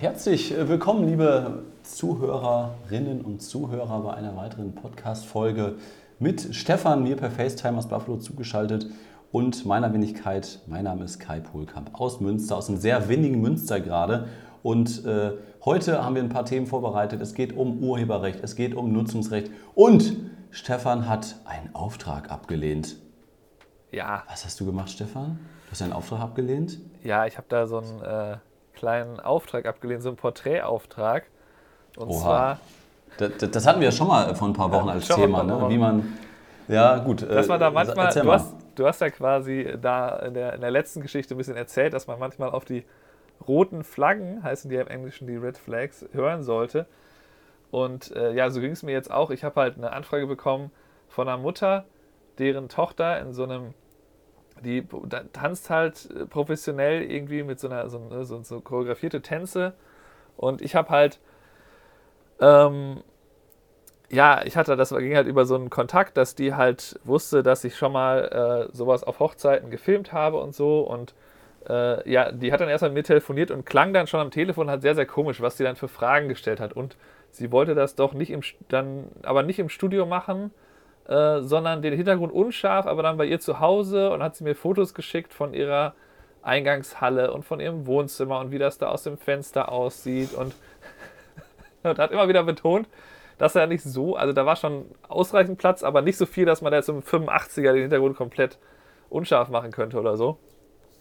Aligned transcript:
herzlich 0.00 0.54
willkommen, 0.56 1.06
liebe 1.06 1.62
Zuhörerinnen 1.82 3.20
und 3.20 3.42
Zuhörer, 3.42 4.00
bei 4.00 4.14
einer 4.14 4.34
weiteren 4.34 4.74
Podcast-Folge 4.74 5.74
mit 6.18 6.54
Stefan, 6.54 7.02
mir 7.02 7.16
per 7.16 7.30
FaceTime 7.30 7.76
aus 7.76 7.86
Buffalo 7.86 8.16
zugeschaltet 8.16 8.86
und 9.30 9.66
meiner 9.66 9.92
Wenigkeit. 9.92 10.60
Mein 10.66 10.84
Name 10.84 11.04
ist 11.04 11.18
Kai 11.18 11.40
Pohlkamp 11.40 12.00
aus 12.00 12.18
Münster, 12.18 12.56
aus 12.56 12.70
einem 12.70 12.78
sehr 12.78 13.10
windigen 13.10 13.42
Münster 13.42 13.78
gerade. 13.78 14.28
Und 14.62 15.04
äh, 15.04 15.32
heute 15.66 16.02
haben 16.02 16.14
wir 16.14 16.22
ein 16.22 16.30
paar 16.30 16.46
Themen 16.46 16.66
vorbereitet. 16.66 17.20
Es 17.20 17.34
geht 17.34 17.54
um 17.54 17.82
Urheberrecht, 17.84 18.40
es 18.42 18.56
geht 18.56 18.74
um 18.74 18.94
Nutzungsrecht 18.94 19.50
und 19.74 20.16
Stefan 20.50 21.10
hat 21.10 21.36
einen 21.44 21.74
Auftrag 21.74 22.30
abgelehnt. 22.30 22.96
Ja. 23.92 24.22
Was 24.30 24.46
hast 24.46 24.58
du 24.60 24.64
gemacht, 24.64 24.88
Stefan? 24.88 25.38
Du 25.66 25.72
hast 25.72 25.82
einen 25.82 25.92
Auftrag 25.92 26.20
abgelehnt? 26.20 26.78
Ja, 27.04 27.26
ich 27.26 27.36
habe 27.36 27.46
da 27.50 27.66
so 27.66 27.78
einen 27.78 28.00
äh, 28.00 28.36
kleinen 28.80 29.20
Auftrag 29.20 29.66
abgelehnt, 29.66 30.02
so 30.02 30.08
einen 30.08 30.16
Porträtauftrag. 30.16 31.24
Und 31.96 32.08
Oha. 32.08 32.20
zwar. 32.20 32.60
Das, 33.18 33.50
das, 33.50 33.66
hatten 33.66 33.80
wir 33.80 33.88
ja 33.88 33.92
schon 33.92 34.08
mal 34.08 34.34
vor 34.34 34.48
ein 34.48 34.54
paar 34.54 34.72
Wochen 34.72 34.88
ja, 34.88 34.94
als 34.94 35.08
Thema, 35.08 35.42
ne? 35.42 35.68
wie 35.68 35.76
man. 35.76 36.18
Ja, 36.66 36.98
gut. 36.98 37.22
Dass 37.22 37.48
man 37.48 37.60
da 37.60 37.68
äh, 37.68 37.72
manchmal. 37.72 38.12
Du 38.12 38.32
hast, 38.32 38.54
du 38.76 38.86
hast 38.86 39.00
ja 39.00 39.10
quasi 39.10 39.76
da 39.80 40.16
in 40.20 40.34
der, 40.34 40.54
in 40.54 40.62
der 40.62 40.70
letzten 40.70 41.02
Geschichte 41.02 41.34
ein 41.34 41.38
bisschen 41.38 41.56
erzählt, 41.56 41.92
dass 41.92 42.06
man 42.06 42.18
manchmal 42.18 42.50
auf 42.50 42.64
die 42.64 42.84
roten 43.46 43.84
Flaggen, 43.84 44.42
heißen 44.42 44.70
die 44.70 44.76
ja 44.76 44.82
im 44.82 44.88
Englischen 44.88 45.26
die 45.26 45.36
Red 45.36 45.58
Flags, 45.58 46.06
hören 46.12 46.42
sollte. 46.42 46.86
Und 47.70 48.14
äh, 48.16 48.32
ja, 48.32 48.48
so 48.50 48.60
ging 48.60 48.72
es 48.72 48.82
mir 48.82 48.92
jetzt 48.92 49.10
auch. 49.10 49.30
Ich 49.30 49.44
habe 49.44 49.60
halt 49.60 49.76
eine 49.76 49.92
Anfrage 49.92 50.26
bekommen 50.26 50.70
von 51.08 51.28
einer 51.28 51.38
Mutter, 51.38 51.84
deren 52.38 52.68
Tochter 52.68 53.20
in 53.20 53.34
so 53.34 53.44
einem, 53.44 53.74
die 54.64 54.86
tanzt 55.32 55.70
halt 55.70 56.08
äh, 56.10 56.26
professionell 56.26 57.02
irgendwie 57.02 57.42
mit 57.42 57.60
so 57.60 57.68
einer, 57.68 57.88
so, 57.88 57.98
ne, 57.98 58.24
so, 58.24 58.42
so 58.42 58.60
choreografierte 58.60 59.22
Tänze. 59.22 59.74
Und 60.36 60.62
ich 60.62 60.74
habe 60.74 60.88
halt, 60.90 61.20
ähm, 62.40 63.02
ja, 64.10 64.42
ich 64.44 64.56
hatte, 64.56 64.76
das 64.76 64.90
ging 64.90 65.14
halt 65.14 65.26
über 65.26 65.44
so 65.44 65.54
einen 65.54 65.70
Kontakt, 65.70 66.16
dass 66.16 66.34
die 66.34 66.54
halt 66.54 66.98
wusste, 67.04 67.42
dass 67.42 67.64
ich 67.64 67.76
schon 67.76 67.92
mal 67.92 68.68
äh, 68.70 68.76
sowas 68.76 69.04
auf 69.04 69.20
Hochzeiten 69.20 69.70
gefilmt 69.70 70.12
habe 70.12 70.38
und 70.38 70.54
so. 70.54 70.80
Und 70.80 71.14
äh, 71.68 72.10
ja, 72.10 72.32
die 72.32 72.52
hat 72.52 72.60
dann 72.60 72.68
erstmal 72.68 72.90
mit 72.90 72.96
mir 72.96 73.04
telefoniert 73.04 73.50
und 73.50 73.66
klang 73.66 73.92
dann 73.92 74.06
schon 74.06 74.20
am 74.20 74.30
Telefon 74.30 74.68
halt 74.70 74.82
sehr, 74.82 74.94
sehr 74.94 75.06
komisch, 75.06 75.40
was 75.40 75.56
sie 75.56 75.64
dann 75.64 75.76
für 75.76 75.88
Fragen 75.88 76.28
gestellt 76.28 76.60
hat. 76.60 76.72
Und 76.72 76.96
sie 77.30 77.52
wollte 77.52 77.74
das 77.74 77.94
doch 77.94 78.12
nicht 78.14 78.30
im, 78.30 78.40
dann, 78.68 79.04
aber 79.22 79.42
nicht 79.42 79.58
im 79.58 79.68
Studio 79.68 80.06
machen, 80.06 80.50
äh, 81.10 81.42
sondern 81.42 81.82
den 81.82 81.92
Hintergrund 81.92 82.32
unscharf, 82.32 82.86
aber 82.86 83.02
dann 83.02 83.16
bei 83.16 83.26
ihr 83.26 83.40
zu 83.40 83.58
Hause 83.58 84.10
und 84.10 84.22
hat 84.22 84.36
sie 84.36 84.44
mir 84.44 84.54
Fotos 84.54 84.94
geschickt 84.94 85.34
von 85.34 85.52
ihrer 85.52 85.94
Eingangshalle 86.42 87.32
und 87.32 87.44
von 87.44 87.58
ihrem 87.58 87.86
Wohnzimmer 87.86 88.38
und 88.38 88.52
wie 88.52 88.58
das 88.58 88.78
da 88.78 88.88
aus 88.88 89.02
dem 89.02 89.18
Fenster 89.18 89.70
aussieht 89.70 90.32
und, 90.34 90.54
und 91.82 91.98
hat 91.98 92.12
immer 92.12 92.28
wieder 92.28 92.44
betont, 92.44 92.88
dass 93.38 93.56
er 93.56 93.66
nicht 93.66 93.82
so, 93.82 94.14
also 94.14 94.32
da 94.32 94.46
war 94.46 94.54
schon 94.54 94.84
ausreichend 95.08 95.58
Platz, 95.58 95.82
aber 95.82 96.00
nicht 96.00 96.16
so 96.16 96.26
viel, 96.26 96.44
dass 96.44 96.62
man 96.62 96.70
da 96.70 96.76
jetzt 96.76 96.88
im 96.88 97.02
85er 97.02 97.72
den 97.72 97.82
Hintergrund 97.82 98.16
komplett 98.16 98.58
unscharf 99.08 99.48
machen 99.48 99.72
könnte 99.72 99.98
oder 99.98 100.16
so. 100.16 100.38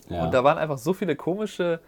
Ja. 0.09 0.23
Und 0.23 0.33
da 0.33 0.43
waren 0.43 0.57
einfach 0.57 0.79
so 0.79 0.93
viele 0.93 1.15
komische 1.15 1.79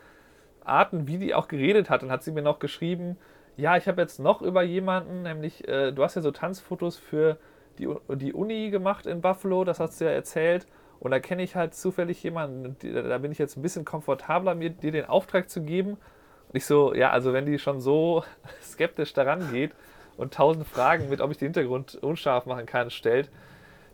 Arten, 0.64 1.08
wie 1.08 1.18
die 1.18 1.34
auch 1.34 1.48
geredet 1.48 1.90
hat. 1.90 2.04
Und 2.04 2.12
hat 2.12 2.22
sie 2.22 2.32
mir 2.32 2.44
noch 2.44 2.60
geschrieben, 2.60 3.18
ja, 3.58 3.78
ich 3.78 3.88
habe 3.88 4.02
jetzt 4.02 4.20
noch 4.20 4.42
über 4.42 4.62
jemanden, 4.62 5.24
nämlich, 5.24 5.68
äh, 5.68 5.92
du 5.92 6.04
hast 6.04 6.16
ja 6.16 6.22
so 6.22 6.32
Tanzfotos 6.32 6.98
für 6.98 7.38
die, 7.82 8.16
die 8.16 8.34
Uni 8.34 8.70
gemacht 8.70 9.06
in 9.06 9.22
Buffalo, 9.22 9.64
das 9.64 9.80
hast 9.80 10.00
du 10.00 10.06
ja 10.06 10.12
erzählt. 10.12 10.68
Und 11.00 11.12
da 11.12 11.20
kenne 11.20 11.42
ich 11.42 11.56
halt 11.56 11.74
zufällig 11.74 12.22
jemanden, 12.22 12.76
da 12.94 13.18
bin 13.18 13.32
ich 13.32 13.40
jetzt 13.40 13.58
ein 13.58 13.64
bisschen 13.64 13.86
komfortabler, 13.86 14.54
mir 14.54 14.70
dir 14.70 14.92
den 14.92 15.06
Auftrag 15.06 15.50
zu 15.50 15.64
geben. 15.64 15.94
Und 15.94 16.56
ich 16.56 16.66
so, 16.66 16.94
ja, 16.94 17.10
also 17.10 17.34
wenn 17.34 17.46
die 17.46 17.58
schon 17.58 17.82
so 17.82 18.24
skeptisch 18.62 19.14
daran 19.14 19.52
geht 19.52 19.72
und 20.18 20.34
tausend 20.34 20.68
Fragen 20.68 21.10
mit, 21.10 21.20
ob 21.20 21.32
ich 21.32 21.38
den 21.38 21.48
Hintergrund 21.48 21.96
unscharf 21.96 22.46
machen 22.46 22.68
kann, 22.68 22.92
stellt, 22.92 23.32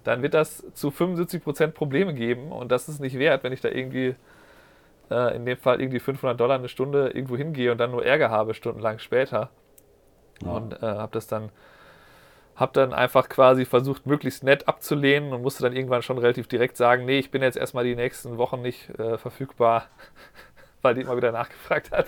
dann 0.04 0.22
wird 0.22 0.34
das 0.34 0.64
zu 0.74 0.90
75% 0.90 1.68
Probleme 1.68 2.14
geben. 2.14 2.52
Und 2.52 2.72
das 2.72 2.90
ist 2.90 3.00
nicht 3.00 3.18
wert, 3.18 3.44
wenn 3.44 3.54
ich 3.54 3.62
da 3.62 3.70
irgendwie 3.70 4.16
äh, 5.10 5.36
in 5.36 5.46
dem 5.46 5.58
Fall 5.58 5.80
irgendwie 5.80 6.00
500 6.00 6.40
Dollar 6.40 6.58
eine 6.58 6.70
Stunde 6.70 7.10
irgendwo 7.10 7.38
hingehe 7.38 7.72
und 7.72 7.78
dann 7.78 7.92
nur 7.92 8.06
Ärger 8.06 8.30
habe, 8.30 8.54
stundenlang 8.54 9.00
später. 9.00 9.50
Ja. 10.44 10.52
Und 10.52 10.74
äh, 10.82 10.86
habe 10.86 11.12
das 11.14 11.28
dann, 11.28 11.50
habe 12.58 12.74
dann 12.74 12.92
einfach 12.92 13.30
quasi 13.30 13.66
versucht, 13.66 14.06
möglichst 14.06 14.44
nett 14.44 14.68
abzulehnen 14.68 15.32
und 15.32 15.44
musste 15.44 15.64
dann 15.64 15.74
irgendwann 15.74 16.02
schon 16.02 16.18
relativ 16.18 16.48
direkt 16.48 16.76
sagen, 16.76 17.06
nee, 17.06 17.20
ich 17.20 17.32
bin 17.32 17.44
jetzt 17.44 17.56
erstmal 17.56 17.84
die 17.84 17.96
nächsten 17.96 18.38
Wochen 18.38 18.62
nicht 18.62 18.90
äh, 19.00 19.18
verfügbar, 19.18 19.86
weil 20.82 20.96
die 20.96 21.02
immer 21.02 21.16
wieder 21.16 21.32
nachgefragt 21.32 21.92
hat. 21.92 22.08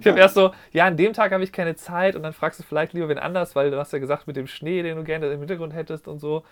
Ich 0.00 0.06
habe 0.08 0.18
erst 0.18 0.34
so, 0.34 0.52
ja, 0.72 0.86
an 0.86 0.96
dem 0.96 1.12
Tag 1.12 1.30
habe 1.30 1.44
ich 1.44 1.52
keine 1.52 1.76
Zeit 1.76 2.16
und 2.16 2.24
dann 2.24 2.32
fragst 2.32 2.58
du 2.58 2.64
vielleicht 2.64 2.92
lieber 2.92 3.08
wen 3.08 3.18
anders, 3.18 3.54
weil 3.54 3.70
du 3.70 3.78
hast 3.78 3.92
ja 3.92 4.00
gesagt 4.00 4.26
mit 4.26 4.34
dem 4.34 4.48
Schnee, 4.48 4.82
den 4.82 4.96
du 4.96 5.04
gerne 5.04 5.28
im 5.28 5.38
Hintergrund 5.38 5.74
hättest 5.74 6.08
und 6.08 6.18
so. 6.18 6.42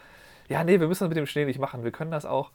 Ja, 0.49 0.62
nee, 0.62 0.78
wir 0.78 0.87
müssen 0.87 1.03
das 1.05 1.09
mit 1.09 1.19
dem 1.19 1.27
Schnee 1.27 1.45
nicht 1.45 1.59
machen, 1.59 1.83
wir 1.83 1.91
können 1.91 2.12
das 2.12 2.25
auch. 2.25 2.53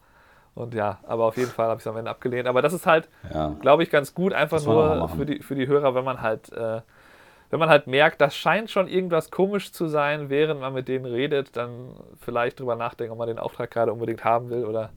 Und 0.54 0.72
ja, 0.72 1.00
aber 1.06 1.24
auf 1.24 1.36
jeden 1.36 1.50
Fall 1.50 1.66
habe 1.66 1.78
ich 1.78 1.82
es 1.82 1.86
am 1.86 1.96
Ende 1.96 2.10
abgelehnt. 2.10 2.46
Aber 2.48 2.62
das 2.62 2.72
ist 2.72 2.86
halt, 2.86 3.08
ja. 3.32 3.54
glaube 3.60 3.82
ich, 3.82 3.90
ganz 3.90 4.14
gut, 4.14 4.32
einfach 4.32 4.64
nur 4.64 5.08
für 5.08 5.26
die, 5.26 5.42
für 5.42 5.54
die 5.54 5.66
Hörer, 5.66 5.94
wenn 5.94 6.04
man 6.04 6.22
halt, 6.22 6.50
äh, 6.52 6.80
wenn 7.54 7.60
man 7.60 7.68
halt 7.68 7.86
merkt, 7.86 8.20
das 8.20 8.34
scheint 8.34 8.68
schon 8.68 8.88
irgendwas 8.88 9.30
komisch 9.30 9.70
zu 9.70 9.86
sein, 9.86 10.28
während 10.28 10.60
man 10.60 10.74
mit 10.74 10.88
denen 10.88 11.04
redet, 11.04 11.56
dann 11.56 11.90
vielleicht 12.18 12.58
drüber 12.58 12.74
nachdenken, 12.74 13.12
ob 13.12 13.18
man 13.18 13.28
den 13.28 13.38
Auftrag 13.38 13.70
gerade 13.70 13.92
unbedingt 13.92 14.24
haben 14.24 14.50
will 14.50 14.64
oder 14.64 14.90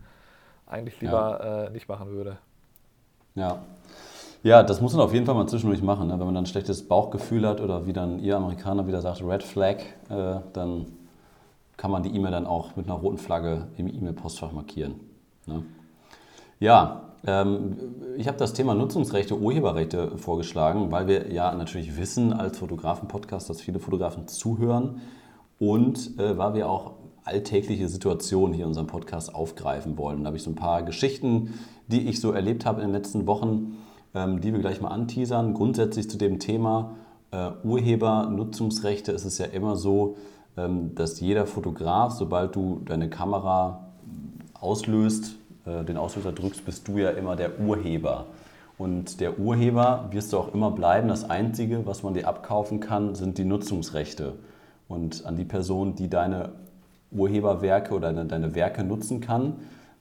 eigentlich 0.65 0.99
lieber 0.99 1.39
ja. 1.39 1.65
äh, 1.65 1.69
nicht 1.69 1.87
machen 1.87 2.09
würde. 2.09 2.39
Ja. 3.35 3.59
Ja, 4.41 4.63
das 4.63 4.81
muss 4.81 4.93
man 4.93 5.05
auf 5.05 5.13
jeden 5.13 5.27
Fall 5.27 5.35
mal 5.35 5.45
zwischendurch 5.45 5.83
machen. 5.83 6.07
Ne? 6.07 6.13
Wenn 6.13 6.25
man 6.25 6.33
dann 6.33 6.45
ein 6.45 6.47
schlechtes 6.47 6.87
Bauchgefühl 6.87 7.47
hat 7.47 7.61
oder 7.61 7.85
wie 7.85 7.93
dann 7.93 8.17
ihr 8.17 8.35
Amerikaner 8.35 8.87
wieder 8.87 9.01
sagt, 9.01 9.21
Red 9.21 9.43
Flag, 9.43 9.77
äh, 10.09 10.39
dann 10.53 10.87
kann 11.77 11.91
man 11.91 12.01
die 12.01 12.15
E-Mail 12.15 12.31
dann 12.31 12.47
auch 12.47 12.75
mit 12.75 12.87
einer 12.87 12.95
roten 12.95 13.19
Flagge 13.19 13.67
im 13.77 13.87
E-Mail-Postfach 13.87 14.51
markieren. 14.51 14.99
Ne? 15.45 15.61
Ja, 16.59 17.03
ich 17.27 18.27
habe 18.27 18.37
das 18.37 18.53
Thema 18.53 18.73
Nutzungsrechte, 18.73 19.37
Urheberrechte 19.37 20.17
vorgeschlagen, 20.17 20.91
weil 20.93 21.07
wir 21.07 21.33
ja 21.33 21.53
natürlich 21.53 21.97
wissen 21.97 22.31
als 22.31 22.57
Fotografen-Podcast, 22.57 23.49
dass 23.49 23.59
viele 23.59 23.79
Fotografen 23.79 24.29
zuhören 24.29 25.01
und 25.59 26.17
äh, 26.19 26.37
weil 26.37 26.53
wir 26.53 26.69
auch 26.69 26.93
alltägliche 27.25 27.89
Situationen 27.89 28.53
hier 28.53 28.63
in 28.63 28.69
unserem 28.69 28.87
Podcast 28.87 29.35
aufgreifen 29.35 29.97
wollen. 29.97 30.23
Da 30.23 30.27
habe 30.27 30.37
ich 30.37 30.43
so 30.43 30.51
ein 30.51 30.55
paar 30.55 30.83
Geschichten, 30.83 31.55
die 31.87 32.07
ich 32.07 32.21
so 32.21 32.31
erlebt 32.31 32.65
habe 32.65 32.81
in 32.81 32.87
den 32.87 32.93
letzten 32.93 33.27
Wochen, 33.27 33.77
ähm, 34.15 34.39
die 34.39 34.53
wir 34.53 34.59
gleich 34.59 34.79
mal 34.79 34.89
anteasern. 34.89 35.53
Grundsätzlich 35.53 36.09
zu 36.09 36.17
dem 36.17 36.39
Thema 36.39 36.95
äh, 37.31 37.49
Urhebernutzungsrechte 37.63 39.11
ist 39.11 39.25
es 39.25 39.37
ja 39.37 39.47
immer 39.47 39.75
so, 39.75 40.15
ähm, 40.55 40.95
dass 40.95 41.19
jeder 41.19 41.45
Fotograf, 41.45 42.13
sobald 42.13 42.55
du 42.55 42.81
deine 42.85 43.09
Kamera 43.09 43.89
auslöst, 44.59 45.36
äh, 45.67 45.83
den 45.83 45.97
Auslöser 45.97 46.31
drückst, 46.31 46.65
bist 46.65 46.87
du 46.87 46.97
ja 46.97 47.11
immer 47.11 47.35
der 47.35 47.59
Urheber. 47.59 48.27
Und 48.77 49.19
der 49.19 49.39
Urheber 49.39 50.07
wirst 50.11 50.31
du 50.31 50.37
auch 50.37 50.53
immer 50.53 50.71
bleiben. 50.71 51.07
Das 51.07 51.29
Einzige, 51.29 51.85
was 51.85 52.03
man 52.03 52.13
dir 52.13 52.27
abkaufen 52.27 52.79
kann, 52.79 53.15
sind 53.15 53.37
die 53.37 53.45
Nutzungsrechte. 53.45 54.33
Und 54.87 55.25
an 55.25 55.35
die 55.35 55.45
Person, 55.45 55.95
die 55.95 56.09
deine 56.09 56.51
Urheberwerke 57.11 57.93
oder 57.93 58.13
deine, 58.13 58.27
deine 58.27 58.55
Werke 58.55 58.83
nutzen 58.83 59.19
kann, 59.19 59.55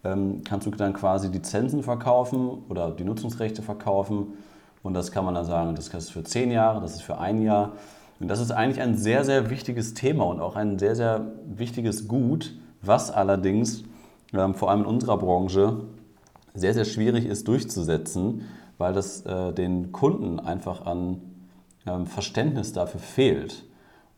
ähm, 0.04 0.42
kannst 0.44 0.66
du 0.66 0.70
dann 0.70 0.92
quasi 0.92 1.28
Lizenzen 1.28 1.82
verkaufen 1.82 2.64
oder 2.68 2.90
die 2.90 3.04
Nutzungsrechte 3.04 3.62
verkaufen. 3.62 4.34
Und 4.82 4.94
das 4.94 5.10
kann 5.10 5.24
man 5.24 5.34
dann 5.34 5.44
sagen, 5.44 5.74
das 5.74 5.88
ist 5.88 6.12
für 6.12 6.22
zehn 6.22 6.50
Jahre, 6.50 6.80
das 6.80 6.94
ist 6.94 7.02
für 7.02 7.18
ein 7.18 7.42
Jahr. 7.42 7.72
Und 8.20 8.28
das 8.28 8.40
ist 8.40 8.50
eigentlich 8.50 8.80
ein 8.80 8.96
sehr, 8.96 9.24
sehr 9.24 9.50
wichtiges 9.50 9.94
Thema 9.94 10.24
und 10.24 10.40
auch 10.40 10.54
ein 10.54 10.78
sehr, 10.78 10.94
sehr 10.94 11.26
wichtiges 11.46 12.08
Gut, 12.08 12.54
was 12.82 13.10
allerdings 13.10 13.84
ähm, 14.32 14.54
vor 14.54 14.70
allem 14.70 14.80
in 14.80 14.86
unserer 14.86 15.18
Branche 15.18 15.80
sehr, 16.54 16.74
sehr 16.74 16.84
schwierig 16.84 17.26
ist 17.26 17.48
durchzusetzen, 17.48 18.42
weil 18.78 18.92
das 18.92 19.24
äh, 19.26 19.52
den 19.52 19.92
Kunden 19.92 20.40
einfach 20.40 20.86
an 20.86 21.20
ähm, 21.86 22.06
Verständnis 22.06 22.72
dafür 22.72 23.00
fehlt. 23.00 23.64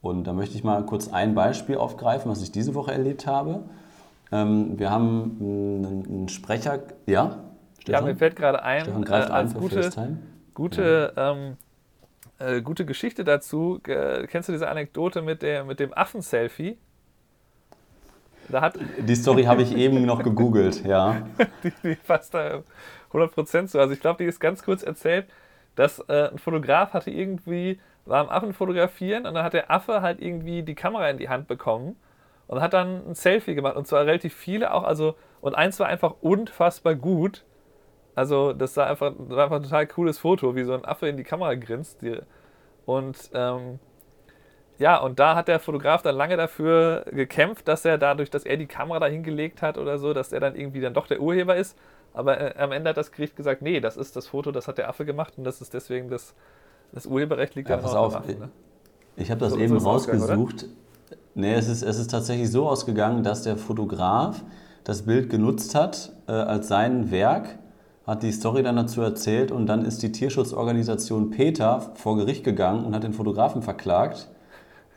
Und 0.00 0.24
da 0.24 0.32
möchte 0.32 0.56
ich 0.56 0.64
mal 0.64 0.84
kurz 0.86 1.12
ein 1.12 1.34
Beispiel 1.34 1.76
aufgreifen, 1.76 2.30
was 2.30 2.42
ich 2.42 2.52
diese 2.52 2.74
Woche 2.74 2.92
erlebt 2.92 3.26
habe. 3.26 3.64
Ähm, 4.30 4.78
wir 4.78 4.90
haben 4.90 5.36
einen, 5.40 6.28
Sprecher, 6.28 6.80
ja? 7.06 7.38
Stefan? 7.80 8.04
Ja, 8.04 8.12
mir 8.12 8.16
fällt 8.16 8.36
gerade 8.36 8.62
ein, 8.62 8.82
Stefan 8.82 9.04
greift 9.04 9.30
äh, 9.30 9.32
als 9.32 9.54
ein 9.54 9.60
gute, 9.60 9.90
gute, 10.54 11.12
ja. 11.16 11.32
ähm, 11.32 11.56
äh, 12.38 12.62
gute 12.62 12.84
Geschichte 12.84 13.24
dazu. 13.24 13.80
Äh, 13.86 14.26
kennst 14.26 14.48
du 14.48 14.52
diese 14.52 14.68
Anekdote 14.68 15.22
mit, 15.22 15.42
der, 15.42 15.64
mit 15.64 15.80
dem 15.80 15.92
Affen-Selfie? 15.92 16.78
Hat 18.52 18.78
die 18.98 19.14
Story 19.14 19.44
habe 19.44 19.62
ich 19.62 19.76
eben 19.76 20.04
noch 20.04 20.22
gegoogelt, 20.22 20.84
ja. 20.84 21.22
die, 21.64 21.72
die 21.82 21.94
passt 21.94 22.34
da 22.34 22.62
100% 23.12 23.66
zu. 23.66 23.78
Also 23.78 23.92
ich 23.92 24.00
glaube, 24.00 24.22
die 24.22 24.28
ist 24.28 24.40
ganz 24.40 24.62
kurz 24.62 24.82
erzählt, 24.82 25.26
dass 25.76 25.98
äh, 26.08 26.30
ein 26.30 26.38
Fotograf 26.38 26.92
hatte 26.92 27.10
irgendwie, 27.10 27.78
war 28.04 28.20
am 28.20 28.28
Affen 28.28 28.52
fotografieren 28.52 29.26
und 29.26 29.34
dann 29.34 29.44
hat 29.44 29.52
der 29.52 29.70
Affe 29.70 30.02
halt 30.02 30.20
irgendwie 30.20 30.62
die 30.62 30.74
Kamera 30.74 31.08
in 31.10 31.18
die 31.18 31.28
Hand 31.28 31.46
bekommen 31.46 31.96
und 32.46 32.60
hat 32.60 32.72
dann 32.72 33.08
ein 33.08 33.14
Selfie 33.14 33.54
gemacht 33.54 33.76
und 33.76 33.86
zwar 33.86 34.06
relativ 34.06 34.34
viele 34.34 34.72
auch, 34.72 34.84
also 34.84 35.14
und 35.40 35.54
eins 35.54 35.78
war 35.78 35.86
einfach 35.86 36.14
unfassbar 36.20 36.94
gut. 36.94 37.44
Also 38.14 38.52
das 38.52 38.76
war 38.76 38.88
einfach, 38.88 39.12
war 39.16 39.44
einfach 39.44 39.56
ein 39.56 39.62
total 39.62 39.86
cooles 39.86 40.18
Foto, 40.18 40.56
wie 40.56 40.64
so 40.64 40.74
ein 40.74 40.84
Affe 40.84 41.08
in 41.08 41.16
die 41.16 41.22
Kamera 41.22 41.54
grinst. 41.54 42.00
Und 42.84 43.30
ähm, 43.34 43.78
ja, 44.78 44.96
und 44.98 45.18
da 45.18 45.34
hat 45.34 45.48
der 45.48 45.58
Fotograf 45.58 46.02
dann 46.02 46.14
lange 46.14 46.36
dafür 46.36 47.04
gekämpft, 47.10 47.66
dass 47.66 47.84
er 47.84 47.98
dadurch, 47.98 48.30
dass 48.30 48.44
er 48.44 48.56
die 48.56 48.66
Kamera 48.66 49.00
da 49.00 49.06
hingelegt 49.06 49.60
hat 49.60 49.76
oder 49.76 49.98
so, 49.98 50.14
dass 50.14 50.32
er 50.32 50.38
dann 50.38 50.54
irgendwie 50.54 50.80
dann 50.80 50.94
doch 50.94 51.08
der 51.08 51.20
Urheber 51.20 51.56
ist. 51.56 51.76
Aber 52.14 52.40
äh, 52.40 52.54
am 52.58 52.70
Ende 52.72 52.90
hat 52.90 52.96
das 52.96 53.10
Gericht 53.10 53.36
gesagt, 53.36 53.60
nee, 53.60 53.80
das 53.80 53.96
ist 53.96 54.14
das 54.14 54.28
Foto, 54.28 54.52
das 54.52 54.68
hat 54.68 54.78
der 54.78 54.88
Affe 54.88 55.04
gemacht 55.04 55.34
und 55.36 55.44
das 55.44 55.60
ist 55.60 55.74
deswegen 55.74 56.08
das, 56.08 56.34
das 56.92 57.06
Urheberrecht 57.06 57.56
liegt 57.56 57.68
ja, 57.68 57.76
dann 57.76 57.84
pass 57.84 57.94
auf, 57.94 58.14
Affe, 58.14 58.32
ne? 58.32 58.50
Ich 59.16 59.30
habe 59.32 59.40
das 59.40 59.54
so, 59.54 59.58
eben 59.58 59.78
so 59.80 59.88
rausgesucht. 59.88 60.66
Nee, 61.34 61.54
es 61.54 61.68
ist, 61.68 61.82
es 61.82 61.98
ist 61.98 62.10
tatsächlich 62.10 62.50
so 62.50 62.68
ausgegangen, 62.68 63.24
dass 63.24 63.42
der 63.42 63.56
Fotograf 63.56 64.44
das 64.84 65.02
Bild 65.02 65.28
genutzt 65.28 65.74
hat 65.74 66.12
äh, 66.28 66.32
als 66.32 66.68
sein 66.68 67.10
Werk, 67.10 67.58
hat 68.06 68.22
die 68.22 68.32
Story 68.32 68.62
dann 68.62 68.76
dazu 68.76 69.02
erzählt 69.02 69.50
und 69.50 69.66
dann 69.66 69.84
ist 69.84 70.02
die 70.02 70.12
Tierschutzorganisation 70.12 71.30
PETA 71.30 71.80
vor 71.94 72.16
Gericht 72.16 72.44
gegangen 72.44 72.84
und 72.84 72.94
hat 72.94 73.02
den 73.02 73.12
Fotografen 73.12 73.62
verklagt 73.62 74.28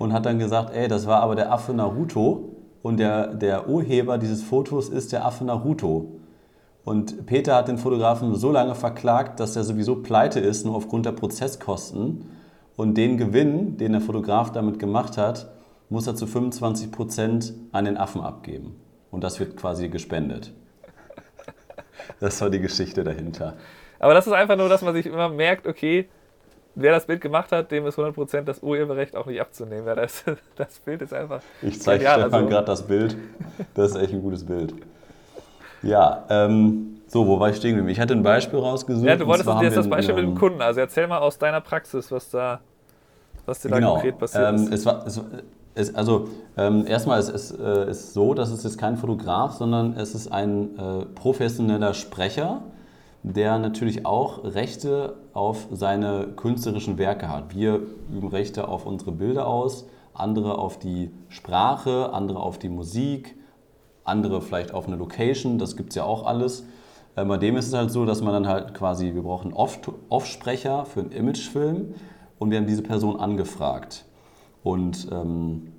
und 0.02 0.14
hat 0.14 0.26
dann 0.26 0.40
gesagt, 0.40 0.74
ey, 0.74 0.88
das 0.88 1.06
war 1.06 1.22
aber 1.22 1.36
der 1.36 1.52
Affe 1.52 1.74
Naruto 1.74 2.50
und 2.82 2.98
der, 2.98 3.36
der 3.36 3.70
Urheber 3.70 4.18
dieses 4.18 4.42
Fotos 4.42 4.90
ist 4.90 5.12
der 5.12 5.26
Affe 5.26 5.46
Naruto. 5.46 6.14
Und 6.84 7.28
Peter 7.28 7.56
hat 7.56 7.68
den 7.68 7.78
Fotografen 7.78 8.34
so 8.36 8.52
lange 8.52 8.74
verklagt, 8.74 9.40
dass 9.40 9.56
er 9.56 9.64
sowieso 9.64 9.98
pleite 9.98 10.40
ist, 10.40 10.66
nur 10.66 10.76
aufgrund 10.76 11.06
der 11.06 11.12
Prozesskosten. 11.12 12.26
Und 12.76 12.98
den 12.98 13.18
Gewinn, 13.18 13.78
den 13.78 13.92
der 13.92 14.02
Fotograf 14.02 14.52
damit 14.52 14.80
gemacht 14.80 15.20
hat, 15.20 15.52
muss 15.90 16.08
er 16.08 16.16
zu 16.16 16.26
25 16.26 16.92
Prozent 16.92 17.54
an 17.72 17.86
den 17.86 17.98
Affen 17.98 18.22
abgeben. 18.22 18.76
Und 19.12 19.24
das 19.24 19.40
wird 19.40 19.56
quasi 19.56 19.90
gespendet. 19.90 20.52
Das 22.20 22.42
war 22.42 22.50
die 22.50 22.60
Geschichte 22.60 23.04
dahinter. 23.04 23.58
Aber 24.00 24.16
das 24.16 24.26
ist 24.26 24.34
einfach 24.34 24.58
nur, 24.58 24.68
dass 24.68 24.82
man 24.82 24.96
sich 24.96 25.06
immer 25.06 25.30
merkt, 25.30 25.68
okay, 25.68 26.10
wer 26.76 26.92
das 26.92 27.06
Bild 27.06 27.22
gemacht 27.22 27.52
hat, 27.52 27.72
dem 27.72 27.86
ist 27.86 27.98
100% 27.98 28.42
das 28.42 28.62
Urheberrecht 28.62 29.16
auch 29.16 29.26
nicht 29.26 29.42
abzunehmen. 29.42 29.86
Ja, 29.86 29.96
das, 29.96 30.24
das 30.56 30.80
Bild 30.80 31.02
ist 31.02 31.14
einfach. 31.14 31.42
Ich 31.62 31.82
zeige 31.82 32.06
Stefan 32.06 32.34
also. 32.34 32.48
gerade 32.48 32.66
das 32.66 32.88
Bild. 32.88 33.18
Das 33.74 33.92
ist 33.92 33.98
echt 33.98 34.14
ein 34.14 34.22
gutes 34.22 34.46
Bild. 34.46 34.74
Ja, 35.84 36.26
ähm, 36.30 37.02
so, 37.08 37.28
wo 37.28 37.40
war 37.40 37.50
ich 37.50 37.58
stehen 37.58 37.72
geblieben? 37.72 37.90
Ich 37.90 38.00
hatte 38.00 38.14
ein 38.14 38.24
Beispiel 38.24 38.60
rausgesucht. 38.60 39.06
Ja, 39.06 39.16
du 39.16 39.28
wolltest 39.28 39.50
jetzt 39.62 39.78
das 39.78 39.90
Beispiel 39.90 40.16
mit 40.16 40.24
dem 40.24 40.36
Kunden. 40.36 40.62
Also 40.62 40.80
erzähl 40.80 41.08
mal 41.08 41.18
aus 41.18 41.38
deiner 41.38 41.60
Praxis, 41.60 42.12
was 42.12 42.30
da, 42.30 42.62
was 43.46 43.62
dir 43.62 43.70
genau. 43.70 43.80
da 43.80 43.92
konkret 43.94 44.18
passiert 44.18 44.48
ähm, 44.48 44.56
ist. 44.56 44.72
Es 44.72 44.86
war, 44.86 45.06
es, 45.06 45.22
es, 45.76 45.96
also 45.96 46.30
ähm, 46.58 46.86
erstmal 46.88 47.20
ist 47.20 47.30
es 47.30 47.52
äh, 47.52 47.90
ist 47.90 48.14
so, 48.14 48.34
dass 48.34 48.52
es 48.52 48.64
jetzt 48.64 48.78
kein 48.78 48.96
Fotograf, 48.98 49.54
sondern 49.54 49.94
es 49.98 50.16
ist 50.16 50.32
ein 50.32 50.78
äh, 50.78 51.06
professioneller 51.16 51.94
Sprecher, 51.94 52.62
der 53.24 53.60
natürlich 53.60 54.06
auch 54.06 54.44
Rechte 54.44 55.16
auf 55.34 55.68
seine 55.72 56.28
künstlerischen 56.36 56.98
Werke 56.98 57.30
hat. 57.30 57.56
Wir 57.56 57.82
üben 58.12 58.28
Rechte 58.28 58.68
auf 58.68 58.86
unsere 58.86 59.12
Bilder 59.12 59.48
aus, 59.48 59.88
andere 60.14 60.58
auf 60.58 60.80
die 60.80 61.12
Sprache, 61.30 62.14
andere 62.14 62.42
auf 62.42 62.60
die 62.60 62.70
Musik, 62.70 63.36
andere 64.04 64.42
vielleicht 64.42 64.74
auf 64.74 64.88
eine 64.88 64.96
Location, 64.96 65.58
das 65.58 65.78
gibt 65.78 65.90
es 65.90 65.96
ja 65.96 66.04
auch 66.04 66.26
alles. 66.26 66.66
Äh, 67.16 67.26
bei 67.26 67.38
dem 67.38 67.56
ist 67.58 67.68
es 67.68 67.74
halt 67.74 67.92
so, 67.92 68.06
dass 68.06 68.22
man 68.22 68.34
dann 68.34 68.48
halt 68.48 68.74
quasi, 68.74 69.14
wir 69.14 69.24
brauchen 69.24 69.54
Off-Sprecher 69.54 70.86
für 70.86 71.02
einen 71.02 71.12
Imagefilm 71.12 71.94
und 72.40 72.52
wir 72.52 72.58
haben 72.58 72.68
diese 72.68 72.84
Person 72.84 73.20
angefragt. 73.20 74.06
Und 74.64 75.08
ähm, 75.12 75.72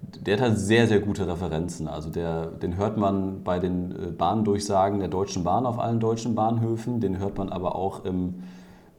der 0.00 0.36
hat 0.36 0.42
halt 0.42 0.58
sehr, 0.58 0.86
sehr 0.86 1.00
gute 1.00 1.26
Referenzen. 1.26 1.88
Also 1.88 2.10
der, 2.10 2.46
den 2.46 2.76
hört 2.76 2.96
man 2.96 3.42
bei 3.44 3.58
den 3.58 3.92
äh, 3.92 4.10
Bahndurchsagen 4.10 4.98
der 4.98 5.08
Deutschen 5.08 5.44
Bahn 5.44 5.66
auf 5.66 5.78
allen 5.78 6.00
deutschen 6.00 6.34
Bahnhöfen, 6.34 7.00
den 7.00 7.18
hört 7.18 7.38
man 7.38 7.48
aber 7.48 7.76
auch 7.76 8.04
im 8.04 8.42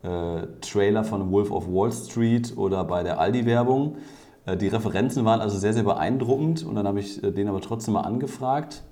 äh, 0.04 0.48
Trailer 0.62 1.04
von 1.04 1.32
Wolf 1.32 1.52
of 1.52 1.68
Wall 1.68 1.92
Street 1.92 2.54
oder 2.58 2.84
bei 2.84 3.04
der 3.04 3.20
Aldi-Werbung. 3.20 3.98
Äh, 4.46 4.58
die 4.58 4.68
Referenzen 4.68 5.26
waren 5.26 5.42
also 5.42 5.58
sehr, 5.58 5.74
sehr 5.74 5.84
beeindruckend 5.84 6.66
und 6.66 6.76
dann 6.76 6.88
habe 6.88 7.00
ich 7.00 7.24
äh, 7.24 7.32
den 7.32 7.48
aber 7.48 7.62
trotzdem 7.62 7.96
mal 7.96 8.02
angefragt. 8.02 8.84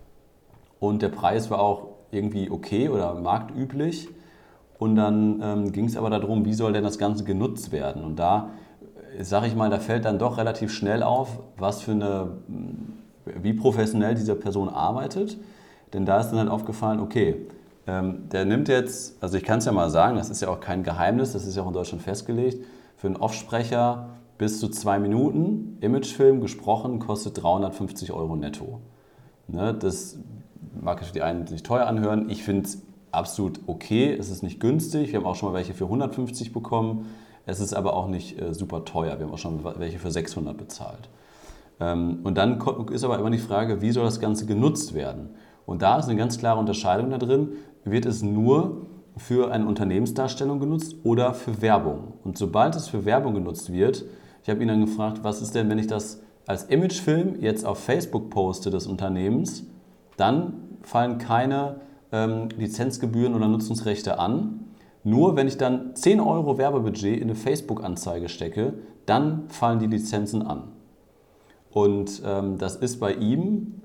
Und 0.79 1.01
der 1.01 1.09
Preis 1.09 1.51
war 1.51 1.59
auch 1.59 1.89
irgendwie 2.11 2.49
okay 2.49 2.89
oder 2.89 3.13
marktüblich. 3.15 4.09
Und 4.79 4.95
dann 4.95 5.39
ähm, 5.43 5.71
ging 5.71 5.85
es 5.85 5.95
aber 5.95 6.09
darum, 6.09 6.43
wie 6.45 6.53
soll 6.53 6.73
denn 6.73 6.83
das 6.83 6.97
Ganze 6.97 7.23
genutzt 7.23 7.71
werden? 7.71 8.03
Und 8.03 8.17
da, 8.17 8.49
äh, 9.17 9.23
sage 9.23 9.47
ich 9.47 9.55
mal, 9.55 9.69
da 9.69 9.79
fällt 9.79 10.05
dann 10.05 10.17
doch 10.17 10.37
relativ 10.37 10.71
schnell 10.71 11.03
auf, 11.03 11.39
was 11.57 11.81
für 11.81 11.91
eine, 11.91 12.37
wie 13.25 13.53
professionell 13.53 14.15
diese 14.15 14.35
Person 14.35 14.69
arbeitet. 14.69 15.37
Denn 15.93 16.05
da 16.05 16.19
ist 16.19 16.29
dann 16.29 16.39
halt 16.39 16.49
aufgefallen, 16.49 16.99
okay, 16.99 17.45
ähm, 17.87 18.29
der 18.29 18.45
nimmt 18.45 18.67
jetzt, 18.67 19.21
also 19.21 19.37
ich 19.37 19.43
kann 19.43 19.59
es 19.59 19.65
ja 19.65 19.71
mal 19.71 19.89
sagen, 19.89 20.17
das 20.17 20.29
ist 20.29 20.41
ja 20.41 20.49
auch 20.49 20.59
kein 20.59 20.83
Geheimnis, 20.83 21.33
das 21.33 21.45
ist 21.45 21.55
ja 21.55 21.63
auch 21.63 21.67
in 21.67 21.73
Deutschland 21.73 22.03
festgelegt, 22.03 22.65
für 22.97 23.07
einen 23.07 23.17
Offsprecher 23.17 24.09
bis 24.37 24.59
zu 24.59 24.69
zwei 24.69 24.99
Minuten, 24.99 25.77
Imagefilm 25.81 26.41
gesprochen, 26.41 26.99
kostet 26.99 27.41
350 27.41 28.11
Euro 28.11 28.35
netto. 28.35 28.79
Ne, 29.47 29.73
das 29.73 30.17
mag 30.79 31.03
für 31.03 31.13
die 31.13 31.21
einen 31.21 31.47
sich 31.47 31.63
teuer 31.63 31.85
anhören. 31.85 32.29
Ich 32.29 32.43
finde 32.43 32.65
es 32.65 32.81
absolut 33.11 33.59
okay. 33.67 34.13
Es 34.13 34.29
ist 34.29 34.43
nicht 34.43 34.59
günstig. 34.59 35.11
Wir 35.11 35.19
haben 35.19 35.25
auch 35.25 35.35
schon 35.35 35.49
mal 35.49 35.55
welche 35.55 35.73
für 35.73 35.85
150 35.85 36.53
bekommen. 36.53 37.07
Es 37.45 37.59
ist 37.59 37.73
aber 37.73 37.95
auch 37.95 38.07
nicht 38.07 38.41
äh, 38.41 38.53
super 38.53 38.85
teuer. 38.85 39.17
Wir 39.19 39.25
haben 39.25 39.33
auch 39.33 39.37
schon 39.37 39.63
welche 39.63 39.99
für 39.99 40.11
600 40.11 40.57
bezahlt. 40.57 41.09
Ähm, 41.79 42.19
und 42.23 42.37
dann 42.37 42.61
ist 42.91 43.03
aber 43.03 43.19
immer 43.19 43.31
die 43.31 43.39
Frage, 43.39 43.81
wie 43.81 43.91
soll 43.91 44.05
das 44.05 44.19
Ganze 44.19 44.45
genutzt 44.45 44.93
werden? 44.93 45.31
Und 45.65 45.81
da 45.81 45.99
ist 45.99 46.05
eine 46.05 46.17
ganz 46.17 46.37
klare 46.37 46.59
Unterscheidung 46.59 47.09
da 47.09 47.17
drin. 47.17 47.49
Wird 47.83 48.05
es 48.05 48.21
nur 48.21 48.85
für 49.17 49.51
eine 49.51 49.65
Unternehmensdarstellung 49.65 50.59
genutzt 50.59 50.95
oder 51.03 51.33
für 51.33 51.61
Werbung? 51.61 52.13
Und 52.23 52.37
sobald 52.37 52.75
es 52.75 52.87
für 52.87 53.05
Werbung 53.05 53.33
genutzt 53.33 53.71
wird, 53.71 54.05
ich 54.43 54.49
habe 54.49 54.61
ihn 54.61 54.67
dann 54.67 54.85
gefragt, 54.85 55.19
was 55.23 55.41
ist 55.41 55.55
denn, 55.55 55.69
wenn 55.69 55.79
ich 55.79 55.87
das 55.87 56.21
als 56.47 56.63
Imagefilm 56.65 57.39
jetzt 57.39 57.65
auf 57.65 57.79
Facebook 57.79 58.29
poste 58.29 58.69
des 58.69 58.87
Unternehmens, 58.87 59.65
dann 60.17 60.53
fallen 60.81 61.17
keine 61.17 61.81
ähm, 62.11 62.49
Lizenzgebühren 62.57 63.35
oder 63.35 63.47
Nutzungsrechte 63.47 64.19
an. 64.19 64.65
Nur 65.03 65.35
wenn 65.35 65.47
ich 65.47 65.57
dann 65.57 65.95
10 65.95 66.19
Euro 66.19 66.57
Werbebudget 66.57 67.17
in 67.17 67.23
eine 67.23 67.35
Facebook-Anzeige 67.35 68.29
stecke, 68.29 68.73
dann 69.05 69.43
fallen 69.47 69.79
die 69.79 69.87
Lizenzen 69.87 70.41
an. 70.41 70.63
Und 71.71 72.21
ähm, 72.25 72.57
das 72.57 72.75
ist 72.75 72.99
bei 72.99 73.13
ihm, 73.13 73.81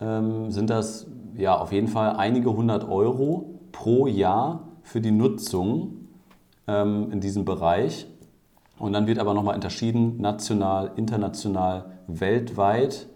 ähm, 0.00 0.50
sind 0.50 0.70
das 0.70 1.06
ja 1.38 1.56
auf 1.56 1.72
jeden 1.72 1.88
Fall 1.88 2.16
einige 2.16 2.54
hundert 2.54 2.88
Euro 2.88 3.60
pro 3.72 4.06
Jahr 4.06 4.68
für 4.82 5.00
die 5.00 5.10
Nutzung 5.10 6.08
ähm, 6.66 7.10
in 7.10 7.20
diesem 7.20 7.44
Bereich. 7.44 8.06
Und 8.78 8.92
dann 8.92 9.06
wird 9.06 9.18
aber 9.18 9.34
nochmal 9.34 9.54
unterschieden, 9.54 10.20
national, 10.20 10.92
international, 10.96 11.86
weltweit. 12.06 13.08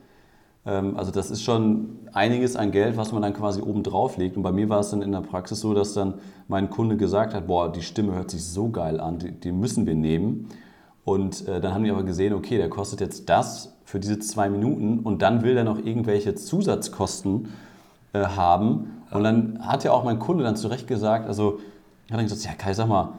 Ähm, 0.64 0.97
also 0.97 1.11
das 1.11 1.31
ist 1.31 1.43
schon 1.43 1.99
einiges 2.12 2.57
an 2.57 2.73
Geld, 2.73 2.97
was 2.97 3.12
man 3.12 3.23
dann 3.23 3.35
quasi 3.35 3.61
oben 3.61 3.83
drauf 3.83 4.17
legt. 4.17 4.37
Und 4.37 4.43
bei 4.43 4.52
mir 4.52 4.69
war 4.69 4.81
es 4.81 4.91
dann 4.91 5.02
in 5.02 5.12
der 5.12 5.21
Praxis 5.21 5.61
so, 5.61 5.75
dass 5.75 5.95
dann 5.95 6.14
mein 6.49 6.71
Kunde 6.71 6.97
gesagt 6.97 7.35
hat, 7.35 7.47
boah, 7.47 7.71
die 7.71 7.83
Stimme 7.83 8.14
hört 8.14 8.31
sich 8.31 8.45
so 8.45 8.71
geil 8.71 9.00
an, 9.00 9.19
die, 9.19 9.33
die 9.33 9.52
müssen 9.52 9.87
wir 9.87 9.95
nehmen. 9.95 10.49
Und 11.05 11.49
äh, 11.49 11.61
dann 11.61 11.75
haben 11.75 11.85
die 11.85 11.91
aber 11.91 12.05
gesehen, 12.05 12.33
okay, 12.33 12.57
der 12.57 12.69
kostet 12.69 13.00
jetzt 13.00 13.29
das 13.29 13.76
für 13.85 13.99
diese 13.99 14.21
zwei 14.21 14.49
Minuten 14.49 15.00
und 15.00 15.23
dann 15.23 15.43
will 15.43 15.57
er 15.57 15.64
noch 15.64 15.79
irgendwelche 15.79 16.35
Zusatzkosten 16.35 17.49
äh, 18.12 18.25
haben. 18.25 19.02
Und 19.11 19.25
dann 19.25 19.59
hat 19.66 19.85
ja 19.85 19.92
auch 19.92 20.04
mein 20.04 20.19
Kunde 20.19 20.45
dann 20.45 20.57
zurecht 20.57 20.87
gesagt, 20.87 21.26
also 21.26 21.61
hat 22.11 22.19
dann 22.19 22.25
gesagt, 22.25 22.45
ja 22.45 22.52
Kai, 22.54 22.73
sag 22.75 22.88
mal, 22.88 23.14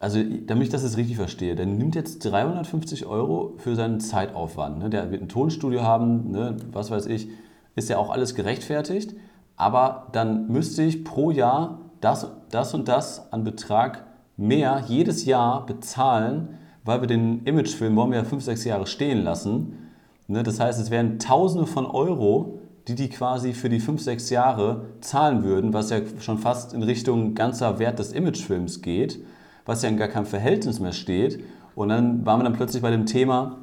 also 0.00 0.20
damit 0.46 0.64
ich 0.64 0.70
das 0.70 0.82
jetzt 0.82 0.96
richtig 0.96 1.16
verstehe, 1.16 1.56
der 1.56 1.66
nimmt 1.66 1.94
jetzt 1.94 2.20
350 2.20 3.06
Euro 3.06 3.54
für 3.58 3.74
seinen 3.74 4.00
Zeitaufwand. 4.00 4.78
Ne? 4.78 4.90
Der 4.90 5.10
wird 5.10 5.22
ein 5.22 5.28
Tonstudio 5.28 5.82
haben, 5.82 6.30
ne? 6.30 6.56
was 6.72 6.90
weiß 6.90 7.06
ich, 7.06 7.28
ist 7.74 7.88
ja 7.88 7.98
auch 7.98 8.10
alles 8.10 8.34
gerechtfertigt. 8.34 9.14
Aber 9.56 10.06
dann 10.12 10.46
müsste 10.48 10.82
ich 10.82 11.04
pro 11.04 11.32
Jahr 11.32 11.80
das, 12.00 12.30
das 12.50 12.74
und 12.74 12.86
das 12.86 13.32
an 13.32 13.42
Betrag 13.42 14.04
mehr 14.36 14.84
jedes 14.86 15.24
Jahr 15.24 15.66
bezahlen, 15.66 16.58
weil 16.84 17.00
wir 17.00 17.08
den 17.08 17.42
Imagefilm 17.44 17.96
wollen 17.96 18.12
wir 18.12 18.18
ja 18.18 18.24
fünf, 18.24 18.44
sechs 18.44 18.64
Jahre 18.64 18.86
stehen 18.86 19.24
lassen. 19.24 19.90
Ne? 20.28 20.44
Das 20.44 20.60
heißt, 20.60 20.80
es 20.80 20.92
wären 20.92 21.18
Tausende 21.18 21.66
von 21.66 21.86
Euro, 21.86 22.57
die 22.88 22.94
die 22.94 23.08
quasi 23.08 23.52
für 23.52 23.68
die 23.68 23.80
fünf, 23.80 24.02
sechs 24.02 24.30
Jahre 24.30 24.86
zahlen 25.00 25.44
würden, 25.44 25.72
was 25.72 25.90
ja 25.90 26.00
schon 26.20 26.38
fast 26.38 26.74
in 26.74 26.82
Richtung 26.82 27.34
ganzer 27.34 27.78
Wert 27.78 27.98
des 27.98 28.12
Imagefilms 28.12 28.82
geht 28.82 29.20
was 29.68 29.82
ja 29.82 29.90
in 29.90 29.98
gar 29.98 30.08
keinem 30.08 30.24
Verhältnis 30.24 30.80
mehr 30.80 30.92
steht. 30.92 31.44
Und 31.76 31.90
dann 31.90 32.24
waren 32.24 32.40
wir 32.40 32.44
dann 32.44 32.54
plötzlich 32.54 32.82
bei 32.82 32.90
dem 32.90 33.04
Thema, 33.04 33.58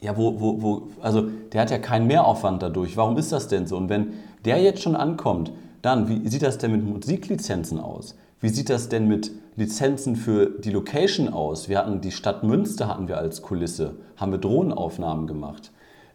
ja, 0.00 0.16
wo, 0.16 0.40
wo, 0.40 0.62
wo, 0.62 0.88
also 1.02 1.28
der 1.52 1.62
hat 1.62 1.72
ja 1.72 1.78
keinen 1.78 2.06
Mehraufwand 2.06 2.62
dadurch. 2.62 2.96
Warum 2.96 3.18
ist 3.18 3.32
das 3.32 3.48
denn 3.48 3.66
so? 3.66 3.76
Und 3.76 3.88
wenn 3.88 4.12
der 4.44 4.62
jetzt 4.62 4.80
schon 4.80 4.94
ankommt, 4.94 5.50
dann, 5.82 6.08
wie 6.08 6.26
sieht 6.28 6.42
das 6.42 6.58
denn 6.58 6.70
mit 6.70 6.84
Musiklizenzen 6.84 7.80
aus? 7.80 8.14
Wie 8.40 8.48
sieht 8.48 8.70
das 8.70 8.88
denn 8.88 9.08
mit 9.08 9.32
Lizenzen 9.56 10.14
für 10.14 10.46
die 10.46 10.70
Location 10.70 11.28
aus? 11.28 11.68
Wir 11.68 11.78
hatten 11.78 12.00
die 12.00 12.12
Stadt 12.12 12.44
Münster 12.44 12.86
hatten 12.86 13.08
wir 13.08 13.18
als 13.18 13.42
Kulisse, 13.42 13.96
haben 14.16 14.30
wir 14.30 14.38
Drohnenaufnahmen 14.38 15.26
gemacht. 15.26 15.72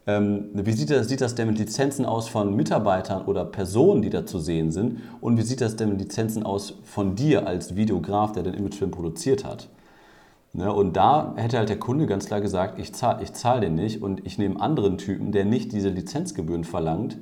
Ähm, 0.07 0.49
wie 0.53 0.71
sieht 0.73 0.91
das, 0.91 1.07
sieht 1.07 1.21
das 1.21 1.35
denn 1.35 1.47
mit 1.47 1.57
Lizenzen 1.57 2.05
aus 2.05 2.29
von 2.29 2.55
Mitarbeitern 2.55 3.23
oder 3.25 3.43
Personen, 3.45 4.01
die 4.01 4.09
da 4.09 4.25
zu 4.25 4.39
sehen 4.39 4.71
sind? 4.71 5.01
Und 5.21 5.37
wie 5.37 5.41
sieht 5.41 5.61
das 5.61 5.75
denn 5.75 5.89
mit 5.89 5.99
Lizenzen 5.99 6.43
aus 6.43 6.75
von 6.83 7.15
dir 7.15 7.47
als 7.47 7.75
Videograf, 7.75 8.31
der 8.31 8.43
den 8.43 8.53
Imagefilm 8.53 8.91
produziert 8.91 9.43
hat? 9.43 9.67
Ne, 10.53 10.71
und 10.71 10.95
da 10.95 11.33
hätte 11.35 11.57
halt 11.57 11.67
der 11.67 11.79
Kunde 11.79 12.05
ganz 12.05 12.27
klar 12.27 12.39
gesagt, 12.39 12.79
ich 12.79 12.93
zahle 12.93 13.21
ich 13.21 13.33
zahl 13.33 13.59
den 13.59 13.75
nicht 13.75 14.01
und 14.01 14.25
ich 14.25 14.37
nehme 14.37 14.61
anderen 14.61 14.97
Typen, 14.97 15.33
der 15.33 15.43
nicht 15.43 15.73
diese 15.73 15.89
Lizenzgebühren 15.89 16.63
verlangt, 16.63 17.17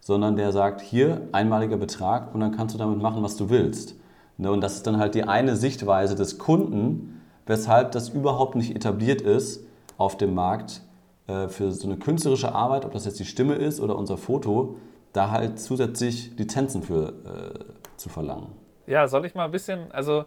sondern 0.00 0.34
der 0.34 0.50
sagt, 0.50 0.80
hier 0.80 1.28
einmaliger 1.30 1.76
Betrag 1.76 2.34
und 2.34 2.40
dann 2.40 2.50
kannst 2.50 2.74
du 2.74 2.78
damit 2.78 3.00
machen, 3.00 3.22
was 3.22 3.36
du 3.36 3.50
willst. 3.50 3.94
Ne, 4.36 4.50
und 4.50 4.62
das 4.62 4.74
ist 4.76 4.86
dann 4.86 4.98
halt 4.98 5.14
die 5.14 5.24
eine 5.24 5.54
Sichtweise 5.54 6.16
des 6.16 6.38
Kunden, 6.38 7.20
weshalb 7.46 7.92
das 7.92 8.08
überhaupt 8.08 8.56
nicht 8.56 8.74
etabliert 8.74 9.20
ist 9.20 9.64
auf 9.96 10.16
dem 10.16 10.34
Markt, 10.34 10.80
äh, 11.26 11.48
für 11.48 11.72
so 11.72 11.88
eine 11.88 11.98
künstlerische 11.98 12.54
Arbeit, 12.54 12.84
ob 12.84 12.92
das 12.92 13.04
jetzt 13.04 13.18
die 13.20 13.24
Stimme 13.24 13.54
ist 13.54 13.80
oder 13.80 13.96
unser 13.96 14.16
Foto, 14.16 14.76
da 15.12 15.30
halt 15.30 15.60
zusätzlich 15.60 16.36
Lizenzen 16.38 16.82
für 16.82 17.08
äh, 17.08 17.96
zu 17.96 18.08
verlangen. 18.08 18.52
Ja, 18.86 19.06
soll 19.06 19.26
ich 19.26 19.34
mal 19.34 19.44
ein 19.44 19.50
bisschen, 19.50 19.92
also 19.92 20.24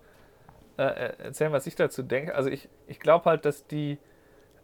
äh, 0.77 0.83
erzählen, 0.83 1.51
was 1.51 1.67
ich 1.67 1.75
dazu 1.75 2.03
denke? 2.03 2.35
Also 2.35 2.49
ich, 2.49 2.69
ich 2.87 2.99
glaube 2.99 3.25
halt, 3.25 3.45
dass 3.45 3.67
die, 3.67 3.97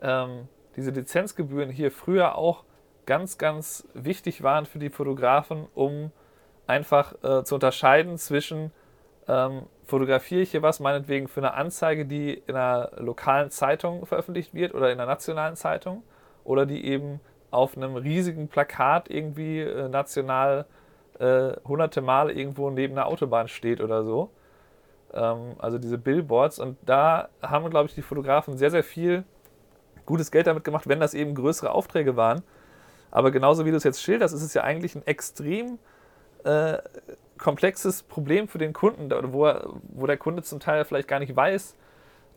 ähm, 0.01 0.47
diese 0.75 0.91
Lizenzgebühren 0.91 1.69
hier 1.69 1.91
früher 1.91 2.35
auch 2.35 2.63
ganz, 3.05 3.37
ganz 3.37 3.87
wichtig 3.93 4.43
waren 4.43 4.65
für 4.65 4.79
die 4.79 4.89
Fotografen, 4.89 5.67
um 5.73 6.11
einfach 6.67 7.13
äh, 7.23 7.43
zu 7.43 7.55
unterscheiden 7.55 8.17
zwischen 8.17 8.71
ähm, 9.27 9.63
fotografiere 9.85 10.41
ich 10.41 10.51
hier 10.51 10.61
was, 10.61 10.79
meinetwegen 10.79 11.27
für 11.27 11.41
eine 11.41 11.53
Anzeige, 11.53 12.05
die 12.05 12.33
in 12.33 12.55
einer 12.55 12.91
lokalen 12.97 13.49
Zeitung 13.49 14.05
veröffentlicht 14.05 14.53
wird 14.53 14.73
oder 14.73 14.91
in 14.91 14.99
einer 14.99 15.09
nationalen 15.09 15.55
Zeitung 15.55 16.03
oder 16.43 16.65
die 16.65 16.85
eben 16.85 17.19
auf 17.51 17.75
einem 17.75 17.95
riesigen 17.95 18.47
Plakat 18.47 19.09
irgendwie 19.09 19.59
äh, 19.59 19.89
national 19.89 20.65
äh, 21.19 21.53
hunderte 21.67 22.01
Mal 22.01 22.31
irgendwo 22.31 22.69
neben 22.69 22.93
einer 22.93 23.07
Autobahn 23.07 23.47
steht 23.47 23.81
oder 23.81 24.03
so. 24.03 24.29
Ähm, 25.13 25.55
also 25.59 25.77
diese 25.77 25.97
Billboards. 25.97 26.59
Und 26.59 26.77
da 26.85 27.29
haben, 27.41 27.69
glaube 27.69 27.87
ich, 27.89 27.95
die 27.95 28.01
Fotografen 28.01 28.57
sehr, 28.57 28.71
sehr 28.71 28.83
viel 28.83 29.23
gutes 30.05 30.31
Geld 30.31 30.47
damit 30.47 30.63
gemacht, 30.63 30.87
wenn 30.87 30.99
das 30.99 31.13
eben 31.13 31.35
größere 31.35 31.71
Aufträge 31.71 32.15
waren. 32.15 32.41
Aber 33.11 33.31
genauso 33.31 33.65
wie 33.65 33.71
du 33.71 33.77
es 33.77 33.83
jetzt 33.83 34.01
schilderst, 34.01 34.33
ist 34.33 34.41
es 34.41 34.53
ja 34.53 34.63
eigentlich 34.63 34.95
ein 34.95 35.05
extrem 35.05 35.77
äh, 36.43 36.77
komplexes 37.37 38.03
Problem 38.03 38.47
für 38.47 38.57
den 38.57 38.73
Kunden, 38.73 39.11
wo, 39.33 39.45
er, 39.45 39.67
wo 39.89 40.07
der 40.07 40.17
Kunde 40.17 40.43
zum 40.43 40.59
Teil 40.59 40.85
vielleicht 40.85 41.07
gar 41.07 41.19
nicht 41.19 41.35
weiß, 41.35 41.75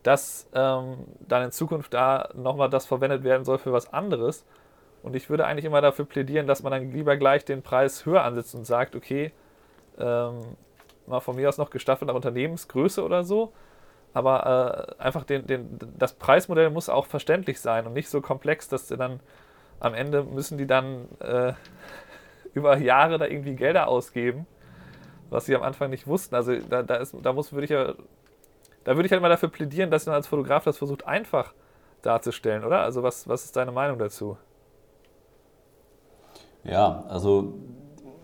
dass 0.05 0.49
ähm, 0.55 0.99
dann 1.27 1.45
in 1.45 1.51
Zukunft 1.51 1.93
da 1.95 2.29
nochmal 2.35 2.71
das 2.71 2.87
verwendet 2.87 3.25
werden 3.25 3.45
soll 3.45 3.59
für 3.59 3.73
was 3.73 3.93
anderes. 3.93 4.45
Und 5.03 5.17
ich 5.17 5.29
würde 5.29 5.47
eigentlich 5.47 5.65
immer 5.65 5.81
dafür 5.81 6.05
plädieren, 6.05 6.47
dass 6.47 6.63
man 6.63 6.73
dann 6.73 6.93
lieber 6.93 7.17
gleich 7.17 7.45
den 7.45 7.63
Preis 7.63 8.07
höher 8.07 8.23
ansetzt 8.23 8.55
und 8.55 8.65
sagt, 8.65 8.95
okay, 8.95 9.33
ähm, 9.99 10.41
mal 11.07 11.21
von 11.21 11.37
mir 11.37 11.49
aus 11.49 11.59
noch 11.59 11.71
gestaffelt 11.71 12.09
nach 12.09 12.15
Unternehmensgröße 12.15 13.03
oder 13.03 13.25
so, 13.25 13.53
aber 14.13 14.97
äh, 14.99 15.03
einfach 15.03 15.25
den, 15.25 15.47
den, 15.47 15.79
das 15.99 16.15
Preismodell 16.15 16.71
muss 16.71 16.89
auch 16.89 17.07
verständlich 17.07 17.61
sein 17.61 17.87
und 17.87 17.95
nicht 17.95 18.09
so 18.09 18.21
komplex, 18.21 18.69
dass 18.69 18.89
sie 18.89 18.97
dann 18.97 19.21
am 19.81 19.95
Ende 19.95 20.23
müssen 20.23 20.59
die 20.59 20.67
dann 20.67 21.09
äh, 21.21 21.53
über 22.55 22.77
Jahre 22.77 23.19
da 23.19 23.27
irgendwie 23.27 23.57
Gelder 23.57 23.89
ausgeben, 23.89 24.47
was 25.31 25.47
sie 25.47 25.57
am 25.57 25.63
Anfang 25.63 25.91
nicht 25.91 26.07
wussten. 26.07 26.35
Also 26.35 26.57
da, 26.59 26.83
da, 26.83 26.97
ist, 26.97 27.15
da 27.23 27.33
muss, 27.33 27.53
würde 27.53 27.65
ich 27.65 27.71
ja 27.71 27.95
da 28.85 28.97
würde 28.97 29.07
ich 29.07 29.13
halt 29.13 29.23
mal 29.23 29.29
dafür 29.29 29.49
plädieren, 29.49 29.91
dass 29.91 30.07
man 30.07 30.15
als 30.15 30.27
Fotograf 30.27 30.65
das 30.65 30.79
versucht, 30.79 31.07
einfach 31.07 31.53
darzustellen, 32.03 32.65
oder? 32.65 32.81
Also 32.81 33.03
was, 33.03 33.29
was 33.29 33.45
ist 33.45 33.57
deine 33.57 33.73
Meinung 33.73 33.99
dazu? 33.99 34.37
Ja, 36.65 37.05
also, 37.09 37.55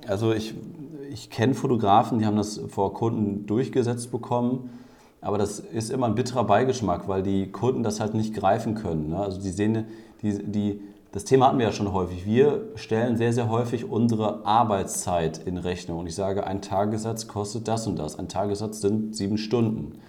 also 0.06 0.32
ich, 0.32 0.54
ich 1.10 1.30
kenne 1.30 1.54
Fotografen, 1.54 2.18
die 2.18 2.26
haben 2.26 2.36
das 2.36 2.58
vor 2.68 2.94
Kunden 2.94 3.46
durchgesetzt 3.46 4.10
bekommen, 4.10 4.70
aber 5.20 5.36
das 5.36 5.60
ist 5.60 5.90
immer 5.90 6.06
ein 6.06 6.14
bitterer 6.14 6.44
Beigeschmack, 6.44 7.06
weil 7.06 7.22
die 7.22 7.50
Kunden 7.50 7.82
das 7.82 8.00
halt 8.00 8.14
nicht 8.14 8.34
greifen 8.34 8.74
können. 8.74 9.10
Ne? 9.10 9.18
Also 9.18 9.40
die 9.40 9.50
sehen, 9.50 9.86
die, 10.22 10.42
die, 10.42 10.80
das 11.12 11.24
Thema 11.24 11.48
hatten 11.48 11.58
wir 11.58 11.66
ja 11.66 11.72
schon 11.72 11.92
häufig. 11.92 12.24
Wir 12.24 12.68
stellen 12.76 13.18
sehr, 13.18 13.32
sehr 13.34 13.50
häufig 13.50 13.84
unsere 13.84 14.46
Arbeitszeit 14.46 15.38
in 15.38 15.58
Rechnung. 15.58 15.98
Und 15.98 16.06
ich 16.06 16.14
sage, 16.14 16.46
ein 16.46 16.62
Tagessatz 16.62 17.28
kostet 17.28 17.68
das 17.68 17.86
und 17.86 17.98
das. 17.98 18.18
Ein 18.18 18.28
Tagessatz 18.28 18.80
sind 18.80 19.14
sieben 19.14 19.36
Stunden. 19.36 20.00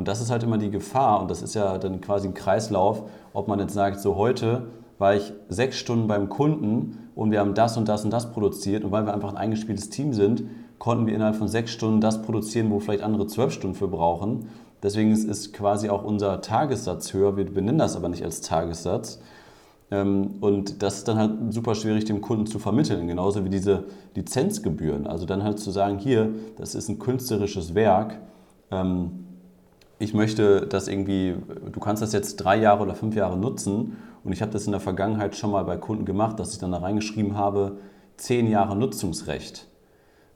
Und 0.00 0.08
das 0.08 0.22
ist 0.22 0.30
halt 0.30 0.42
immer 0.42 0.56
die 0.56 0.70
Gefahr 0.70 1.20
und 1.20 1.30
das 1.30 1.42
ist 1.42 1.54
ja 1.54 1.76
dann 1.76 2.00
quasi 2.00 2.26
ein 2.26 2.32
Kreislauf, 2.32 3.02
ob 3.34 3.48
man 3.48 3.60
jetzt 3.60 3.74
sagt, 3.74 4.00
so 4.00 4.16
heute 4.16 4.68
war 4.96 5.14
ich 5.14 5.34
sechs 5.50 5.76
Stunden 5.76 6.08
beim 6.08 6.30
Kunden 6.30 7.10
und 7.14 7.30
wir 7.30 7.38
haben 7.38 7.52
das 7.52 7.76
und 7.76 7.86
das 7.86 8.02
und 8.02 8.10
das 8.10 8.32
produziert 8.32 8.82
und 8.82 8.92
weil 8.92 9.04
wir 9.04 9.12
einfach 9.12 9.28
ein 9.28 9.36
eingespieltes 9.36 9.90
Team 9.90 10.14
sind, 10.14 10.44
konnten 10.78 11.06
wir 11.06 11.14
innerhalb 11.14 11.36
von 11.36 11.48
sechs 11.48 11.72
Stunden 11.72 12.00
das 12.00 12.22
produzieren, 12.22 12.70
wo 12.70 12.80
vielleicht 12.80 13.02
andere 13.02 13.26
zwölf 13.26 13.52
Stunden 13.52 13.76
für 13.76 13.88
brauchen. 13.88 14.48
Deswegen 14.82 15.12
ist 15.12 15.52
quasi 15.52 15.90
auch 15.90 16.02
unser 16.02 16.40
Tagessatz 16.40 17.12
höher. 17.12 17.36
Wir 17.36 17.44
benennen 17.44 17.76
das 17.76 17.94
aber 17.94 18.08
nicht 18.08 18.24
als 18.24 18.40
Tagessatz. 18.40 19.20
Ähm, 19.90 20.36
und 20.40 20.82
das 20.82 20.96
ist 20.96 21.08
dann 21.08 21.18
halt 21.18 21.32
super 21.52 21.74
schwierig 21.74 22.06
dem 22.06 22.22
Kunden 22.22 22.46
zu 22.46 22.58
vermitteln, 22.58 23.06
genauso 23.06 23.44
wie 23.44 23.50
diese 23.50 23.84
Lizenzgebühren. 24.14 25.06
Also 25.06 25.26
dann 25.26 25.44
halt 25.44 25.58
zu 25.58 25.70
sagen, 25.70 25.98
hier, 25.98 26.30
das 26.56 26.74
ist 26.74 26.88
ein 26.88 26.98
künstlerisches 26.98 27.74
Werk, 27.74 28.16
ähm, 28.70 29.26
ich 30.00 30.14
möchte 30.14 30.66
das 30.66 30.88
irgendwie, 30.88 31.36
du 31.70 31.78
kannst 31.78 32.02
das 32.02 32.14
jetzt 32.14 32.36
drei 32.36 32.56
Jahre 32.56 32.82
oder 32.82 32.94
fünf 32.94 33.14
Jahre 33.14 33.36
nutzen. 33.36 33.98
Und 34.24 34.32
ich 34.32 34.40
habe 34.40 34.50
das 34.50 34.64
in 34.64 34.72
der 34.72 34.80
Vergangenheit 34.80 35.36
schon 35.36 35.50
mal 35.50 35.62
bei 35.64 35.76
Kunden 35.76 36.06
gemacht, 36.06 36.40
dass 36.40 36.54
ich 36.54 36.58
dann 36.58 36.72
da 36.72 36.78
reingeschrieben 36.78 37.36
habe, 37.36 37.76
zehn 38.16 38.50
Jahre 38.50 38.74
Nutzungsrecht. 38.76 39.66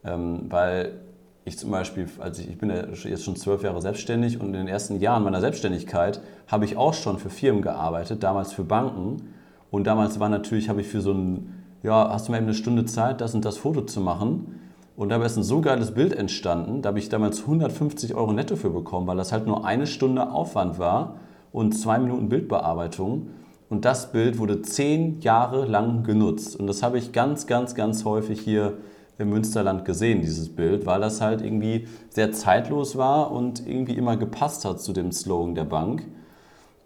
Ähm, 0.05 0.47
weil 0.51 1.01
ich 1.47 1.59
zum 1.59 1.71
Beispiel, 1.71 2.07
also 2.21 2.43
ich, 2.43 2.59
bin 2.59 2.69
ja 2.69 2.89
jetzt 2.89 3.25
schon 3.25 3.37
zwölf 3.37 3.63
Jahre 3.63 3.81
selbstständig 3.81 4.39
und 4.39 4.49
in 4.49 4.53
den 4.53 4.69
ersten 4.69 5.01
Jahren 5.01 5.25
meiner 5.25 5.41
Selbstständigkeit 5.41 6.21
habe 6.47 6.67
ich 6.67 6.77
auch 6.77 6.93
schon 6.93 7.19
für 7.19 7.31
Firmen 7.31 7.63
gearbeitet, 7.63 8.23
damals 8.23 8.53
für 8.53 8.65
Banken. 8.65 9.31
Und 9.71 9.87
damals 9.87 10.21
war 10.21 10.29
natürlich, 10.29 10.69
habe 10.69 10.83
ich 10.83 10.89
für 10.89 11.01
so 11.01 11.13
ein, 11.13 11.65
ja, 11.83 12.11
hast 12.11 12.29
du 12.29 12.33
mal 12.33 12.39
eben 12.39 12.47
eine 12.47 12.55
Stunde 12.55 12.85
Zeit, 12.85 13.23
das 13.23 13.35
und 13.35 13.47
das 13.47 13.57
Foto 13.57 13.81
zu 13.81 14.03
machen 14.03 14.61
und 14.97 15.09
dabei 15.09 15.27
ist 15.27 15.37
ein 15.37 15.43
so 15.43 15.61
geiles 15.61 15.93
Bild 15.93 16.13
entstanden, 16.13 16.83
da 16.83 16.89
habe 16.89 16.99
ich 16.99 17.09
damals 17.09 17.41
150 17.41 18.15
Euro 18.15 18.33
netto 18.33 18.57
für 18.57 18.71
bekommen, 18.71 19.07
weil 19.07 19.17
das 19.17 19.33
halt 19.33 19.47
nur 19.47 19.65
eine 19.65 19.87
Stunde 19.87 20.31
Aufwand 20.31 20.79
war 20.79 21.17
und 21.53 21.73
zwei 21.73 21.99
Minuten 21.99 22.29
Bildbearbeitung. 22.29 23.29
Und 23.71 23.85
das 23.85 24.13
Bild 24.13 24.39
wurde 24.39 24.63
zehn 24.63 25.21
Jahre 25.21 25.65
lang 25.65 26.05
genutzt. 26.05 26.55
Und 26.55 26.67
das 26.67 26.83
habe 26.83 26.99
ich 26.99 27.13
ganz, 27.13 27.47
ganz, 27.47 27.75
ganz 27.75 28.05
häufig 28.05 28.41
hier 28.41 28.75
im 29.19 29.31
Münsterland 29.31 29.85
gesehen, 29.85 30.21
dieses 30.21 30.55
Bild, 30.55 30.87
weil 30.87 31.01
das 31.01 31.21
halt 31.21 31.41
irgendwie 31.41 31.89
sehr 32.09 32.33
zeitlos 32.33 32.97
war 32.97 33.33
und 33.33 33.67
irgendwie 33.67 33.95
immer 33.95 34.17
gepasst 34.17 34.65
hat 34.65 34.81
zu 34.81 34.93
dem 34.93 35.13
Slogan 35.13 35.55
der 35.55 35.65
Bank. 35.65 36.07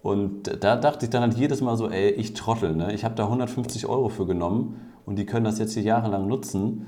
Und 0.03 0.63
da 0.63 0.77
dachte 0.77 1.07
ich 1.07 1.11
dann 1.11 1.23
halt 1.23 1.35
jedes 1.35 1.61
Mal 1.61 1.77
so, 1.77 1.91
ey, 1.91 2.11
ich 2.11 2.35
trottel, 2.35 2.75
ne? 2.75 2.95
ich 2.95 3.05
habe 3.05 3.15
da 3.15 3.25
150 3.25 3.87
Euro 3.87 4.09
für 4.09 4.27
genommen 4.27 4.81
und 5.05 5.19
die 5.19 5.27
können 5.27 5.45
das 5.45 5.59
jetzt 5.59 5.75
hier 5.75 5.83
jahrelang 5.83 6.27
nutzen. 6.27 6.87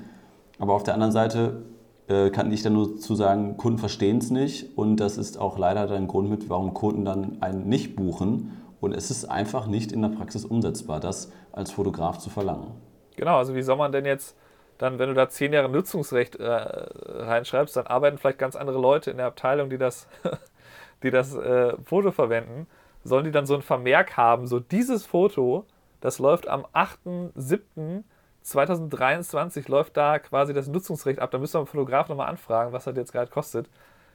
Aber 0.61 0.73
auf 0.73 0.83
der 0.83 0.93
anderen 0.93 1.11
Seite 1.11 1.63
äh, 2.07 2.29
kann 2.29 2.51
ich 2.51 2.61
dann 2.61 2.73
nur 2.73 2.95
zu 2.97 3.15
sagen, 3.15 3.57
Kunden 3.57 3.79
verstehen 3.79 4.19
es 4.19 4.29
nicht 4.29 4.77
und 4.77 4.97
das 4.97 5.17
ist 5.17 5.39
auch 5.39 5.57
leider 5.57 5.89
ein 5.89 6.07
Grund 6.07 6.29
mit, 6.29 6.49
warum 6.49 6.75
Kunden 6.75 7.03
dann 7.03 7.41
einen 7.41 7.67
nicht 7.67 7.95
buchen 7.95 8.61
und 8.79 8.93
es 8.93 9.09
ist 9.09 9.25
einfach 9.25 9.65
nicht 9.65 9.91
in 9.91 10.03
der 10.03 10.09
Praxis 10.09 10.45
umsetzbar, 10.45 10.99
das 10.99 11.31
als 11.51 11.71
Fotograf 11.71 12.19
zu 12.19 12.29
verlangen. 12.29 12.67
Genau, 13.15 13.37
also 13.37 13.55
wie 13.55 13.63
soll 13.63 13.75
man 13.75 13.91
denn 13.91 14.05
jetzt 14.05 14.37
dann, 14.77 14.99
wenn 14.99 15.09
du 15.09 15.15
da 15.15 15.29
zehn 15.29 15.51
Jahre 15.51 15.67
Nutzungsrecht 15.67 16.35
äh, 16.35 16.45
reinschreibst, 16.45 17.75
dann 17.75 17.87
arbeiten 17.87 18.19
vielleicht 18.19 18.37
ganz 18.37 18.55
andere 18.55 18.79
Leute 18.79 19.09
in 19.09 19.17
der 19.17 19.25
Abteilung, 19.25 19.71
die 19.71 19.79
das, 19.79 20.07
die 21.01 21.09
das 21.09 21.33
äh, 21.33 21.73
Foto 21.83 22.11
verwenden. 22.11 22.67
Sollen 23.03 23.25
die 23.25 23.31
dann 23.31 23.47
so 23.47 23.55
ein 23.55 23.63
Vermerk 23.63 24.15
haben, 24.15 24.45
so 24.45 24.59
dieses 24.59 25.07
Foto, 25.07 25.65
das 26.01 26.19
läuft 26.19 26.47
am 26.47 26.67
8.7. 26.73 28.03
2023 28.41 29.67
läuft 29.67 29.97
da 29.97 30.19
quasi 30.19 30.53
das 30.53 30.67
Nutzungsrecht 30.67 31.19
ab. 31.19 31.31
Da 31.31 31.37
müssen 31.37 31.53
wir 31.53 31.59
beim 31.59 31.67
Fotograf 31.67 32.09
nochmal 32.09 32.29
anfragen, 32.29 32.73
was 32.73 32.85
das 32.85 32.95
jetzt 32.95 33.11
gerade 33.11 33.31
kostet. 33.31 33.69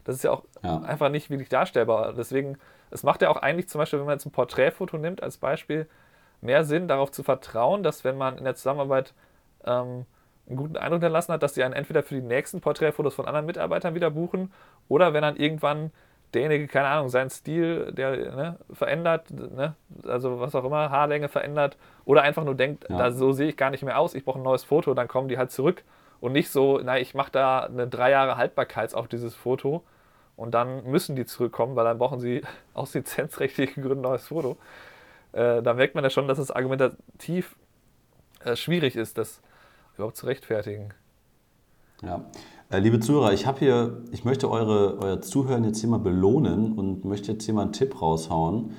Das 0.04 0.16
ist 0.16 0.24
ja 0.24 0.30
auch 0.30 0.44
ja. 0.62 0.80
einfach 0.82 1.08
nicht 1.08 1.30
wirklich 1.30 1.48
darstellbar. 1.48 2.12
Deswegen, 2.12 2.58
es 2.90 3.02
macht 3.02 3.22
ja 3.22 3.28
auch 3.28 3.36
eigentlich 3.36 3.68
zum 3.68 3.80
Beispiel, 3.80 3.98
wenn 3.98 4.06
man 4.06 4.14
jetzt 4.14 4.26
ein 4.26 4.32
Porträtfoto 4.32 4.98
nimmt 4.98 5.22
als 5.22 5.38
Beispiel, 5.38 5.88
mehr 6.40 6.64
Sinn, 6.64 6.88
darauf 6.88 7.10
zu 7.10 7.22
vertrauen, 7.22 7.82
dass 7.82 8.04
wenn 8.04 8.16
man 8.16 8.38
in 8.38 8.44
der 8.44 8.54
Zusammenarbeit 8.54 9.14
ähm, 9.64 10.06
einen 10.48 10.56
guten 10.56 10.76
Eindruck 10.76 11.00
hinterlassen 11.00 11.32
hat, 11.32 11.42
dass 11.42 11.54
sie 11.54 11.64
einen 11.64 11.74
entweder 11.74 12.02
für 12.02 12.14
die 12.14 12.20
nächsten 12.20 12.60
Porträtfotos 12.60 13.14
von 13.14 13.26
anderen 13.26 13.46
Mitarbeitern 13.46 13.94
wieder 13.94 14.10
buchen 14.10 14.52
oder 14.88 15.12
wenn 15.12 15.22
dann 15.22 15.36
irgendwann 15.36 15.90
derjenige, 16.34 16.66
keine 16.66 16.88
Ahnung, 16.88 17.08
seinen 17.08 17.30
Stil, 17.30 17.92
der 17.92 18.10
ne, 18.16 18.58
verändert, 18.72 19.30
ne, 19.30 19.74
also 20.06 20.40
was 20.40 20.54
auch 20.54 20.64
immer, 20.64 20.90
Haarlänge 20.90 21.28
verändert 21.28 21.76
oder 22.04 22.22
einfach 22.22 22.44
nur 22.44 22.54
denkt, 22.54 22.86
ja. 22.88 22.96
da, 22.96 23.10
so 23.10 23.32
sehe 23.32 23.48
ich 23.48 23.56
gar 23.56 23.70
nicht 23.70 23.82
mehr 23.82 23.98
aus, 23.98 24.14
ich 24.14 24.24
brauche 24.24 24.38
ein 24.38 24.42
neues 24.42 24.64
Foto, 24.64 24.94
dann 24.94 25.08
kommen 25.08 25.28
die 25.28 25.38
halt 25.38 25.50
zurück 25.50 25.84
und 26.20 26.32
nicht 26.32 26.50
so, 26.50 26.80
na, 26.82 26.98
ich 26.98 27.14
mache 27.14 27.30
da 27.32 27.60
eine 27.60 27.86
drei 27.86 28.10
Jahre 28.10 28.36
Haltbarkeit 28.36 28.94
auf 28.94 29.08
dieses 29.08 29.34
Foto 29.34 29.82
und 30.36 30.52
dann 30.52 30.84
müssen 30.84 31.16
die 31.16 31.24
zurückkommen, 31.24 31.76
weil 31.76 31.84
dann 31.84 31.98
brauchen 31.98 32.20
sie 32.20 32.42
aus 32.74 32.94
lizenzrechtlichen 32.94 33.82
Gründen 33.82 34.00
ein 34.00 34.10
neues 34.10 34.28
Foto. 34.28 34.58
Äh, 35.32 35.62
da 35.62 35.74
merkt 35.74 35.94
man 35.94 36.04
ja 36.04 36.10
schon, 36.10 36.28
dass 36.28 36.38
es 36.38 36.50
argumentativ 36.50 37.56
äh, 38.44 38.56
schwierig 38.56 38.96
ist, 38.96 39.18
das 39.18 39.40
überhaupt 39.94 40.16
zu 40.16 40.26
rechtfertigen. 40.26 40.92
Ja. 42.02 42.24
Äh, 42.68 42.80
liebe 42.80 42.98
Zuhörer, 42.98 43.32
ich 43.32 43.46
habe 43.46 43.60
hier, 43.60 44.02
ich 44.10 44.24
möchte 44.24 44.50
eure, 44.50 44.98
euer 44.98 45.22
Zuhören 45.22 45.62
jetzt 45.62 45.78
hier 45.78 45.88
mal 45.88 46.00
belohnen 46.00 46.72
und 46.72 47.04
möchte 47.04 47.30
jetzt 47.30 47.44
hier 47.44 47.54
mal 47.54 47.62
einen 47.62 47.72
Tipp 47.72 48.02
raushauen, 48.02 48.72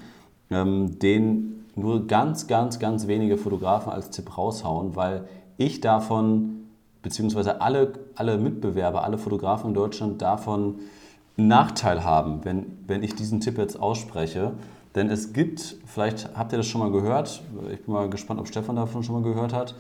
ähm, 0.50 1.00
den 1.00 1.66
nur 1.76 2.06
ganz, 2.06 2.48
ganz, 2.48 2.80
ganz 2.80 3.08
wenige 3.08 3.38
Fotografen 3.38 3.94
als 3.94 4.10
Tipp 4.10 4.38
raushauen, 4.38 4.98
weil 4.98 5.26
ich 5.56 5.80
davon, 5.80 6.68
beziehungsweise 7.02 7.62
alle, 7.62 7.94
alle 8.16 8.38
Mitbewerber, 8.38 9.06
alle 9.06 9.18
Fotografen 9.18 9.70
in 9.70 9.74
Deutschland 9.74 10.22
davon 10.22 10.80
einen 11.38 11.48
Nachteil 11.48 12.04
haben, 12.04 12.44
wenn, 12.44 12.66
wenn 12.88 13.04
ich 13.04 13.16
diesen 13.16 13.40
Tipp 13.40 13.58
jetzt 13.58 13.80
ausspreche. 13.80 14.52
Denn 14.96 15.10
es 15.10 15.32
gibt, 15.32 15.78
vielleicht 15.86 16.36
habt 16.36 16.52
ihr 16.52 16.58
das 16.58 16.68
schon 16.68 16.82
mal 16.82 16.92
gehört, 16.92 17.42
ich 17.72 17.86
bin 17.86 17.94
mal 17.94 18.10
gespannt, 18.10 18.42
ob 18.42 18.50
Stefan 18.50 18.76
davon 18.76 19.04
schon 19.04 19.16
mal 19.16 19.24
gehört 19.24 19.54
hat, 19.54 19.76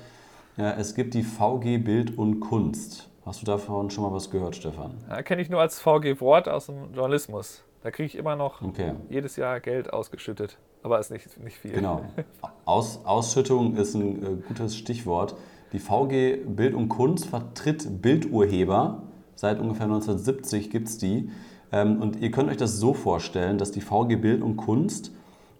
ja, 0.55 0.71
es 0.71 0.95
gibt 0.95 1.13
die 1.13 1.23
VG 1.23 1.79
Bild 1.83 2.17
und 2.17 2.39
Kunst. 2.39 3.09
Hast 3.27 3.41
du 3.41 3.45
davon 3.45 3.89
schon 3.89 4.05
mal 4.05 4.13
was 4.13 4.29
gehört, 4.29 4.55
Stefan? 4.55 4.91
Ja, 5.09 5.21
Kenne 5.21 5.41
ich 5.41 5.49
nur 5.49 5.59
als 5.59 5.81
VG 5.81 6.21
Wort 6.21 6.47
aus 6.47 6.67
dem 6.67 6.93
Journalismus. 6.93 7.61
Da 7.83 7.91
kriege 7.91 8.07
ich 8.07 8.15
immer 8.15 8.37
noch 8.37 8.61
okay. 8.61 8.93
jedes 9.09 9.35
Jahr 9.35 9.59
Geld 9.59 9.91
ausgeschüttet, 9.91 10.57
aber 10.81 10.97
ist 10.97 11.11
nicht, 11.11 11.37
nicht 11.43 11.57
viel. 11.57 11.71
Genau. 11.71 12.05
Aus, 12.65 13.01
Ausschüttung 13.03 13.75
ist 13.75 13.95
ein 13.95 14.23
äh, 14.23 14.35
gutes 14.47 14.77
Stichwort. 14.77 15.35
Die 15.73 15.79
VG 15.79 16.45
Bild 16.45 16.73
und 16.73 16.87
Kunst 16.87 17.25
vertritt 17.25 18.01
Bildurheber. 18.01 19.01
Seit 19.35 19.59
ungefähr 19.59 19.87
1970 19.87 20.69
gibt 20.69 20.87
es 20.87 20.97
die. 20.97 21.29
Ähm, 21.73 22.01
und 22.01 22.21
ihr 22.21 22.31
könnt 22.31 22.49
euch 22.49 22.55
das 22.55 22.77
so 22.77 22.93
vorstellen, 22.93 23.57
dass 23.57 23.71
die 23.71 23.81
VG 23.81 24.15
Bild 24.21 24.41
und 24.41 24.55
Kunst 24.55 25.11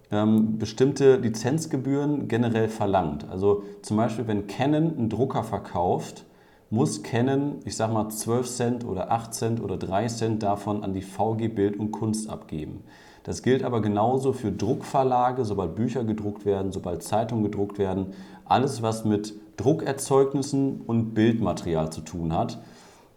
ähm, 0.10 0.58
bestimmte 0.58 1.18
Lizenzgebühren 1.18 2.30
generell 2.30 2.70
verlangt. 2.70 3.30
Also 3.30 3.64
zum 3.82 3.98
Beispiel, 3.98 4.26
wenn 4.26 4.48
Canon 4.48 4.98
einen 4.98 5.10
Drucker 5.10 5.44
verkauft, 5.44 6.24
muss 6.70 7.02
Canon, 7.04 7.60
ich 7.66 7.76
sag 7.76 7.94
mal 7.94 8.10
12 8.10 8.48
Cent 8.48 8.86
oder 8.86 9.12
8 9.12 9.34
Cent 9.34 9.62
oder 9.62 9.78
3 9.78 10.08
Cent 10.08 10.44
davon 10.44 10.84
an 10.84 10.94
die 10.94 11.02
VG 11.02 11.48
Bild 11.48 11.80
und 11.80 11.92
Kunst 11.92 12.30
abgeben. 12.30 12.84
Das 13.24 13.42
gilt 13.42 13.64
aber 13.64 13.82
genauso 13.82 14.34
für 14.34 14.52
Druckverlage, 14.52 15.44
sobald 15.46 15.76
Bücher 15.76 16.04
gedruckt 16.04 16.46
werden, 16.46 16.72
sobald 16.72 17.04
Zeitungen 17.04 17.44
gedruckt 17.44 17.78
werden. 17.78 18.14
Alles, 18.46 18.82
was 18.82 19.06
mit 19.06 19.34
Druckerzeugnissen 19.58 20.82
und 20.82 21.14
Bildmaterial 21.14 21.92
zu 21.92 22.02
tun 22.02 22.34
hat. 22.34 22.60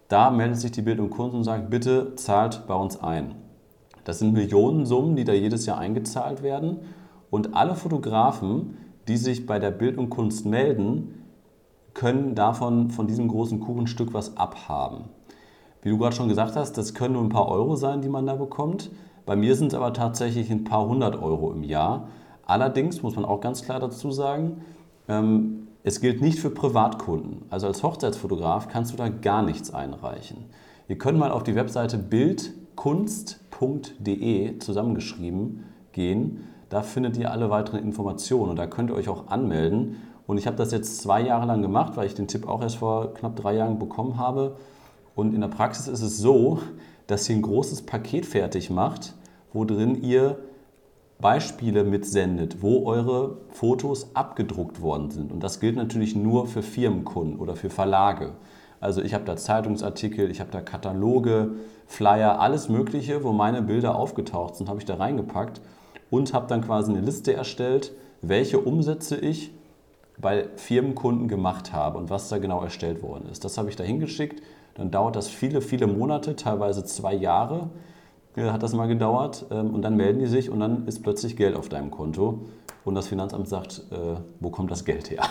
Da 0.07 0.29
meldet 0.29 0.59
sich 0.59 0.71
die 0.71 0.81
Bild 0.81 0.99
und 0.99 1.11
Kunst 1.11 1.35
und 1.35 1.43
sagt, 1.43 1.69
bitte 1.69 2.15
zahlt 2.15 2.67
bei 2.67 2.73
uns 2.73 3.01
ein. 3.01 3.35
Das 4.03 4.19
sind 4.19 4.33
Millionensummen, 4.33 5.15
die 5.15 5.23
da 5.23 5.33
jedes 5.33 5.65
Jahr 5.65 5.77
eingezahlt 5.77 6.43
werden. 6.43 6.79
Und 7.29 7.55
alle 7.55 7.75
Fotografen, 7.75 8.77
die 9.07 9.17
sich 9.17 9.45
bei 9.45 9.59
der 9.59 9.71
Bild 9.71 9.97
und 9.97 10.09
Kunst 10.09 10.45
melden, 10.45 11.20
können 11.93 12.35
davon, 12.35 12.89
von 12.89 13.07
diesem 13.07 13.27
großen 13.27 13.59
Kuchenstück 13.59 14.13
was 14.13 14.37
abhaben. 14.37 15.05
Wie 15.81 15.89
du 15.89 15.97
gerade 15.97 16.15
schon 16.15 16.29
gesagt 16.29 16.55
hast, 16.55 16.77
das 16.77 16.93
können 16.93 17.13
nur 17.13 17.23
ein 17.23 17.29
paar 17.29 17.47
Euro 17.47 17.75
sein, 17.75 18.01
die 18.01 18.09
man 18.09 18.25
da 18.25 18.35
bekommt. 18.35 18.91
Bei 19.25 19.35
mir 19.35 19.55
sind 19.55 19.67
es 19.67 19.73
aber 19.73 19.93
tatsächlich 19.93 20.51
ein 20.51 20.63
paar 20.63 20.87
hundert 20.87 21.21
Euro 21.21 21.51
im 21.51 21.63
Jahr. 21.63 22.07
Allerdings 22.45 23.01
muss 23.01 23.15
man 23.15 23.25
auch 23.25 23.41
ganz 23.41 23.63
klar 23.63 23.79
dazu 23.79 24.11
sagen, 24.11 24.61
ähm, 25.07 25.67
es 25.83 26.01
gilt 26.01 26.21
nicht 26.21 26.39
für 26.39 26.51
Privatkunden. 26.51 27.45
Also 27.49 27.65
als 27.67 27.81
Hochzeitsfotograf 27.81 28.67
kannst 28.67 28.93
du 28.93 28.97
da 28.97 29.09
gar 29.09 29.41
nichts 29.41 29.73
einreichen. 29.73 30.45
Ihr 30.87 30.97
könnt 30.97 31.17
mal 31.17 31.31
auf 31.31 31.41
die 31.43 31.55
Webseite 31.55 31.97
bildkunst.de 31.97 34.59
zusammengeschrieben 34.59 35.63
gehen. 35.91 36.47
Da 36.69 36.83
findet 36.83 37.17
ihr 37.17 37.31
alle 37.31 37.49
weiteren 37.49 37.81
Informationen 37.81 38.51
und 38.51 38.57
da 38.57 38.67
könnt 38.67 38.91
ihr 38.91 38.95
euch 38.95 39.09
auch 39.09 39.27
anmelden. 39.27 39.95
Und 40.31 40.37
ich 40.37 40.47
habe 40.47 40.55
das 40.55 40.71
jetzt 40.71 41.01
zwei 41.01 41.19
Jahre 41.19 41.45
lang 41.45 41.61
gemacht, 41.61 41.97
weil 41.97 42.05
ich 42.07 42.15
den 42.15 42.29
Tipp 42.29 42.47
auch 42.47 42.61
erst 42.61 42.77
vor 42.77 43.13
knapp 43.15 43.35
drei 43.35 43.53
Jahren 43.53 43.79
bekommen 43.79 44.17
habe. 44.17 44.55
Und 45.13 45.35
in 45.35 45.41
der 45.41 45.49
Praxis 45.49 45.89
ist 45.89 46.01
es 46.01 46.19
so, 46.19 46.59
dass 47.07 47.27
ihr 47.27 47.35
ein 47.35 47.41
großes 47.41 47.81
Paket 47.81 48.25
fertig 48.25 48.69
macht, 48.69 49.13
wo 49.51 49.65
drin 49.65 50.01
ihr 50.01 50.37
Beispiele 51.19 51.83
mitsendet, 51.83 52.61
wo 52.61 52.85
eure 52.85 53.39
Fotos 53.49 54.15
abgedruckt 54.15 54.81
worden 54.81 55.11
sind. 55.11 55.33
Und 55.33 55.43
das 55.43 55.59
gilt 55.59 55.75
natürlich 55.75 56.15
nur 56.15 56.47
für 56.47 56.61
Firmenkunden 56.61 57.37
oder 57.37 57.57
für 57.57 57.69
Verlage. 57.69 58.31
Also 58.79 59.01
ich 59.01 59.13
habe 59.13 59.25
da 59.25 59.35
Zeitungsartikel, 59.35 60.31
ich 60.31 60.39
habe 60.39 60.49
da 60.49 60.61
Kataloge, 60.61 61.55
Flyer, 61.87 62.39
alles 62.39 62.69
Mögliche, 62.69 63.25
wo 63.25 63.33
meine 63.33 63.61
Bilder 63.61 63.97
aufgetaucht 63.97 64.55
sind, 64.55 64.69
habe 64.69 64.79
ich 64.79 64.85
da 64.85 64.95
reingepackt 64.95 65.59
und 66.09 66.33
habe 66.33 66.47
dann 66.47 66.61
quasi 66.61 66.93
eine 66.93 67.01
Liste 67.01 67.33
erstellt, 67.33 67.91
welche 68.21 68.59
Umsätze 68.59 69.17
ich 69.17 69.51
bei 70.17 70.47
Firmenkunden 70.55 71.27
gemacht 71.27 71.73
habe 71.73 71.97
und 71.97 72.09
was 72.09 72.29
da 72.29 72.37
genau 72.37 72.61
erstellt 72.61 73.01
worden 73.01 73.27
ist. 73.31 73.43
Das 73.43 73.57
habe 73.57 73.69
ich 73.69 73.75
da 73.75 73.83
hingeschickt. 73.83 74.41
Dann 74.75 74.91
dauert 74.91 75.15
das 75.15 75.27
viele, 75.27 75.61
viele 75.61 75.87
Monate, 75.87 76.35
teilweise 76.35 76.83
zwei 76.83 77.13
Jahre 77.13 77.69
hat 78.37 78.63
das 78.63 78.73
mal 78.73 78.87
gedauert 78.87 79.45
ähm, 79.51 79.73
und 79.73 79.81
dann 79.81 79.95
melden 79.95 80.19
die 80.19 80.27
sich 80.27 80.49
und 80.49 80.59
dann 80.59 80.87
ist 80.87 81.03
plötzlich 81.03 81.35
Geld 81.35 81.55
auf 81.55 81.69
deinem 81.69 81.91
Konto 81.91 82.45
und 82.85 82.95
das 82.95 83.07
Finanzamt 83.07 83.47
sagt, 83.47 83.83
äh, 83.91 84.19
wo 84.39 84.49
kommt 84.49 84.71
das 84.71 84.85
Geld 84.85 85.11
her? 85.11 85.23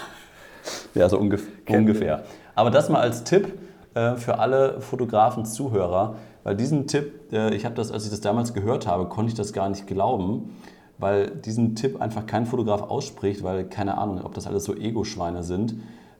ja, 0.95 1.09
so 1.09 1.19
ungef 1.19 1.47
ungefähr. 1.69 2.25
Aber 2.55 2.71
das 2.71 2.88
mal 2.88 3.01
als 3.01 3.25
Tipp 3.25 3.59
äh, 3.95 4.16
für 4.16 4.38
alle 4.38 4.81
Fotografen, 4.81 5.45
Zuhörer, 5.45 6.16
weil 6.43 6.57
diesen 6.57 6.87
Tipp, 6.87 7.33
äh, 7.33 7.55
ich 7.55 7.64
habe 7.64 7.75
das, 7.75 7.90
als 7.90 8.05
ich 8.05 8.11
das 8.11 8.21
damals 8.21 8.53
gehört 8.55 8.87
habe, 8.87 9.07
konnte 9.07 9.31
ich 9.31 9.37
das 9.37 9.53
gar 9.53 9.69
nicht 9.69 9.87
glauben, 9.87 10.57
weil 11.00 11.30
diesen 11.30 11.74
Tipp 11.74 12.00
einfach 12.00 12.26
kein 12.26 12.46
Fotograf 12.46 12.82
ausspricht, 12.82 13.42
weil 13.42 13.64
keine 13.64 13.98
Ahnung, 13.98 14.22
ob 14.22 14.34
das 14.34 14.46
alles 14.46 14.64
so 14.64 14.76
Ego-Schweine 14.76 15.42
sind. 15.42 15.74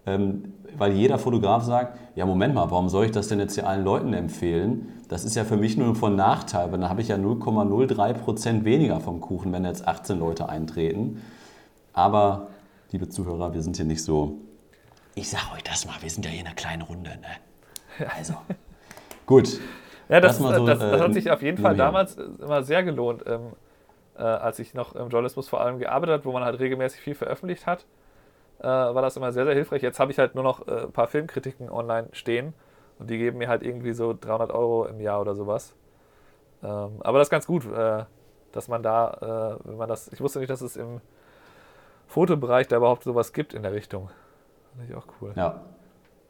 Ähm, 0.07 0.55
weil 0.79 0.93
jeder 0.93 1.19
Fotograf 1.19 1.63
sagt, 1.63 1.99
ja 2.17 2.25
Moment 2.25 2.55
mal, 2.55 2.71
warum 2.71 2.89
soll 2.89 3.05
ich 3.05 3.11
das 3.11 3.29
denn 3.29 3.39
jetzt 3.39 3.55
hier 3.55 3.69
allen 3.69 3.85
Leuten 3.85 4.15
empfehlen? 4.15 4.89
Das 5.09 5.25
ist 5.25 5.37
ja 5.37 5.45
für 5.45 5.57
mich 5.57 5.77
nur 5.77 5.95
von 5.95 6.17
Nachteil, 6.17 6.73
weil 6.73 6.79
dann 6.79 6.89
habe 6.89 7.03
ich 7.03 7.09
ja 7.09 7.17
0,03 7.17 8.15
Prozent 8.15 8.65
weniger 8.65 9.01
vom 9.01 9.21
Kuchen, 9.21 9.53
wenn 9.53 9.65
jetzt 9.65 9.87
18 9.87 10.19
Leute 10.19 10.49
eintreten. 10.49 11.23
Aber, 11.93 12.49
liebe 12.93 13.09
Zuhörer, 13.09 13.53
wir 13.53 13.63
sind 13.63 13.77
hier 13.77 13.85
nicht 13.85 14.03
so. 14.03 14.39
Ich 15.17 15.29
sage 15.29 15.45
euch 15.55 15.65
das 15.65 15.85
mal, 15.87 15.97
wir 16.01 16.09
sind 16.09 16.25
ja 16.25 16.31
hier 16.31 16.41
in 16.41 16.47
einer 16.47 16.55
kleinen 16.55 16.83
Runde. 16.83 17.11
Ne? 17.11 18.07
Also, 18.17 18.35
gut. 19.27 19.59
Ja, 20.09 20.21
das, 20.21 20.39
das, 20.39 20.57
so, 20.57 20.67
das, 20.67 20.79
das, 20.79 21.01
hat 21.01 21.11
äh, 21.11 21.13
sich 21.13 21.31
auf 21.31 21.43
jeden 21.43 21.59
Fall 21.59 21.77
damals 21.77 22.17
immer 22.17 22.63
sehr 22.63 22.83
gelohnt, 22.83 23.23
ähm, 23.27 23.53
äh, 24.21 24.23
als 24.23 24.59
ich 24.59 24.75
noch 24.75 24.95
im 24.95 25.09
Journalismus 25.09 25.49
vor 25.49 25.61
allem 25.61 25.79
gearbeitet 25.79 26.13
habe, 26.13 26.25
wo 26.27 26.33
man 26.33 26.45
halt 26.45 26.61
regelmäßig 26.61 27.01
viel 27.01 27.15
veröffentlicht 27.15 27.67
hat 27.67 27.87
äh, 28.61 28.65
war 28.65 29.03
das 29.03 29.17
immer 29.17 29.33
sehr, 29.33 29.45
sehr 29.45 29.55
hilfreich. 29.55 29.83
Jetzt 29.83 29.99
habe 30.01 30.13
ich 30.13 30.19
halt 30.19 30.35
nur 30.35 30.45
noch 30.45 30.67
äh, 30.69 30.83
ein 30.83 30.93
paar 30.93 31.09
Filmkritiken 31.09 31.71
online 31.71 32.09
stehen 32.13 32.53
und 32.99 33.09
die 33.09 33.19
geben 33.19 33.39
mir 33.39 33.49
halt 33.49 33.63
irgendwie 33.63 33.93
so 33.93 34.15
300 34.19 34.51
Euro 34.51 34.85
im 34.85 35.01
Jahr 35.01 35.21
oder 35.21 35.35
sowas. 35.35 35.75
Ähm, 36.63 37.01
aber 37.01 37.19
das 37.19 37.27
ist 37.27 37.31
ganz 37.31 37.47
gut, 37.47 37.65
äh, 37.65 38.05
dass 38.53 38.69
man 38.69 38.83
da, 38.83 39.59
äh, 39.63 39.69
wenn 39.69 39.77
man 39.77 39.89
das, 39.89 40.09
ich 40.09 40.21
wusste 40.21 40.41
nicht, 40.41 40.51
dass 40.51 40.61
es 40.61 40.77
im 40.77 41.01
Fotobereich 42.07 42.69
da 42.69 42.77
überhaupt 42.77 43.05
sowas 43.05 43.33
gibt 43.33 43.55
in 43.55 43.63
der 43.63 43.73
Richtung. 43.73 44.11
Finde 44.77 44.93
ich 44.93 44.97
auch 44.97 45.07
cool. 45.21 45.33
Ja. 45.37 45.63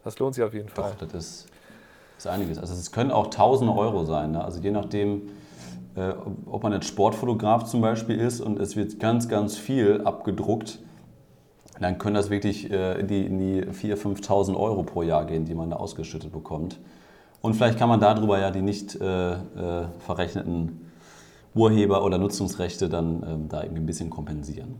Das 0.04 0.18
lohnt 0.18 0.34
sich 0.34 0.44
auf 0.44 0.54
jeden 0.54 0.68
Fall. 0.68 0.92
Doch, 0.98 1.08
das 1.08 1.14
ist, 1.14 1.48
ist 2.16 2.26
einiges. 2.26 2.58
Also 2.58 2.74
es 2.74 2.92
können 2.92 3.10
auch 3.10 3.26
tausende 3.28 3.74
Euro 3.74 4.04
sein. 4.04 4.32
Ne? 4.32 4.44
Also 4.44 4.60
je 4.60 4.70
nachdem, 4.70 5.30
äh, 5.96 6.12
ob 6.46 6.62
man 6.62 6.72
jetzt 6.72 6.86
Sportfotograf 6.86 7.64
zum 7.64 7.80
Beispiel 7.80 8.18
ist 8.18 8.40
und 8.40 8.58
es 8.58 8.76
wird 8.76 9.00
ganz, 9.00 9.28
ganz 9.28 9.56
viel 9.56 10.02
abgedruckt, 10.04 10.78
dann 11.80 11.98
können 11.98 12.14
das 12.14 12.30
wirklich 12.30 12.70
äh, 12.70 13.00
in 13.00 13.06
die, 13.06 13.24
in 13.24 13.38
die 13.38 13.62
4.000, 13.64 14.22
5.000 14.22 14.56
Euro 14.56 14.82
pro 14.82 15.02
Jahr 15.02 15.24
gehen, 15.24 15.44
die 15.44 15.54
man 15.54 15.70
da 15.70 15.76
ausgeschüttet 15.76 16.32
bekommt. 16.32 16.78
Und 17.40 17.54
vielleicht 17.54 17.78
kann 17.78 17.88
man 17.88 18.00
darüber 18.00 18.38
ja 18.38 18.50
die 18.50 18.60
nicht 18.60 19.00
äh, 19.00 19.32
äh, 19.32 19.36
verrechneten 19.98 20.90
Urheber- 21.54 22.04
oder 22.04 22.18
Nutzungsrechte 22.18 22.88
dann 22.88 23.24
ähm, 23.26 23.48
da 23.48 23.62
irgendwie 23.62 23.82
ein 23.82 23.86
bisschen 23.86 24.10
kompensieren. 24.10 24.76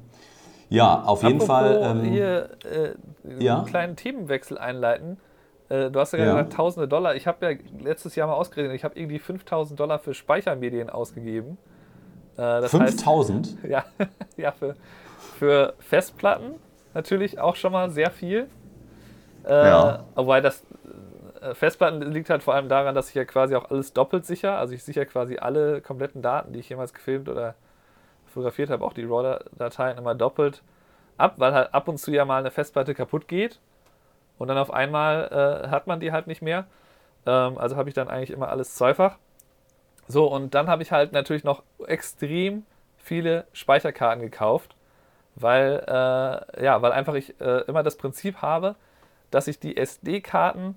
Ja, 0.69 1.03
auf 1.03 1.23
jeden 1.23 1.41
Apropos 1.41 1.47
Fall. 1.49 1.81
Ähm, 1.83 2.05
hier 2.05 2.51
äh, 2.65 3.43
ja? 3.43 3.59
einen 3.59 3.67
kleinen 3.67 3.97
Themenwechsel 3.97 4.57
einleiten. 4.57 5.17
Äh, 5.71 5.91
du 5.91 6.01
hast 6.01 6.13
ja, 6.13 6.19
ja. 6.19 6.25
gesagt, 6.27 6.53
tausende 6.53 6.89
Dollar. 6.89 7.15
Ich 7.15 7.27
habe 7.27 7.53
ja 7.53 7.59
letztes 7.83 8.17
Jahr 8.17 8.27
mal 8.27 8.35
ausgerechnet, 8.35 8.75
ich 8.75 8.85
habe 8.85 8.99
irgendwie 8.99 9.19
5000 9.19 9.79
Dollar 9.79 9.99
für 10.01 10.13
Speichermedien 10.13 10.91
ausgegeben. 10.91 11.57
Äh, 12.37 12.63
5000? 12.63 13.57
Ja, 13.69 13.85
ja 14.37 14.53
für, 14.53 14.75
für 15.39 15.75
Festplatten 15.79 16.57
natürlich 16.93 17.39
auch 17.39 17.55
schon 17.55 17.73
mal 17.73 17.89
sehr 17.91 18.11
viel. 18.11 18.49
Äh, 19.45 19.69
ja. 19.69 20.05
Wobei 20.17 20.41
das 20.41 20.65
äh, 21.41 21.55
Festplatten 21.55 22.03
liegt 22.03 22.31
halt 22.31 22.43
vor 22.43 22.55
allem 22.55 22.69
daran, 22.69 22.97
dass 22.97 23.09
ich 23.09 23.15
ja 23.15 23.25
quasi 23.25 23.55
auch 23.55 23.71
alles 23.71 23.93
doppelt 23.93 24.27
sicher. 24.27 24.59
Also 24.59 24.75
ich 24.75 24.83
sichere 24.83 25.07
quasi 25.07 25.39
alle 25.39 25.81
kompletten 25.81 26.21
Daten, 26.21 26.53
die 26.53 26.59
ich 26.59 26.69
jemals 26.69 26.93
gefilmt 26.93 27.29
oder 27.29 27.55
fotografiert 28.27 28.71
habe, 28.71 28.85
auch 28.85 28.93
die 28.93 29.05
RAW-Dateien 29.05 29.99
immer 29.99 30.17
doppelt 30.17 30.63
ab, 31.17 31.35
weil 31.37 31.53
halt 31.53 31.73
ab 31.75 31.87
und 31.87 31.99
zu 31.99 32.11
ja 32.11 32.25
mal 32.25 32.39
eine 32.39 32.51
Festplatte 32.51 32.95
kaputt 32.95 33.29
geht 33.29 33.61
und 34.41 34.49
dann 34.49 34.59
auf 34.59 34.73
einmal 34.73 35.65
äh, 35.65 35.69
hat 35.69 35.87
man 35.87 36.01
die 36.01 36.11
halt 36.11 36.27
nicht 36.27 36.43
mehr. 36.43 36.67
Ähm, 37.27 37.57
also 37.59 37.77
habe 37.77 37.89
ich 37.89 37.95
dann 37.95 38.09
eigentlich 38.09 38.31
immer 38.31 38.49
alles 38.49 38.75
zweifach. 38.75 39.19
So, 40.09 40.27
und 40.27 40.55
dann 40.55 40.67
habe 40.69 40.83
ich 40.83 40.91
halt 40.91 41.13
natürlich 41.13 41.45
noch 41.45 41.63
extrem 41.87 42.65
viele 42.99 43.47
Speicherkarten 43.53 44.21
gekauft 44.21 44.75
weil, 45.37 45.83
äh, 45.87 46.65
ja, 46.65 46.83
weil 46.83 46.93
einfach 46.93 47.15
ich 47.15 47.41
äh, 47.41 47.63
immer 47.67 47.83
das 47.83 47.97
Prinzip 47.97 48.43
habe, 48.43 48.77
dass 49.31 49.49
ich 49.49 49.59
die 49.59 49.77
SD-Karten 49.77 50.77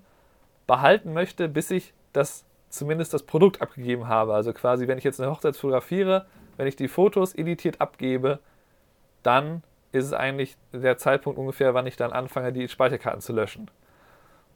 behalten 0.66 1.12
möchte, 1.12 1.48
bis 1.48 1.70
ich 1.70 1.92
das 2.12 2.44
zumindest 2.70 3.14
das 3.14 3.24
Produkt 3.24 3.62
abgegeben 3.62 4.08
habe. 4.08 4.34
Also 4.34 4.52
quasi, 4.52 4.88
wenn 4.88 4.98
ich 4.98 5.04
jetzt 5.04 5.20
eine 5.20 5.30
Hochzeit 5.30 5.56
fotografiere, 5.56 6.26
wenn 6.56 6.66
ich 6.66 6.76
die 6.76 6.88
Fotos 6.88 7.34
editiert 7.34 7.80
abgebe, 7.80 8.38
dann 9.22 9.62
ist 9.94 10.06
es 10.06 10.12
eigentlich 10.12 10.56
der 10.72 10.98
Zeitpunkt 10.98 11.38
ungefähr, 11.38 11.74
wann 11.74 11.86
ich 11.86 11.96
dann 11.96 12.12
anfange, 12.12 12.52
die 12.52 12.68
Speicherkarten 12.68 13.20
zu 13.20 13.32
löschen. 13.32 13.70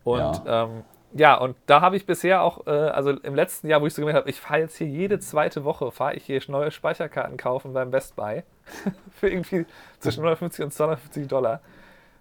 Und 0.05 0.19
ja, 0.19 0.65
ähm, 0.65 0.85
ja 1.13 1.37
und 1.37 1.57
da 1.67 1.81
habe 1.81 1.97
ich 1.97 2.07
bisher 2.07 2.43
auch, 2.43 2.67
äh, 2.67 2.71
also 2.71 3.11
im 3.11 3.35
letzten 3.35 3.69
Jahr, 3.69 3.81
wo 3.81 3.87
ich 3.87 3.95
so 3.95 4.03
gemerkt 4.03 4.19
habe, 4.19 4.31
ich 4.31 4.41
fahre 4.41 4.61
jetzt 4.61 4.77
hier 4.77 4.89
jede 4.89 5.21
zweite 5.21 5.65
Woche, 5.65 5.93
fahre 5.93 6.15
ich 6.15 6.25
hier 6.25 6.41
neue 6.49 6.71
Speicherkarten 6.71 7.37
kaufen 7.37 7.73
beim 7.73 7.91
Best 7.91 8.17
Buy 8.17 8.43
für 9.13 9.29
irgendwie 9.29 9.65
zwischen 10.01 10.21
150 10.21 10.65
und 10.65 10.73
250 10.73 11.29
Dollar. 11.29 11.61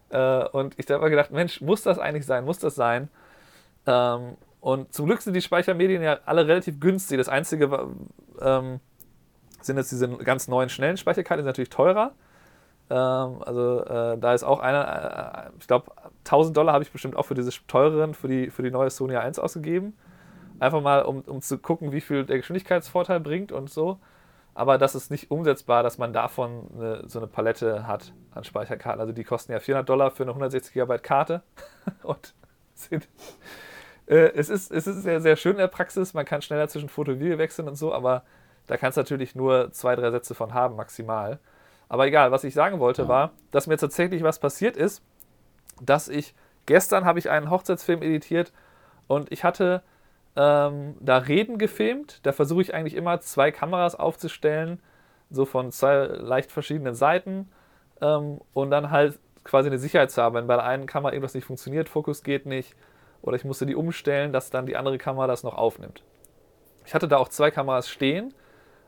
Äh, 0.09 0.45
und 0.49 0.75
ich 0.77 0.89
habe 0.89 1.03
mir 1.03 1.09
gedacht, 1.09 1.31
Mensch, 1.31 1.61
muss 1.61 1.81
das 1.81 1.97
eigentlich 1.97 2.25
sein? 2.25 2.45
Muss 2.45 2.59
das 2.59 2.75
sein? 2.75 3.09
Ähm, 3.87 4.37
und 4.61 4.93
zum 4.93 5.05
Glück 5.05 5.21
sind 5.21 5.33
die 5.33 5.41
Speichermedien 5.41 6.03
ja 6.03 6.19
alle 6.25 6.47
relativ 6.47 6.79
günstig. 6.79 7.17
Das 7.17 7.29
Einzige 7.29 7.87
ähm, 8.41 8.79
sind 9.61 9.77
jetzt 9.77 9.91
diese 9.91 10.07
ganz 10.17 10.47
neuen 10.47 10.69
schnellen 10.69 10.97
Speicherkarten, 10.97 11.39
die 11.39 11.43
sind 11.43 11.47
natürlich 11.47 11.69
teurer. 11.69 12.11
Ähm, 12.89 13.41
also 13.43 13.83
äh, 13.85 14.17
da 14.17 14.33
ist 14.33 14.43
auch 14.43 14.59
einer, 14.59 15.47
äh, 15.47 15.57
ich 15.59 15.67
glaube, 15.67 15.91
1000 16.25 16.55
Dollar 16.55 16.73
habe 16.73 16.83
ich 16.83 16.91
bestimmt 16.91 17.15
auch 17.15 17.23
für 17.23 17.35
diese 17.35 17.51
teureren, 17.67 18.13
für 18.13 18.27
die, 18.27 18.49
für 18.49 18.63
die 18.63 18.71
neue 18.71 18.89
Sony 18.89 19.15
A1 19.15 19.39
ausgegeben. 19.39 19.97
Einfach 20.59 20.81
mal, 20.81 21.03
um, 21.03 21.21
um 21.21 21.41
zu 21.41 21.57
gucken, 21.57 21.91
wie 21.91 22.01
viel 22.01 22.25
der 22.25 22.37
Geschwindigkeitsvorteil 22.37 23.19
bringt 23.19 23.51
und 23.51 23.69
so. 23.69 23.99
Aber 24.55 24.79
das 24.79 24.95
ist 24.95 25.11
nicht 25.11 25.29
umsetzbar, 25.29 25.83
dass 25.83 25.99
man 25.99 26.13
davon 26.13 26.67
eine, 26.75 27.03
so 27.07 27.19
eine 27.19 27.27
Palette 27.27 27.85
hat 27.85 28.11
an 28.31 28.43
Speicherkarten. 28.43 28.99
Also 28.99 29.13
die 29.13 29.23
kosten 29.23 29.51
ja 29.51 29.59
400 29.59 29.87
Dollar 29.87 30.11
für 30.11 30.23
eine 30.23 30.31
160 30.31 30.73
GB 30.73 30.97
Karte 30.99 31.43
und 32.03 32.33
sind 32.73 33.07
äh, 34.07 34.31
es, 34.33 34.49
ist, 34.49 34.71
es 34.71 34.87
ist 34.87 35.03
sehr, 35.03 35.21
sehr 35.21 35.35
schön 35.35 35.53
in 35.53 35.57
der 35.59 35.67
Praxis. 35.67 36.13
Man 36.13 36.25
kann 36.25 36.41
schneller 36.41 36.67
zwischen 36.69 36.89
Foto 36.89 37.11
und 37.11 37.19
Video 37.19 37.37
wechseln 37.37 37.67
und 37.67 37.75
so, 37.75 37.93
aber 37.93 38.23
da 38.65 38.77
kannst 38.77 38.97
du 38.97 39.01
natürlich 39.01 39.35
nur 39.35 39.71
zwei, 39.71 39.95
drei 39.95 40.11
Sätze 40.11 40.33
von 40.33 40.53
haben, 40.53 40.75
maximal. 40.75 41.39
Aber 41.89 42.07
egal, 42.07 42.31
was 42.31 42.43
ich 42.43 42.53
sagen 42.53 42.79
wollte, 42.79 43.03
ja. 43.03 43.07
war, 43.07 43.31
dass 43.51 43.67
mir 43.67 43.77
tatsächlich 43.77 44.23
was 44.23 44.39
passiert 44.39 44.75
ist, 44.75 45.01
dass 45.81 46.09
ich 46.09 46.35
gestern 46.65 47.05
habe 47.05 47.19
ich 47.19 47.29
einen 47.29 47.49
Hochzeitsfilm 47.49 48.01
editiert 48.01 48.51
und 49.07 49.31
ich 49.31 49.43
hatte 49.43 49.83
ähm, 50.35 50.95
da 50.99 51.17
Reden 51.17 51.57
gefilmt. 51.57 52.19
Da 52.23 52.31
versuche 52.31 52.61
ich 52.61 52.73
eigentlich 52.73 52.95
immer 52.95 53.21
zwei 53.21 53.51
Kameras 53.51 53.95
aufzustellen, 53.95 54.79
so 55.29 55.45
von 55.45 55.71
zwei 55.71 56.05
leicht 56.05 56.51
verschiedenen 56.51 56.93
Seiten 56.93 57.49
ähm, 58.01 58.39
und 58.53 58.71
dann 58.71 58.91
halt 58.91 59.19
quasi 59.43 59.69
eine 59.69 59.79
Sicherheit 59.79 60.11
zu 60.11 60.21
haben, 60.21 60.35
wenn 60.35 60.47
bei 60.47 60.55
der 60.55 60.65
einen 60.65 60.87
Kamera 60.87 61.13
irgendwas 61.13 61.33
nicht 61.33 61.45
funktioniert, 61.45 61.89
Fokus 61.89 62.21
geht 62.21 62.45
nicht 62.45 62.75
oder 63.21 63.35
ich 63.37 63.45
musste 63.45 63.65
die 63.65 63.75
umstellen, 63.75 64.33
dass 64.33 64.49
dann 64.49 64.65
die 64.65 64.75
andere 64.75 64.97
Kamera 64.97 65.27
das 65.27 65.43
noch 65.43 65.57
aufnimmt. 65.57 66.03
Ich 66.85 66.93
hatte 66.93 67.07
da 67.07 67.17
auch 67.17 67.29
zwei 67.29 67.49
Kameras 67.49 67.89
stehen, 67.89 68.33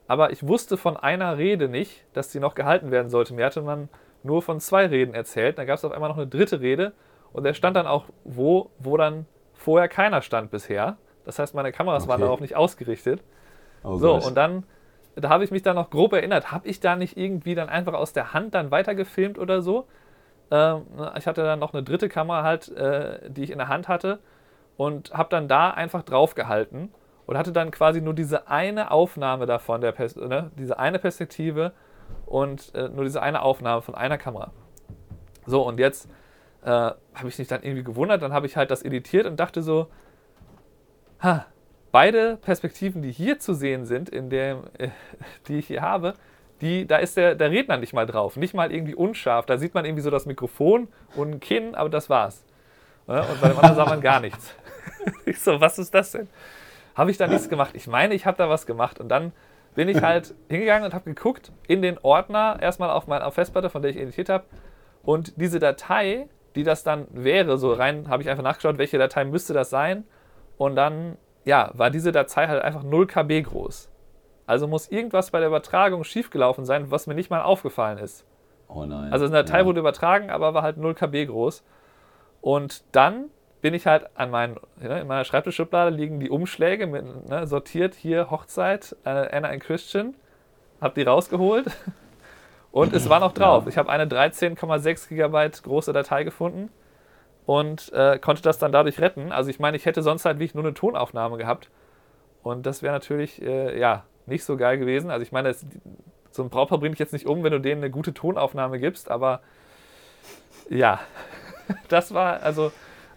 aber 0.10 0.32
ich 0.32 0.46
wusste 0.46 0.76
von 0.76 0.98
einer 0.98 1.38
Rede 1.38 1.70
nicht, 1.70 2.04
dass 2.14 2.30
die 2.30 2.40
noch 2.40 2.56
gehalten 2.56 2.90
werden 2.90 3.10
sollte. 3.10 3.36
Mir 3.36 3.46
hatte 3.46 3.62
man 3.62 3.90
nur 4.24 4.42
von 4.42 4.60
zwei 4.60 4.88
Reden 4.88 5.14
erzählt. 5.14 5.60
Da 5.60 5.66
gab 5.66 5.78
es 5.78 5.86
auf 5.86 5.92
einmal 5.92 6.10
noch 6.10 6.18
eine 6.18 6.26
dritte 6.26 6.62
Rede 6.62 6.94
und 7.32 7.44
der 7.44 7.54
stand 7.54 7.76
dann 7.76 7.86
auch 7.86 8.06
wo, 8.24 8.72
wo 8.80 8.98
dann 8.98 9.28
vorher 9.54 9.88
keiner 9.88 10.24
stand 10.24 10.50
bisher. 10.50 10.98
Das 11.26 11.38
heißt, 11.38 11.54
meine 11.54 11.72
Kameras 11.72 12.04
okay. 12.04 12.10
waren 12.10 12.22
darauf 12.22 12.40
nicht 12.40 12.56
ausgerichtet. 12.56 13.22
Oh, 13.84 13.98
so, 13.98 14.16
und 14.16 14.34
dann, 14.34 14.64
da 15.16 15.30
habe 15.30 15.44
ich 15.44 15.52
mich 15.52 15.62
dann 15.62 15.76
noch 15.76 15.92
grob 15.92 16.14
erinnert, 16.14 16.52
habe 16.52 16.68
ich 16.68 16.80
da 16.80 16.96
nicht 16.96 17.16
irgendwie 17.16 17.54
dann 17.54 17.70
einfach 17.70 17.94
aus 17.94 18.12
der 18.12 18.34
Hand 18.34 18.56
dann 18.56 18.72
weitergefilmt 18.72 19.38
oder 19.38 19.62
so? 19.62 19.86
Ähm, 20.50 20.86
ich 21.20 21.28
hatte 21.28 21.44
dann 21.44 21.60
noch 21.60 21.74
eine 21.74 21.84
dritte 21.84 22.10
Kamera 22.10 22.42
halt, 22.42 22.68
äh, 22.70 23.30
die 23.30 23.44
ich 23.44 23.52
in 23.52 23.60
der 23.60 23.68
Hand 23.68 23.88
hatte 23.88 24.18
und 24.76 25.14
habe 25.14 25.30
dann 25.30 25.48
da 25.48 25.70
einfach 25.70 26.02
drauf 26.02 26.34
gehalten 26.34 26.92
und 27.30 27.38
hatte 27.38 27.52
dann 27.52 27.70
quasi 27.70 28.02
nur 28.02 28.16
diese 28.16 28.48
eine 28.48 28.90
Aufnahme 28.90 29.46
davon, 29.46 29.82
der 29.82 29.92
Pers 29.92 30.16
ne, 30.16 30.50
diese 30.58 30.80
eine 30.80 30.98
Perspektive 30.98 31.74
und 32.26 32.74
äh, 32.74 32.90
nur 32.90 33.04
diese 33.04 33.22
eine 33.22 33.44
Aufnahme 33.44 33.84
von 33.84 33.94
einer 33.94 34.18
Kamera. 34.18 34.52
So, 35.46 35.62
und 35.62 35.80
jetzt 35.80 36.10
äh, 36.64 36.70
habe 36.72 37.28
ich 37.28 37.38
mich 37.38 37.48
dann 37.48 37.62
irgendwie 37.62 37.84
gewundert, 37.84 38.24
dann 38.24 38.34
habe 38.34 38.48
ich 38.48 38.58
halt 38.58 38.72
das 38.72 38.82
editiert 38.82 39.28
und 39.28 39.40
dachte 39.40 39.62
so, 39.62 39.90
ha, 41.22 41.46
beide 41.92 42.36
Perspektiven, 42.38 43.04
die 43.04 43.12
hier 43.12 43.38
zu 43.38 43.54
sehen 43.54 43.86
sind, 43.86 44.10
in 44.10 44.32
dem, 44.32 44.64
äh, 44.80 44.90
die 45.48 45.60
ich 45.60 45.68
hier 45.68 45.84
habe, 45.84 46.16
die, 46.62 46.88
da 46.88 46.98
ist 46.98 47.16
der, 47.16 47.36
der 47.36 47.52
Redner 47.52 47.78
nicht 47.78 47.94
mal 47.94 48.08
drauf, 48.08 48.38
nicht 48.38 48.56
mal 48.56 48.72
irgendwie 48.72 48.96
unscharf. 48.96 49.46
Da 49.46 49.60
sieht 49.60 49.76
man 49.76 49.86
irgendwie 49.86 50.02
so 50.02 50.10
das 50.10 50.26
Mikrofon 50.26 50.88
und 51.16 51.30
ein 51.30 51.40
Kinn, 51.40 51.76
aber 51.76 51.90
das 51.90 52.10
war's. 52.10 52.44
Ja, 53.08 53.22
und 53.22 53.40
bei 53.40 53.50
dem 53.50 53.58
anderen 53.58 53.76
sah 53.76 53.86
man 53.86 54.02
gar 54.02 54.20
nichts. 54.20 54.56
ich 55.28 55.40
so, 55.40 55.62
was 55.62 55.78
ist 55.78 55.94
das 55.94 56.14
denn? 56.14 56.28
Habe 57.00 57.12
ich 57.12 57.18
da 57.18 57.28
nichts 57.28 57.48
gemacht? 57.50 57.72
Ich 57.76 57.88
meine, 57.88 58.14
ich 58.14 58.26
habe 58.26 58.38
da 58.38 58.50
was 58.50 58.66
gemacht. 58.66 59.00
Und 59.00 59.08
dann 59.08 59.32
bin 59.74 59.88
ich 59.88 60.02
halt 60.02 60.36
hingegangen 60.50 60.84
und 60.84 60.94
habe 60.94 61.06
geguckt 61.06 61.54
in 61.66 61.82
den 61.82 61.98
Ordner, 62.00 62.58
erstmal 62.60 62.90
auf 62.90 63.08
meiner 63.08 63.32
Festplatte, 63.32 63.70
von 63.70 63.82
der 63.82 63.92
ich 63.92 63.98
editiert 63.98 64.28
habe. 64.28 64.44
Und 65.02 65.40
diese 65.40 65.60
Datei, 65.60 66.28
die 66.56 66.64
das 66.64 66.84
dann 66.84 67.08
wäre, 67.12 67.58
so 67.58 67.72
rein, 67.72 68.10
habe 68.10 68.22
ich 68.22 68.30
einfach 68.30 68.44
nachgeschaut, 68.44 68.78
welche 68.78 68.98
Datei 68.98 69.24
müsste 69.24 69.54
das 69.54 69.70
sein. 69.70 70.04
Und 70.58 70.76
dann, 70.76 71.18
ja, 71.46 71.72
war 71.74 71.90
diese 71.90 72.12
Datei 72.12 72.48
halt 72.48 72.62
einfach 72.62 72.84
0 72.84 73.08
KB 73.08 73.44
groß. 73.44 73.90
Also 74.46 74.68
muss 74.68 74.90
irgendwas 74.90 75.32
bei 75.32 75.40
der 75.40 75.48
Übertragung 75.48 76.04
schiefgelaufen 76.04 76.66
sein, 76.66 76.92
was 76.92 77.08
mir 77.08 77.16
nicht 77.16 77.30
mal 77.30 77.44
aufgefallen 77.44 77.98
ist. 77.98 78.26
Oh 78.68 78.84
nein. 78.84 79.14
Also 79.14 79.24
eine 79.24 79.36
Datei 79.36 79.60
ja. 79.60 79.66
wurde 79.66 79.80
übertragen, 79.80 80.30
aber 80.30 80.54
war 80.54 80.64
halt 80.64 80.76
0 80.76 80.96
KB 80.96 81.28
groß. 81.28 81.64
Und 82.42 82.84
dann 82.92 83.30
bin 83.62 83.74
ich 83.74 83.86
halt 83.86 84.10
an 84.16 84.32
meinen, 84.32 84.58
in 84.80 85.08
meiner 85.08 85.26
Schreibtischschublade 85.26 85.96
liegen 85.96 86.20
die 86.20 86.30
Umschläge 86.30 86.88
mit, 86.88 87.30
ne, 87.30 87.46
sortiert 87.46 87.96
hier 87.96 88.32
Hochzeit, 88.32 88.96
äh, 89.04 89.10
Anna 89.10 89.50
and 89.50 89.62
Christian, 89.62 90.16
hab 90.80 90.96
die 90.96 91.04
rausgeholt 91.04 91.66
und 92.72 92.94
es 92.94 93.10
war 93.10 93.20
noch 93.20 93.34
drauf. 93.34 93.68
Ich 93.68 93.78
habe 93.78 93.90
eine 93.90 94.06
13,6 94.06 95.10
Gigabyte 95.10 95.62
große 95.64 95.92
Datei 95.92 96.24
gefunden 96.24 96.70
und 97.46 97.92
äh, 97.94 98.18
konnte 98.20 98.42
das 98.42 98.60
dann 98.60 98.72
dadurch 98.72 99.00
retten. 99.00 99.32
Also 99.32 99.50
ich 99.50 99.60
meine, 99.60 99.76
ich 99.76 99.86
hätte 99.86 100.02
sonst 100.02 100.26
halt 100.26 100.38
wirklich 100.38 100.56
nur 100.56 100.64
eine 100.64 100.74
Tonaufnahme 100.74 101.38
gehabt 101.38 101.70
und 102.44 102.66
das 102.66 102.82
wäre 102.82 102.94
natürlich, 102.94 103.42
äh, 103.42 103.78
ja, 103.78 104.06
nicht 104.26 104.46
so 104.46 104.56
geil 104.56 104.78
gewesen. 104.78 105.12
Also 105.12 105.24
ich 105.24 105.32
meine, 105.32 105.50
das, 105.50 105.66
so 106.32 106.44
ein 106.44 106.50
Brautpaar 106.50 106.78
bringt 106.78 106.94
dich 106.94 107.00
jetzt 107.00 107.14
nicht 107.14 107.26
um, 107.26 107.44
wenn 107.44 107.52
du 107.52 107.60
denen 107.60 107.82
eine 107.82 107.92
gute 107.92 108.14
Tonaufnahme 108.14 108.80
gibst, 108.80 109.12
aber 109.12 109.42
ja, 110.70 111.00
das 111.90 112.14
war 112.14 112.42
also 112.44 112.72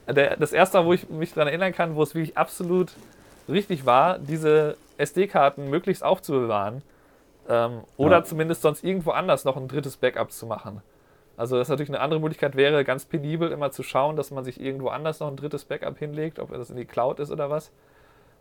der, 0.06 0.36
das 0.36 0.52
erste, 0.52 0.84
wo 0.84 0.92
ich 0.92 1.08
mich 1.08 1.32
daran 1.32 1.48
erinnern 1.48 1.72
kann, 1.72 1.94
wo 1.94 2.02
es 2.02 2.14
wirklich 2.14 2.36
absolut 2.36 2.92
richtig 3.48 3.86
war, 3.86 4.18
diese 4.18 4.76
SD-Karten 4.98 5.68
möglichst 5.70 6.04
aufzubewahren 6.04 6.82
ähm, 7.48 7.80
oder 7.96 8.18
ja. 8.18 8.24
zumindest 8.24 8.62
sonst 8.62 8.84
irgendwo 8.84 9.10
anders 9.10 9.44
noch 9.44 9.56
ein 9.56 9.68
drittes 9.68 9.96
Backup 9.96 10.32
zu 10.32 10.46
machen. 10.46 10.82
Also 11.36 11.56
das 11.56 11.68
natürlich 11.68 11.90
eine 11.90 12.00
andere 12.00 12.20
Möglichkeit 12.20 12.56
wäre, 12.56 12.84
ganz 12.84 13.04
penibel 13.04 13.50
immer 13.50 13.70
zu 13.70 13.82
schauen, 13.82 14.16
dass 14.16 14.30
man 14.30 14.44
sich 14.44 14.60
irgendwo 14.60 14.88
anders 14.88 15.20
noch 15.20 15.28
ein 15.28 15.36
drittes 15.36 15.64
Backup 15.64 15.98
hinlegt, 15.98 16.38
ob 16.38 16.52
das 16.52 16.70
in 16.70 16.76
die 16.76 16.84
Cloud 16.84 17.18
ist 17.20 17.30
oder 17.30 17.50
was. 17.50 17.72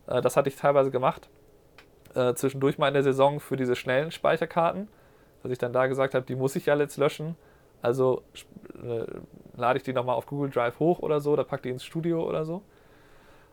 Äh, 0.07 0.21
das 0.21 0.37
hatte 0.37 0.49
ich 0.49 0.55
teilweise 0.55 0.91
gemacht 0.91 1.29
äh, 2.15 2.33
zwischendurch 2.33 2.77
mal 2.77 2.87
in 2.87 2.93
der 2.93 3.03
Saison 3.03 3.39
für 3.39 3.57
diese 3.57 3.75
schnellen 3.75 4.11
Speicherkarten, 4.11 4.87
dass 5.43 5.51
ich 5.51 5.57
dann 5.57 5.73
da 5.73 5.87
gesagt 5.87 6.13
habe, 6.13 6.25
die 6.25 6.35
muss 6.35 6.55
ich 6.55 6.65
ja 6.65 6.75
jetzt 6.75 6.97
löschen. 6.97 7.35
Also 7.81 8.21
äh, 8.83 9.05
lade 9.61 9.77
ich 9.77 9.83
die 9.83 9.93
nochmal 9.93 10.15
auf 10.15 10.25
Google 10.25 10.49
Drive 10.49 10.79
hoch 10.79 10.99
oder 10.99 11.21
so, 11.21 11.35
da 11.35 11.43
packe 11.43 11.63
die 11.63 11.69
ins 11.69 11.85
Studio 11.85 12.27
oder 12.27 12.45
so. 12.45 12.61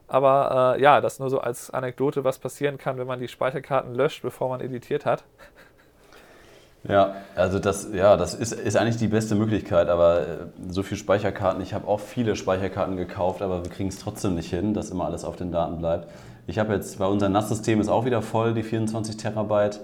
Aber 0.09 0.77
äh, 0.77 0.83
ja, 0.83 1.01
das 1.01 1.19
nur 1.19 1.31
so 1.31 1.41
als 1.41 1.71
Anekdote, 1.71 2.25
was 2.25 2.39
passieren 2.39 2.79
kann, 2.79 2.99
wenn 2.99 3.07
man 3.07 3.21
die 3.21 3.29
Speicherkarten 3.29 3.95
löscht, 3.95 4.23
bevor 4.23 4.49
man 4.49 4.61
editiert 4.61 5.05
hat. 5.05 5.25
Ja, 6.85 7.17
also 7.35 7.59
das, 7.59 7.89
ja, 7.93 8.17
das 8.17 8.35
ist, 8.35 8.53
ist 8.53 8.77
eigentlich 8.77 8.97
die 8.97 9.09
beste 9.09 9.35
Möglichkeit, 9.35 9.89
aber 9.89 10.21
äh, 10.21 10.27
so 10.69 10.83
viele 10.83 10.99
Speicherkarten, 10.99 11.61
ich 11.61 11.75
habe 11.75 11.87
auch 11.87 12.01
viele 12.01 12.37
Speicherkarten 12.37 12.97
gekauft, 12.97 13.43
aber 13.43 13.65
wir 13.65 13.71
kriegen 13.71 13.89
es 13.89 13.99
trotzdem 13.99 14.37
nicht 14.37 14.49
hin, 14.49 14.75
dass 14.75 14.91
immer 14.91 15.05
alles 15.05 15.25
auf 15.25 15.37
den 15.37 15.51
Daten 15.53 15.79
bleibt. 15.79 16.09
Ich 16.47 16.59
habe 16.59 16.73
jetzt, 16.73 16.99
bei 16.99 17.07
unser 17.07 17.29
NAS-System 17.29 17.81
ist 17.81 17.89
auch 17.89 18.07
wieder 18.07 18.23
voll, 18.23 18.55
die 18.55 18.63
24 18.63 19.19
Terabyte. 19.19 19.81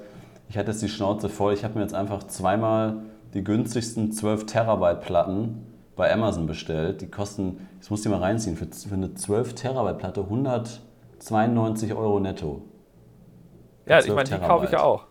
Ich 0.49 0.57
hatte 0.57 0.71
jetzt 0.71 0.83
die 0.83 0.89
Schnauze 0.89 1.29
voll. 1.29 1.53
Ich 1.53 1.65
habe 1.65 1.75
mir 1.75 1.83
jetzt 1.83 1.95
einfach 1.95 2.23
zweimal 2.25 3.03
die 3.35 3.45
günstigsten 3.45 4.13
12 4.13 4.47
Terabyte 4.47 5.01
Platten 5.03 5.67
bei 5.97 6.13
Amazon 6.13 6.47
bestellt. 6.47 7.01
Die 7.01 7.11
kosten, 7.11 7.69
ich 7.81 7.91
muss 7.91 8.03
die 8.03 8.09
mal 8.09 8.19
reinziehen, 8.19 8.57
für, 8.57 8.67
für 8.67 8.95
eine 8.95 9.15
12 9.15 9.55
Terabyte 9.55 9.99
Platte 9.99 10.21
192 10.23 11.95
Euro 11.95 12.21
netto. 12.21 12.63
Ja, 13.87 13.99
ich 14.01 14.13
meine, 14.13 14.29
die 14.29 14.39
kaufe 14.39 14.65
ich 14.65 14.71
ja 14.71 14.83
auch. 14.83 15.05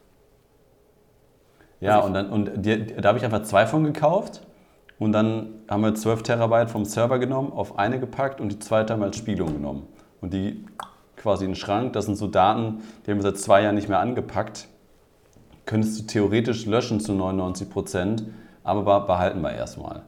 Ja, 1.79 1.97
also 1.97 2.07
und, 2.07 2.13
dann, 2.13 2.29
und 2.29 2.65
die, 2.65 2.85
da 2.95 3.09
habe 3.09 3.17
ich 3.17 3.25
einfach 3.25 3.43
zwei 3.43 3.67
von 3.67 3.83
gekauft. 3.83 4.41
Und 4.99 5.11
dann 5.11 5.55
haben 5.69 5.81
wir 5.81 5.93
12 5.93 6.23
Terabyte 6.23 6.69
vom 6.69 6.85
Server 6.85 7.19
genommen, 7.19 7.51
auf 7.51 7.77
eine 7.77 7.99
gepackt 7.99 8.39
und 8.39 8.51
die 8.51 8.59
zweite 8.59 8.93
haben 8.93 9.01
wir 9.01 9.07
als 9.07 9.17
Spiegelung 9.17 9.53
genommen. 9.53 9.87
Und 10.21 10.33
die 10.33 10.65
quasi 11.23 11.45
einen 11.45 11.55
Schrank. 11.55 11.93
Das 11.93 12.05
sind 12.05 12.15
so 12.15 12.27
Daten, 12.27 12.83
die 13.05 13.11
haben 13.11 13.17
wir 13.17 13.23
seit 13.23 13.37
zwei 13.37 13.63
Jahren 13.63 13.75
nicht 13.75 13.89
mehr 13.89 13.99
angepackt. 13.99 14.67
Könntest 15.65 15.99
du 15.99 16.03
theoretisch 16.05 16.65
löschen 16.65 16.99
zu 16.99 17.13
99 17.13 17.69
Prozent, 17.69 18.25
aber 18.63 19.01
behalten 19.07 19.41
wir 19.41 19.53
erstmal. 19.53 20.03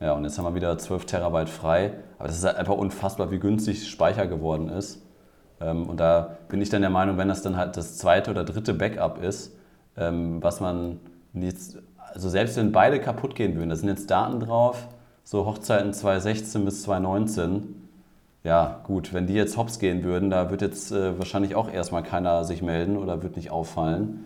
Ja, 0.00 0.14
und 0.14 0.24
jetzt 0.24 0.38
haben 0.38 0.46
wir 0.46 0.54
wieder 0.54 0.78
12 0.78 1.04
Terabyte 1.04 1.50
frei. 1.50 1.92
Aber 2.18 2.28
das 2.28 2.38
ist 2.38 2.44
halt 2.44 2.56
einfach 2.56 2.76
unfassbar, 2.76 3.30
wie 3.30 3.38
günstig 3.38 3.86
Speicher 3.88 4.26
geworden 4.26 4.70
ist. 4.70 5.02
Ähm, 5.60 5.88
und 5.88 6.00
da 6.00 6.38
bin 6.48 6.62
ich 6.62 6.70
dann 6.70 6.80
der 6.80 6.90
Meinung, 6.90 7.18
wenn 7.18 7.28
das 7.28 7.42
dann 7.42 7.56
halt 7.56 7.76
das 7.76 7.98
zweite 7.98 8.30
oder 8.30 8.44
dritte 8.44 8.72
Backup 8.72 9.22
ist, 9.22 9.54
ähm, 9.96 10.42
was 10.42 10.60
man 10.60 11.00
jetzt, 11.34 11.78
also 11.98 12.28
selbst 12.30 12.56
wenn 12.56 12.72
beide 12.72 12.98
kaputt 12.98 13.34
gehen 13.34 13.56
würden, 13.56 13.68
da 13.68 13.76
sind 13.76 13.88
jetzt 13.88 14.10
Daten 14.10 14.40
drauf, 14.40 14.88
so 15.22 15.44
Hochzeiten 15.44 15.92
2016 15.92 16.64
bis 16.64 16.82
2019. 16.82 17.88
Ja, 18.42 18.80
gut, 18.84 19.12
wenn 19.12 19.26
die 19.26 19.34
jetzt 19.34 19.58
hops 19.58 19.78
gehen 19.78 20.02
würden, 20.02 20.30
da 20.30 20.50
wird 20.50 20.62
jetzt 20.62 20.92
äh, 20.92 21.18
wahrscheinlich 21.18 21.54
auch 21.54 21.70
erstmal 21.70 22.02
keiner 22.02 22.44
sich 22.44 22.62
melden 22.62 22.96
oder 22.96 23.22
wird 23.22 23.36
nicht 23.36 23.50
auffallen. 23.50 24.24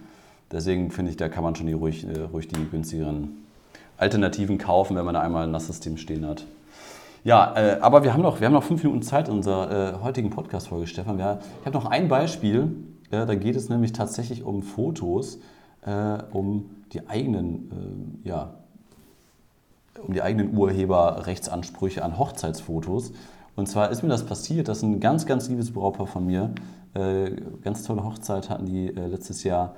Deswegen 0.52 0.92
finde 0.92 1.10
ich, 1.10 1.16
da 1.16 1.28
kann 1.28 1.42
man 1.42 1.56
schon 1.56 1.66
die 1.66 1.72
ruhig, 1.72 2.06
äh, 2.06 2.20
ruhig 2.20 2.46
die 2.46 2.64
günstigeren 2.70 3.43
Alternativen 3.96 4.59
kaufen, 4.59 4.96
wenn 4.96 5.04
man 5.04 5.14
da 5.14 5.20
einmal 5.20 5.44
ein 5.44 5.50
NAS-System 5.50 5.96
stehen 5.96 6.26
hat. 6.26 6.46
Ja, 7.24 7.54
äh, 7.57 7.78
aber 7.80 8.04
wir 8.04 8.12
haben, 8.12 8.22
noch, 8.22 8.40
wir 8.40 8.46
haben 8.46 8.52
noch 8.52 8.64
fünf 8.64 8.83
Minuten 8.83 9.02
Zeit 9.02 9.28
in 9.28 9.35
unserer 9.35 9.94
äh, 9.94 10.02
heutigen 10.02 10.28
Podcast-Folge, 10.28 10.87
Stefan. 10.87 11.16
Wir, 11.16 11.38
ich 11.61 11.66
habe 11.66 11.76
noch 11.76 11.87
ein 11.87 12.09
Beispiel. 12.09 12.76
Äh, 13.11 13.24
da 13.24 13.35
geht 13.35 13.57
es 13.57 13.70
nämlich 13.70 13.92
tatsächlich 13.92 14.42
um 14.42 14.62
Fotos, 14.62 15.38
äh, 15.87 16.18
um 16.33 16.70
die 16.92 17.09
eigenen, 17.09 18.20
äh, 18.24 18.28
ja, 18.28 18.54
um 20.07 20.12
die 20.12 20.20
eigenen 20.20 20.54
Urheberrechtsansprüche 20.54 22.04
an 22.04 22.18
Hochzeitsfotos. 22.18 23.12
Und 23.57 23.68
zwar 23.68 23.90
ist 23.90 24.02
mir 24.02 24.11
das 24.11 24.26
passiert, 24.26 24.68
dass 24.68 24.83
ein 24.83 25.00
ganz, 25.00 25.24
ganz 25.24 25.48
liebes 25.48 25.72
Brautpaar 25.72 26.07
von 26.07 26.26
mir, 26.26 26.50
äh, 26.92 27.30
ganz 27.62 27.85
tolle 27.85 28.04
Hochzeit 28.04 28.50
hatten 28.50 28.66
die 28.66 28.88
letztes 28.88 29.44
Jahr, 29.44 29.76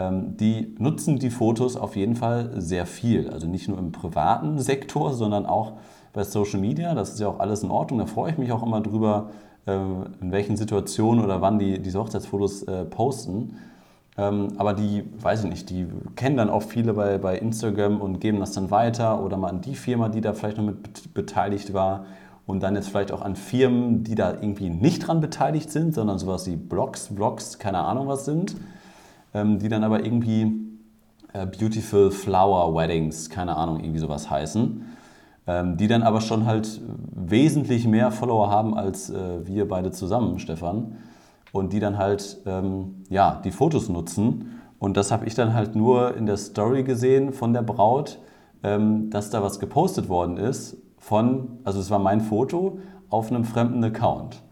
die 0.00 0.76
nutzen 0.78 1.18
die 1.18 1.30
Fotos 1.30 1.76
auf 1.76 1.96
jeden 1.96 2.14
Fall 2.14 2.52
sehr 2.56 2.86
viel. 2.86 3.30
Also 3.30 3.48
nicht 3.48 3.68
nur 3.68 3.78
im 3.78 3.90
privaten 3.90 4.60
Sektor, 4.60 5.12
sondern 5.12 5.44
auch 5.44 5.72
bei 6.12 6.22
Social 6.22 6.60
Media. 6.60 6.94
Das 6.94 7.10
ist 7.10 7.20
ja 7.20 7.26
auch 7.26 7.40
alles 7.40 7.64
in 7.64 7.70
Ordnung. 7.70 7.98
Da 7.98 8.06
freue 8.06 8.30
ich 8.30 8.38
mich 8.38 8.52
auch 8.52 8.62
immer 8.62 8.80
drüber, 8.80 9.30
äh, 9.66 9.72
in 9.72 10.30
welchen 10.30 10.56
Situationen 10.56 11.24
oder 11.24 11.40
wann 11.40 11.58
die 11.58 11.80
diese 11.80 11.98
Hochzeitsfotos 11.98 12.62
äh, 12.64 12.84
posten. 12.84 13.56
Ähm, 14.16 14.48
aber 14.56 14.72
die, 14.72 15.02
weiß 15.20 15.44
ich 15.44 15.50
nicht, 15.50 15.70
die 15.70 15.88
kennen 16.14 16.36
dann 16.36 16.48
auch 16.48 16.62
viele 16.62 16.94
bei, 16.94 17.18
bei 17.18 17.36
Instagram 17.36 18.00
und 18.00 18.20
geben 18.20 18.38
das 18.38 18.52
dann 18.52 18.70
weiter 18.70 19.20
oder 19.22 19.36
mal 19.36 19.48
an 19.48 19.62
die 19.62 19.74
Firma, 19.74 20.08
die 20.08 20.20
da 20.20 20.32
vielleicht 20.32 20.58
noch 20.58 20.64
mit 20.64 21.12
beteiligt 21.12 21.74
war 21.74 22.06
und 22.46 22.62
dann 22.62 22.76
jetzt 22.76 22.88
vielleicht 22.88 23.10
auch 23.10 23.22
an 23.22 23.34
Firmen, 23.34 24.04
die 24.04 24.14
da 24.14 24.30
irgendwie 24.30 24.70
nicht 24.70 25.06
dran 25.06 25.20
beteiligt 25.20 25.70
sind, 25.72 25.92
sondern 25.92 26.20
sowas 26.20 26.46
wie 26.46 26.54
Blogs, 26.54 27.08
Vlogs, 27.08 27.58
keine 27.58 27.80
Ahnung 27.80 28.06
was 28.06 28.24
sind 28.24 28.54
ähm, 29.38 29.58
die 29.58 29.68
dann 29.68 29.84
aber 29.84 30.04
irgendwie 30.04 30.52
äh, 31.32 31.46
Beautiful 31.46 32.10
Flower 32.10 32.74
Weddings, 32.74 33.30
keine 33.30 33.56
Ahnung, 33.56 33.80
irgendwie 33.80 34.00
sowas 34.00 34.30
heißen. 34.30 34.84
Ähm, 35.46 35.76
die 35.76 35.86
dann 35.86 36.02
aber 36.02 36.20
schon 36.20 36.44
halt 36.44 36.80
wesentlich 37.14 37.86
mehr 37.86 38.10
Follower 38.10 38.50
haben 38.50 38.76
als 38.76 39.10
äh, 39.10 39.46
wir 39.46 39.66
beide 39.66 39.90
zusammen, 39.92 40.38
Stefan. 40.38 40.96
Und 41.52 41.72
die 41.72 41.80
dann 41.80 41.96
halt, 41.96 42.38
ähm, 42.44 43.04
ja, 43.08 43.40
die 43.42 43.50
Fotos 43.50 43.88
nutzen. 43.88 44.60
Und 44.78 44.96
das 44.96 45.10
habe 45.10 45.26
ich 45.26 45.34
dann 45.34 45.54
halt 45.54 45.74
nur 45.74 46.14
in 46.16 46.26
der 46.26 46.36
Story 46.36 46.82
gesehen 46.82 47.32
von 47.32 47.52
der 47.54 47.62
Braut, 47.62 48.18
ähm, 48.62 49.08
dass 49.08 49.30
da 49.30 49.42
was 49.42 49.58
gepostet 49.58 50.08
worden 50.08 50.36
ist 50.36 50.76
von, 50.98 51.58
also 51.64 51.80
es 51.80 51.90
war 51.90 51.98
mein 51.98 52.20
Foto 52.20 52.80
auf 53.08 53.30
einem 53.30 53.44
fremden 53.44 53.82
Account. 53.82 54.42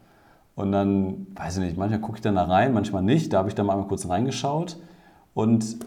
Und 0.57 0.71
dann, 0.71 1.27
weiß 1.35 1.57
ich 1.57 1.63
nicht, 1.63 1.77
manchmal 1.77 2.01
gucke 2.01 2.17
ich 2.17 2.21
dann 2.21 2.33
da 2.33 2.45
rein, 2.45 2.73
manchmal 2.73 3.03
nicht. 3.03 3.31
Da 3.31 3.37
habe 3.37 3.47
ich 3.47 3.53
dann 3.53 3.67
mal 3.67 3.79
kurz 3.83 4.09
reingeschaut. 4.09 4.77
Und 5.35 5.77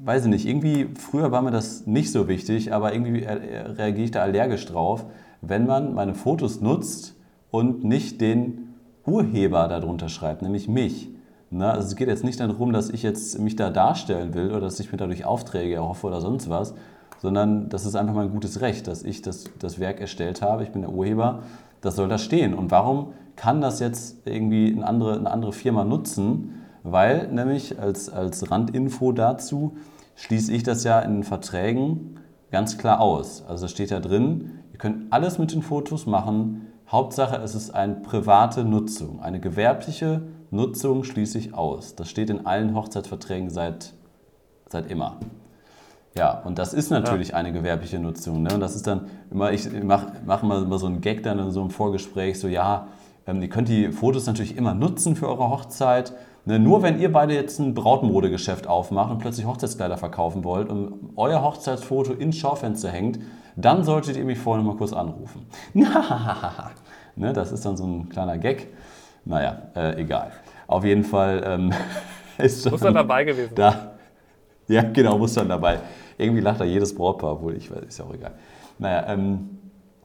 weiß 0.00 0.24
ich 0.24 0.30
nicht, 0.30 0.46
irgendwie, 0.46 0.88
früher 0.98 1.30
war 1.30 1.42
mir 1.42 1.52
das 1.52 1.86
nicht 1.86 2.10
so 2.10 2.26
wichtig, 2.26 2.72
aber 2.72 2.92
irgendwie 2.92 3.24
reagiere 3.24 4.04
ich 4.04 4.10
da 4.10 4.22
allergisch 4.22 4.66
drauf, 4.66 5.04
wenn 5.42 5.64
man 5.64 5.94
meine 5.94 6.14
Fotos 6.14 6.60
nutzt 6.60 7.14
und 7.52 7.84
nicht 7.84 8.20
den 8.20 8.74
Urheber 9.06 9.68
darunter 9.68 10.08
schreibt, 10.08 10.42
nämlich 10.42 10.66
mich. 10.66 11.08
Na, 11.50 11.70
also 11.70 11.86
es 11.86 11.94
geht 11.94 12.08
jetzt 12.08 12.24
nicht 12.24 12.40
darum, 12.40 12.72
dass 12.72 12.90
ich 12.90 13.04
jetzt 13.04 13.38
mich 13.38 13.54
da 13.54 13.70
darstellen 13.70 14.34
will 14.34 14.50
oder 14.50 14.62
dass 14.62 14.80
ich 14.80 14.90
mir 14.90 14.98
dadurch 14.98 15.24
Aufträge 15.24 15.76
erhoffe 15.76 16.04
oder 16.04 16.20
sonst 16.20 16.50
was, 16.50 16.74
sondern 17.22 17.68
das 17.68 17.86
ist 17.86 17.94
einfach 17.94 18.14
mein 18.14 18.32
gutes 18.32 18.60
Recht, 18.60 18.88
dass 18.88 19.04
ich 19.04 19.22
das, 19.22 19.44
das 19.60 19.78
Werk 19.78 20.00
erstellt 20.00 20.42
habe, 20.42 20.64
ich 20.64 20.72
bin 20.72 20.82
der 20.82 20.90
Urheber, 20.90 21.44
das 21.80 21.94
soll 21.94 22.08
da 22.08 22.18
stehen. 22.18 22.54
Und 22.54 22.72
warum 22.72 23.12
kann 23.36 23.60
das 23.60 23.80
jetzt 23.80 24.26
irgendwie 24.26 24.72
eine 24.74 24.86
andere, 24.86 25.16
eine 25.16 25.30
andere 25.30 25.52
Firma 25.52 25.84
nutzen, 25.84 26.62
weil 26.82 27.28
nämlich 27.28 27.78
als, 27.78 28.08
als 28.08 28.50
Randinfo 28.50 29.12
dazu 29.12 29.76
schließe 30.14 30.52
ich 30.52 30.62
das 30.62 30.84
ja 30.84 31.00
in 31.00 31.14
den 31.14 31.24
Verträgen 31.24 32.20
ganz 32.50 32.78
klar 32.78 33.00
aus. 33.00 33.44
Also 33.46 33.66
da 33.66 33.68
steht 33.68 33.90
ja 33.90 34.00
drin, 34.00 34.52
ihr 34.72 34.78
könnt 34.78 35.12
alles 35.12 35.38
mit 35.38 35.52
den 35.52 35.62
Fotos 35.62 36.06
machen, 36.06 36.66
Hauptsache 36.88 37.36
es 37.36 37.54
ist 37.54 37.74
eine 37.74 37.94
private 37.96 38.64
Nutzung. 38.64 39.20
Eine 39.20 39.40
gewerbliche 39.40 40.22
Nutzung 40.50 41.02
schließe 41.02 41.36
ich 41.36 41.52
aus. 41.52 41.96
Das 41.96 42.08
steht 42.08 42.30
in 42.30 42.46
allen 42.46 42.76
Hochzeitsverträgen 42.76 43.50
seit, 43.50 43.92
seit 44.68 44.88
immer. 44.88 45.16
Ja, 46.16 46.42
und 46.44 46.58
das 46.58 46.72
ist 46.72 46.90
natürlich 46.90 47.30
ja. 47.30 47.34
eine 47.34 47.52
gewerbliche 47.52 47.98
Nutzung. 47.98 48.42
Ne? 48.42 48.54
Und 48.54 48.60
das 48.60 48.76
ist 48.76 48.86
dann 48.86 49.08
immer, 49.30 49.52
ich 49.52 49.70
mache 49.82 50.12
mach 50.24 50.42
immer 50.44 50.78
so 50.78 50.86
einen 50.86 51.00
Gag 51.00 51.24
dann 51.24 51.40
in 51.40 51.50
so 51.50 51.60
einem 51.60 51.70
Vorgespräch, 51.70 52.38
so 52.38 52.46
ja, 52.46 52.86
ähm, 53.26 53.42
ihr 53.42 53.48
könnt 53.48 53.68
die 53.68 53.90
Fotos 53.92 54.26
natürlich 54.26 54.56
immer 54.56 54.74
nutzen 54.74 55.16
für 55.16 55.28
eure 55.28 55.50
Hochzeit. 55.50 56.12
Ne, 56.44 56.60
nur 56.60 56.82
wenn 56.82 57.00
ihr 57.00 57.12
beide 57.12 57.34
jetzt 57.34 57.58
ein 57.58 57.74
Brautmodegeschäft 57.74 58.68
aufmacht 58.68 59.10
und 59.10 59.18
plötzlich 59.18 59.46
Hochzeitskleider 59.46 59.96
verkaufen 59.96 60.44
wollt 60.44 60.68
und 60.68 61.10
euer 61.16 61.42
Hochzeitsfoto 61.42 62.12
ins 62.12 62.36
Schaufenster 62.36 62.88
hängt, 62.88 63.18
dann 63.56 63.82
solltet 63.82 64.16
ihr 64.16 64.24
mich 64.24 64.38
vorher 64.38 64.64
mal 64.64 64.76
kurz 64.76 64.92
anrufen. 64.92 65.46
ne, 65.74 67.32
das 67.32 67.50
ist 67.50 67.64
dann 67.66 67.76
so 67.76 67.84
ein 67.84 68.08
kleiner 68.08 68.38
Gag. 68.38 68.68
Naja, 69.24 69.62
äh, 69.74 70.00
egal. 70.00 70.30
Auf 70.68 70.84
jeden 70.84 71.02
Fall 71.02 71.42
ähm, 71.44 71.72
ist 72.38 72.64
dann, 72.64 72.72
Muss 72.72 72.80
dann 72.80 72.94
dabei 72.94 73.24
gewesen 73.24 73.54
da, 73.56 73.96
Ja, 74.68 74.82
genau, 74.82 75.18
muss 75.18 75.34
dann 75.34 75.48
dabei. 75.48 75.80
Irgendwie 76.16 76.42
lacht 76.42 76.60
da 76.60 76.64
jedes 76.64 76.94
Brautpaar, 76.94 77.32
obwohl 77.32 77.56
ich 77.56 77.72
weiß, 77.72 77.82
ist 77.88 77.98
ja 77.98 78.04
auch 78.04 78.14
egal. 78.14 78.34
Naja, 78.78 79.04
ähm, 79.08 79.58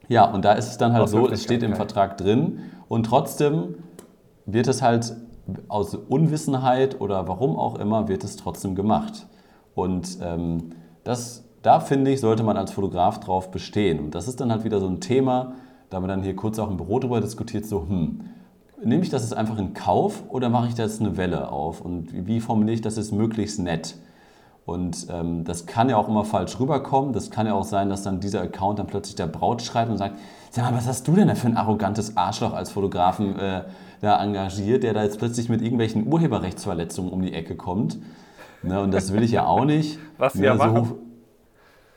ja, 0.07 0.25
und 0.25 0.43
da 0.43 0.53
ist 0.53 0.69
es 0.69 0.77
dann 0.77 0.93
halt 0.93 1.07
so, 1.07 1.29
es 1.29 1.43
steht 1.43 1.61
im 1.61 1.75
Vertrag 1.75 2.17
drin 2.17 2.63
und 2.91 3.03
trotzdem 3.03 3.75
wird 4.45 4.67
es 4.67 4.81
halt 4.81 5.15
aus 5.69 5.95
Unwissenheit 5.95 6.99
oder 6.99 7.25
warum 7.25 7.55
auch 7.55 7.79
immer, 7.79 8.09
wird 8.09 8.25
es 8.25 8.35
trotzdem 8.35 8.75
gemacht. 8.75 9.27
Und 9.73 10.17
ähm, 10.21 10.71
das, 11.05 11.45
da 11.61 11.79
finde 11.79 12.11
ich, 12.11 12.19
sollte 12.19 12.43
man 12.43 12.57
als 12.57 12.73
Fotograf 12.73 13.21
drauf 13.21 13.49
bestehen. 13.49 14.01
Und 14.01 14.13
das 14.13 14.27
ist 14.27 14.41
dann 14.41 14.51
halt 14.51 14.65
wieder 14.65 14.81
so 14.81 14.87
ein 14.87 14.99
Thema, 14.99 15.53
da 15.89 16.01
wir 16.01 16.09
dann 16.09 16.21
hier 16.21 16.35
kurz 16.35 16.59
auch 16.59 16.69
im 16.69 16.75
Büro 16.75 16.99
drüber 16.99 17.21
diskutiert, 17.21 17.65
so, 17.65 17.87
hm, 17.87 18.25
nehme 18.83 19.03
ich 19.03 19.09
das 19.09 19.21
jetzt 19.21 19.35
einfach 19.35 19.57
in 19.57 19.73
Kauf 19.73 20.23
oder 20.27 20.49
mache 20.49 20.67
ich 20.67 20.73
da 20.73 20.83
jetzt 20.83 20.99
eine 20.99 21.15
Welle 21.15 21.49
auf? 21.49 21.79
Und 21.79 22.11
wie, 22.11 22.27
wie 22.27 22.39
formuliere 22.41 22.75
ich 22.75 22.81
das 22.81 22.97
jetzt 22.97 23.13
möglichst 23.13 23.57
nett? 23.59 23.95
Und 24.65 25.07
ähm, 25.09 25.45
das 25.45 25.65
kann 25.65 25.89
ja 25.89 25.95
auch 25.95 26.09
immer 26.09 26.25
falsch 26.25 26.59
rüberkommen. 26.59 27.13
Das 27.13 27.31
kann 27.31 27.47
ja 27.47 27.53
auch 27.53 27.63
sein, 27.63 27.87
dass 27.87 28.03
dann 28.03 28.19
dieser 28.19 28.41
Account 28.41 28.79
dann 28.79 28.87
plötzlich 28.87 29.15
der 29.15 29.27
Braut 29.27 29.61
schreibt 29.61 29.89
und 29.89 29.97
sagt, 29.97 30.17
sag 30.51 30.69
mal, 30.69 30.77
was 30.77 30.87
hast 30.87 31.07
du 31.07 31.13
denn 31.13 31.27
da 31.27 31.35
für 31.35 31.47
ein 31.47 31.57
arrogantes 31.57 32.17
Arschloch 32.17 32.53
als 32.53 32.71
Fotografen 32.71 33.39
äh, 33.39 33.63
da 34.01 34.21
engagiert, 34.21 34.83
der 34.83 34.93
da 34.93 35.03
jetzt 35.03 35.17
plötzlich 35.17 35.49
mit 35.49 35.61
irgendwelchen 35.61 36.11
Urheberrechtsverletzungen 36.11 37.11
um 37.11 37.21
die 37.21 37.33
Ecke 37.33 37.55
kommt. 37.55 37.97
Ne, 38.61 38.79
und 38.79 38.93
das 38.93 39.13
will 39.13 39.23
ich 39.23 39.31
ja 39.31 39.45
auch 39.45 39.65
nicht. 39.65 39.97
Was 40.17 40.33
sie 40.33 40.43
ja 40.43 40.57
so, 40.57 40.63
machen. 40.63 40.93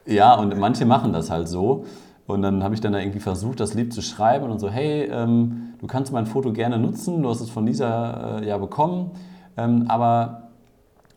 Ja, 0.06 0.34
und 0.34 0.56
manche 0.58 0.86
machen 0.86 1.12
das 1.12 1.30
halt 1.30 1.48
so. 1.48 1.84
Und 2.26 2.42
dann 2.42 2.62
habe 2.62 2.74
ich 2.74 2.80
dann 2.80 2.92
da 2.92 3.00
irgendwie 3.00 3.20
versucht, 3.20 3.60
das 3.60 3.74
lieb 3.74 3.92
zu 3.92 4.00
schreiben 4.00 4.50
und 4.50 4.58
so, 4.58 4.70
hey, 4.70 5.10
ähm, 5.10 5.74
du 5.80 5.86
kannst 5.86 6.12
mein 6.12 6.24
Foto 6.24 6.52
gerne 6.52 6.78
nutzen, 6.78 7.22
du 7.22 7.28
hast 7.28 7.40
es 7.40 7.50
von 7.50 7.66
dieser 7.66 8.40
äh, 8.40 8.48
ja 8.48 8.56
bekommen, 8.56 9.10
ähm, 9.58 9.84
aber 9.88 10.48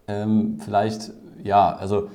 ähm, 0.08 0.58
vielleicht 0.60 1.12
ja, 1.44 1.74
also 1.74 2.10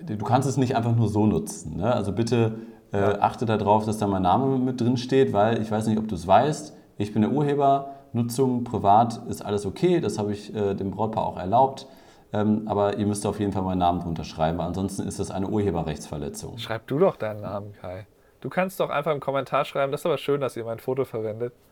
du 0.00 0.24
kannst 0.24 0.48
es 0.48 0.56
nicht 0.56 0.76
einfach 0.76 0.94
nur 0.94 1.08
so 1.08 1.26
nutzen. 1.26 1.78
Ne? 1.78 1.92
Also 1.92 2.12
bitte 2.12 2.58
äh, 2.96 3.18
achte 3.20 3.46
darauf, 3.46 3.84
dass 3.84 3.98
da 3.98 4.06
mein 4.06 4.22
Name 4.22 4.58
mit 4.58 4.80
drin 4.80 4.96
steht, 4.96 5.32
weil 5.32 5.60
ich 5.60 5.70
weiß 5.70 5.86
nicht, 5.86 5.98
ob 5.98 6.08
du 6.08 6.14
es 6.14 6.26
weißt. 6.26 6.74
Ich 6.98 7.12
bin 7.12 7.22
der 7.22 7.32
Urheber, 7.32 7.90
Nutzung 8.12 8.64
privat 8.64 9.20
ist 9.28 9.44
alles 9.44 9.66
okay, 9.66 10.00
das 10.00 10.18
habe 10.18 10.32
ich 10.32 10.54
äh, 10.54 10.74
dem 10.74 10.90
Brautpaar 10.90 11.26
auch 11.26 11.36
erlaubt. 11.36 11.86
Ähm, 12.32 12.62
aber 12.66 12.96
ihr 12.96 13.06
müsst 13.06 13.26
auf 13.26 13.38
jeden 13.38 13.52
Fall 13.52 13.62
meinen 13.62 13.78
Namen 13.78 14.00
drunter 14.00 14.24
schreiben, 14.24 14.60
ansonsten 14.60 15.06
ist 15.06 15.20
das 15.20 15.30
eine 15.30 15.48
Urheberrechtsverletzung. 15.48 16.58
Schreib 16.58 16.86
du 16.86 16.98
doch 16.98 17.16
deinen 17.16 17.42
Namen, 17.42 17.72
Kai. 17.80 18.06
Du 18.40 18.48
kannst 18.48 18.80
doch 18.80 18.90
einfach 18.90 19.12
im 19.12 19.20
Kommentar 19.20 19.64
schreiben, 19.64 19.92
das 19.92 20.02
ist 20.02 20.06
aber 20.06 20.18
schön, 20.18 20.40
dass 20.40 20.56
ihr 20.56 20.64
mein 20.64 20.78
Foto 20.78 21.04
verwendet. 21.04 21.52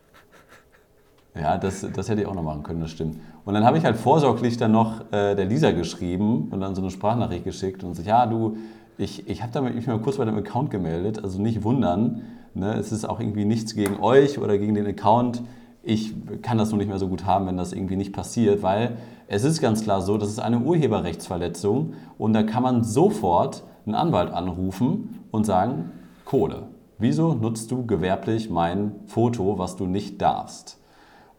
Ja, 1.37 1.57
das, 1.57 1.85
das 1.93 2.07
hätte 2.07 2.21
ich 2.21 2.27
auch 2.27 2.33
noch 2.33 2.43
machen 2.43 2.63
können, 2.63 2.79
das 2.79 2.91
stimmt. 2.91 3.19
Und 3.43 3.53
dann 3.53 3.65
habe 3.65 3.77
ich 3.77 3.83
halt 3.83 3.97
vorsorglich 3.97 4.55
dann 4.55 4.71
noch 4.71 5.01
äh, 5.11 5.35
der 5.35 5.43
Lisa 5.43 5.71
geschrieben 5.71 6.47
und 6.49 6.61
dann 6.61 6.75
so 6.75 6.81
eine 6.81 6.89
Sprachnachricht 6.89 7.43
geschickt 7.43 7.83
und 7.83 7.89
gesagt, 7.89 8.07
ja, 8.07 8.25
du, 8.25 8.55
ich, 8.97 9.27
ich 9.27 9.43
habe 9.43 9.61
mich 9.61 9.87
mal 9.87 9.99
kurz 9.99 10.17
bei 10.17 10.25
dem 10.25 10.37
Account 10.37 10.71
gemeldet, 10.71 11.23
also 11.23 11.41
nicht 11.41 11.63
wundern. 11.63 12.21
Ne? 12.53 12.73
Es 12.75 12.91
ist 12.91 13.05
auch 13.05 13.19
irgendwie 13.19 13.45
nichts 13.45 13.75
gegen 13.75 13.99
euch 13.99 14.39
oder 14.39 14.57
gegen 14.57 14.73
den 14.73 14.87
Account. 14.87 15.41
Ich 15.83 16.13
kann 16.41 16.57
das 16.57 16.69
nur 16.71 16.79
nicht 16.79 16.87
mehr 16.87 16.97
so 16.97 17.07
gut 17.07 17.25
haben, 17.25 17.45
wenn 17.47 17.57
das 17.57 17.73
irgendwie 17.73 17.95
nicht 17.95 18.13
passiert, 18.13 18.63
weil 18.63 18.97
es 19.27 19.43
ist 19.43 19.61
ganz 19.61 19.83
klar 19.83 20.01
so, 20.01 20.17
das 20.17 20.29
ist 20.29 20.39
eine 20.39 20.59
Urheberrechtsverletzung 20.59 21.93
und 22.17 22.33
da 22.33 22.43
kann 22.43 22.63
man 22.63 22.83
sofort 22.83 23.63
einen 23.85 23.95
Anwalt 23.95 24.31
anrufen 24.31 25.25
und 25.31 25.45
sagen, 25.45 25.91
Kohle. 26.23 26.63
Wieso 26.97 27.33
nutzt 27.33 27.71
du 27.71 27.85
gewerblich 27.85 28.49
mein 28.49 28.93
Foto, 29.05 29.59
was 29.59 29.75
du 29.75 29.85
nicht 29.85 30.21
darfst? 30.21 30.79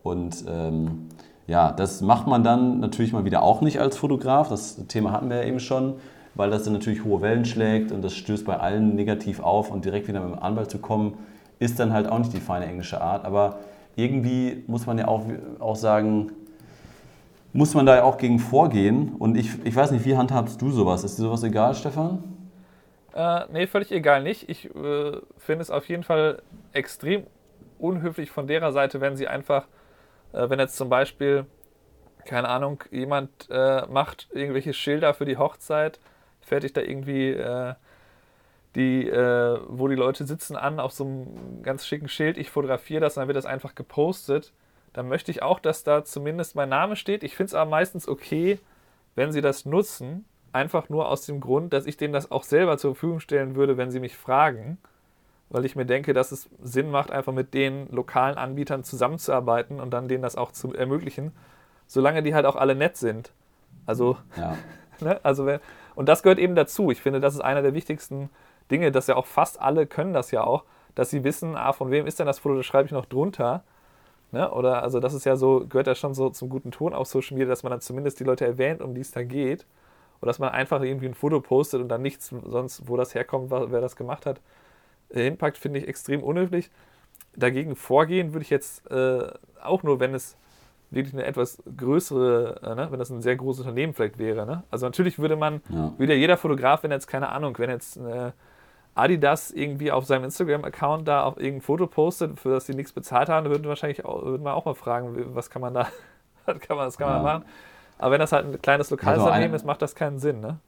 Und 0.02 0.44
ähm, 0.48 1.08
ja, 1.46 1.72
das 1.72 2.02
macht 2.02 2.26
man 2.26 2.44
dann 2.44 2.80
natürlich 2.80 3.12
mal 3.12 3.24
wieder 3.24 3.42
auch 3.42 3.62
nicht 3.62 3.80
als 3.80 3.96
Fotograf. 3.96 4.48
Das 4.48 4.86
Thema 4.86 5.12
hatten 5.12 5.30
wir 5.30 5.36
ja 5.36 5.44
eben 5.44 5.60
schon, 5.60 5.94
weil 6.36 6.50
das 6.50 6.64
dann 6.64 6.74
natürlich 6.74 7.04
hohe 7.04 7.22
Wellen 7.22 7.44
schlägt 7.44 7.90
und 7.90 8.02
das 8.02 8.14
stößt 8.14 8.44
bei 8.44 8.56
allen 8.58 8.94
negativ 8.94 9.40
auf 9.40 9.70
und 9.70 9.84
direkt 9.84 10.06
wieder 10.06 10.20
mit 10.20 10.34
dem 10.34 10.38
Anwalt 10.38 10.70
zu 10.70 10.78
kommen, 10.78 11.18
ist 11.58 11.80
dann 11.80 11.92
halt 11.92 12.08
auch 12.08 12.18
nicht 12.18 12.32
die 12.32 12.40
feine 12.40 12.66
englische 12.66 13.00
Art. 13.00 13.24
Aber 13.24 13.58
irgendwie 13.96 14.62
muss 14.66 14.86
man 14.86 14.98
ja 14.98 15.08
auch, 15.08 15.24
auch 15.58 15.76
sagen, 15.76 16.30
muss 17.54 17.74
man 17.74 17.86
da 17.86 17.96
ja 17.96 18.02
auch 18.04 18.18
gegen 18.18 18.38
vorgehen. 18.38 19.14
Und 19.18 19.36
ich, 19.36 19.50
ich 19.64 19.74
weiß 19.74 19.90
nicht, 19.90 20.04
wie 20.04 20.16
handhabst 20.16 20.60
du 20.60 20.70
sowas? 20.70 21.02
Ist 21.04 21.18
dir 21.18 21.22
sowas 21.22 21.42
egal, 21.42 21.74
Stefan? 21.74 22.22
Äh, 23.14 23.44
nee, 23.50 23.66
völlig 23.66 23.90
egal 23.90 24.22
nicht. 24.22 24.48
Ich 24.50 24.66
äh, 24.66 25.12
finde 25.38 25.62
es 25.62 25.70
auf 25.70 25.88
jeden 25.88 26.02
Fall 26.02 26.42
extrem 26.74 27.24
unhöflich 27.78 28.30
von 28.30 28.46
derer 28.46 28.72
Seite, 28.72 29.00
wenn 29.00 29.16
sie 29.16 29.26
einfach, 29.26 29.66
äh, 30.34 30.50
wenn 30.50 30.58
jetzt 30.58 30.76
zum 30.76 30.90
Beispiel, 30.90 31.46
keine 32.26 32.48
Ahnung, 32.48 32.84
jemand 32.90 33.30
äh, 33.48 33.86
macht 33.86 34.28
irgendwelche 34.32 34.74
Schilder 34.74 35.14
für 35.14 35.24
die 35.24 35.38
Hochzeit, 35.38 35.98
fertigt 36.46 36.76
da 36.76 36.80
irgendwie 36.80 37.30
äh, 37.30 37.74
die, 38.74 39.08
äh, 39.08 39.58
wo 39.68 39.88
die 39.88 39.94
Leute 39.94 40.26
sitzen 40.26 40.56
an 40.56 40.80
auf 40.80 40.92
so 40.92 41.04
einem 41.04 41.62
ganz 41.62 41.86
schicken 41.86 42.08
Schild, 42.08 42.36
ich 42.38 42.50
fotografiere 42.50 43.00
das 43.00 43.16
und 43.16 43.22
dann 43.22 43.28
wird 43.28 43.36
das 43.36 43.46
einfach 43.46 43.74
gepostet. 43.74 44.52
Dann 44.92 45.08
möchte 45.08 45.30
ich 45.30 45.42
auch, 45.42 45.60
dass 45.60 45.82
da 45.82 46.04
zumindest 46.04 46.54
mein 46.54 46.68
Name 46.68 46.96
steht. 46.96 47.22
Ich 47.22 47.36
finde 47.36 47.48
es 47.48 47.54
aber 47.54 47.70
meistens 47.70 48.08
okay, 48.08 48.58
wenn 49.14 49.32
sie 49.32 49.40
das 49.40 49.64
nutzen, 49.64 50.24
einfach 50.52 50.88
nur 50.88 51.08
aus 51.08 51.26
dem 51.26 51.40
Grund, 51.40 51.72
dass 51.72 51.86
ich 51.86 51.96
denen 51.96 52.12
das 52.12 52.30
auch 52.30 52.44
selber 52.44 52.78
zur 52.78 52.94
Verfügung 52.94 53.20
stellen 53.20 53.56
würde, 53.56 53.76
wenn 53.76 53.90
sie 53.90 54.00
mich 54.00 54.16
fragen, 54.16 54.78
weil 55.48 55.64
ich 55.64 55.76
mir 55.76 55.86
denke, 55.86 56.12
dass 56.12 56.32
es 56.32 56.48
Sinn 56.62 56.90
macht, 56.90 57.10
einfach 57.10 57.32
mit 57.32 57.54
den 57.54 57.88
lokalen 57.90 58.36
Anbietern 58.36 58.84
zusammenzuarbeiten 58.84 59.80
und 59.80 59.90
dann 59.90 60.08
denen 60.08 60.22
das 60.22 60.36
auch 60.36 60.52
zu 60.52 60.74
ermöglichen, 60.74 61.32
solange 61.86 62.22
die 62.22 62.34
halt 62.34 62.46
auch 62.46 62.56
alle 62.56 62.74
nett 62.74 62.96
sind. 62.96 63.32
Also, 63.86 64.16
ja. 64.36 64.56
ne? 65.00 65.20
also 65.22 65.48
und 65.94 66.08
das 66.08 66.22
gehört 66.22 66.38
eben 66.38 66.54
dazu. 66.54 66.90
Ich 66.90 67.00
finde, 67.00 67.20
das 67.20 67.34
ist 67.34 67.40
einer 67.40 67.62
der 67.62 67.74
wichtigsten 67.74 68.30
Dinge, 68.70 68.92
dass 68.92 69.06
ja 69.06 69.16
auch 69.16 69.26
fast 69.26 69.60
alle 69.60 69.86
können 69.86 70.12
das 70.12 70.30
ja 70.30 70.44
auch, 70.44 70.64
dass 70.94 71.10
sie 71.10 71.24
wissen, 71.24 71.56
ah, 71.56 71.72
von 71.72 71.90
wem 71.90 72.06
ist 72.06 72.18
denn 72.18 72.26
das 72.26 72.38
Foto, 72.38 72.56
das 72.56 72.66
schreibe 72.66 72.86
ich 72.86 72.92
noch 72.92 73.06
drunter. 73.06 73.62
Ne? 74.32 74.50
Oder 74.50 74.82
also 74.82 75.00
das 75.00 75.14
ist 75.14 75.24
ja 75.24 75.36
so, 75.36 75.66
gehört 75.68 75.86
ja 75.86 75.94
schon 75.94 76.14
so 76.14 76.30
zum 76.30 76.48
guten 76.48 76.70
Ton 76.70 76.92
auf 76.92 77.06
Social 77.06 77.36
Media, 77.36 77.48
dass 77.48 77.62
man 77.62 77.70
dann 77.70 77.80
zumindest 77.80 78.18
die 78.20 78.24
Leute 78.24 78.44
erwähnt, 78.44 78.82
um 78.82 78.94
die 78.94 79.00
es 79.00 79.12
da 79.12 79.22
geht. 79.22 79.66
Oder 80.20 80.30
dass 80.30 80.38
man 80.38 80.50
einfach 80.50 80.82
irgendwie 80.82 81.06
ein 81.06 81.14
Foto 81.14 81.40
postet 81.40 81.80
und 81.80 81.88
dann 81.88 82.02
nichts 82.02 82.28
sonst, 82.28 82.88
wo 82.88 82.96
das 82.96 83.14
herkommt, 83.14 83.50
wer 83.50 83.80
das 83.80 83.96
gemacht 83.96 84.26
hat, 84.26 84.40
äh, 85.10 85.22
hinpackt, 85.22 85.58
finde 85.58 85.78
ich 85.78 85.88
extrem 85.88 86.22
unhöflich. 86.22 86.70
Dagegen 87.36 87.76
vorgehen 87.76 88.32
würde 88.32 88.42
ich 88.42 88.50
jetzt 88.50 88.90
äh, 88.90 89.28
auch 89.62 89.82
nur, 89.82 90.00
wenn 90.00 90.14
es 90.14 90.36
wirklich 90.90 91.14
eine 91.14 91.24
etwas 91.24 91.62
größere, 91.76 92.60
äh, 92.62 92.74
ne? 92.74 92.88
wenn 92.90 92.98
das 92.98 93.10
ein 93.10 93.22
sehr 93.22 93.36
großes 93.36 93.62
Unternehmen 93.62 93.92
vielleicht 93.92 94.18
wäre. 94.18 94.46
Ne? 94.46 94.62
Also 94.70 94.86
natürlich 94.86 95.18
würde 95.18 95.36
man, 95.36 95.60
ja. 95.68 95.92
würde 95.98 96.14
ja 96.14 96.18
jeder 96.18 96.36
Fotograf, 96.36 96.82
wenn 96.82 96.90
jetzt, 96.90 97.06
keine 97.06 97.30
Ahnung, 97.30 97.58
wenn 97.58 97.70
jetzt 97.70 97.96
äh, 97.96 98.32
Adidas 98.94 99.50
irgendwie 99.50 99.92
auf 99.92 100.06
seinem 100.06 100.24
Instagram-Account 100.24 101.06
da 101.06 101.24
auch 101.24 101.36
irgendein 101.36 101.60
Foto 101.60 101.86
postet, 101.86 102.38
für 102.38 102.50
das 102.50 102.66
sie 102.66 102.74
nichts 102.74 102.92
bezahlt 102.92 103.28
haben, 103.28 103.48
würden 103.48 103.66
wahrscheinlich 103.68 104.04
auch, 104.04 104.24
würden 104.24 104.44
wir 104.44 104.54
auch 104.54 104.64
mal 104.64 104.74
fragen, 104.74 105.34
was 105.34 105.50
kann 105.50 105.60
man 105.60 105.74
da, 105.74 105.88
was 106.46 106.60
kann 106.60 106.76
man, 106.76 106.86
was 106.86 106.96
kann 106.96 107.08
man 107.08 107.16
ja. 107.18 107.22
machen. 107.22 107.44
Aber 107.98 108.12
wenn 108.12 108.20
das 108.20 108.32
halt 108.32 108.46
ein 108.46 108.60
kleines 108.62 108.90
lokales 108.90 109.18
also 109.18 109.26
Unternehmen 109.26 109.54
ist, 109.54 109.64
macht 109.64 109.82
das 109.82 109.94
keinen 109.94 110.18
Sinn, 110.18 110.40
ne? 110.40 110.58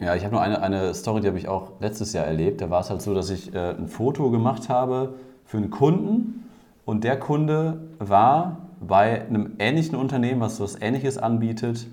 Ja, 0.00 0.14
ich 0.14 0.24
habe 0.24 0.34
nur 0.34 0.42
eine, 0.42 0.62
eine 0.62 0.94
Story, 0.94 1.20
die 1.20 1.28
habe 1.28 1.36
ich 1.36 1.46
auch 1.46 1.72
letztes 1.80 2.14
Jahr 2.14 2.24
erlebt. 2.24 2.62
Da 2.62 2.70
war 2.70 2.80
es 2.80 2.88
halt 2.88 3.02
so, 3.02 3.14
dass 3.14 3.28
ich 3.28 3.54
äh, 3.54 3.70
ein 3.70 3.86
Foto 3.86 4.30
gemacht 4.30 4.70
habe 4.70 5.14
für 5.44 5.58
einen 5.58 5.68
Kunden 5.68 6.49
und 6.90 7.04
der 7.04 7.20
Kunde 7.20 7.82
war 8.00 8.66
bei 8.80 9.24
einem 9.24 9.52
ähnlichen 9.60 9.94
Unternehmen, 9.94 10.40
was 10.40 10.58
was 10.58 10.82
Ähnliches 10.82 11.18
anbietet 11.18 11.86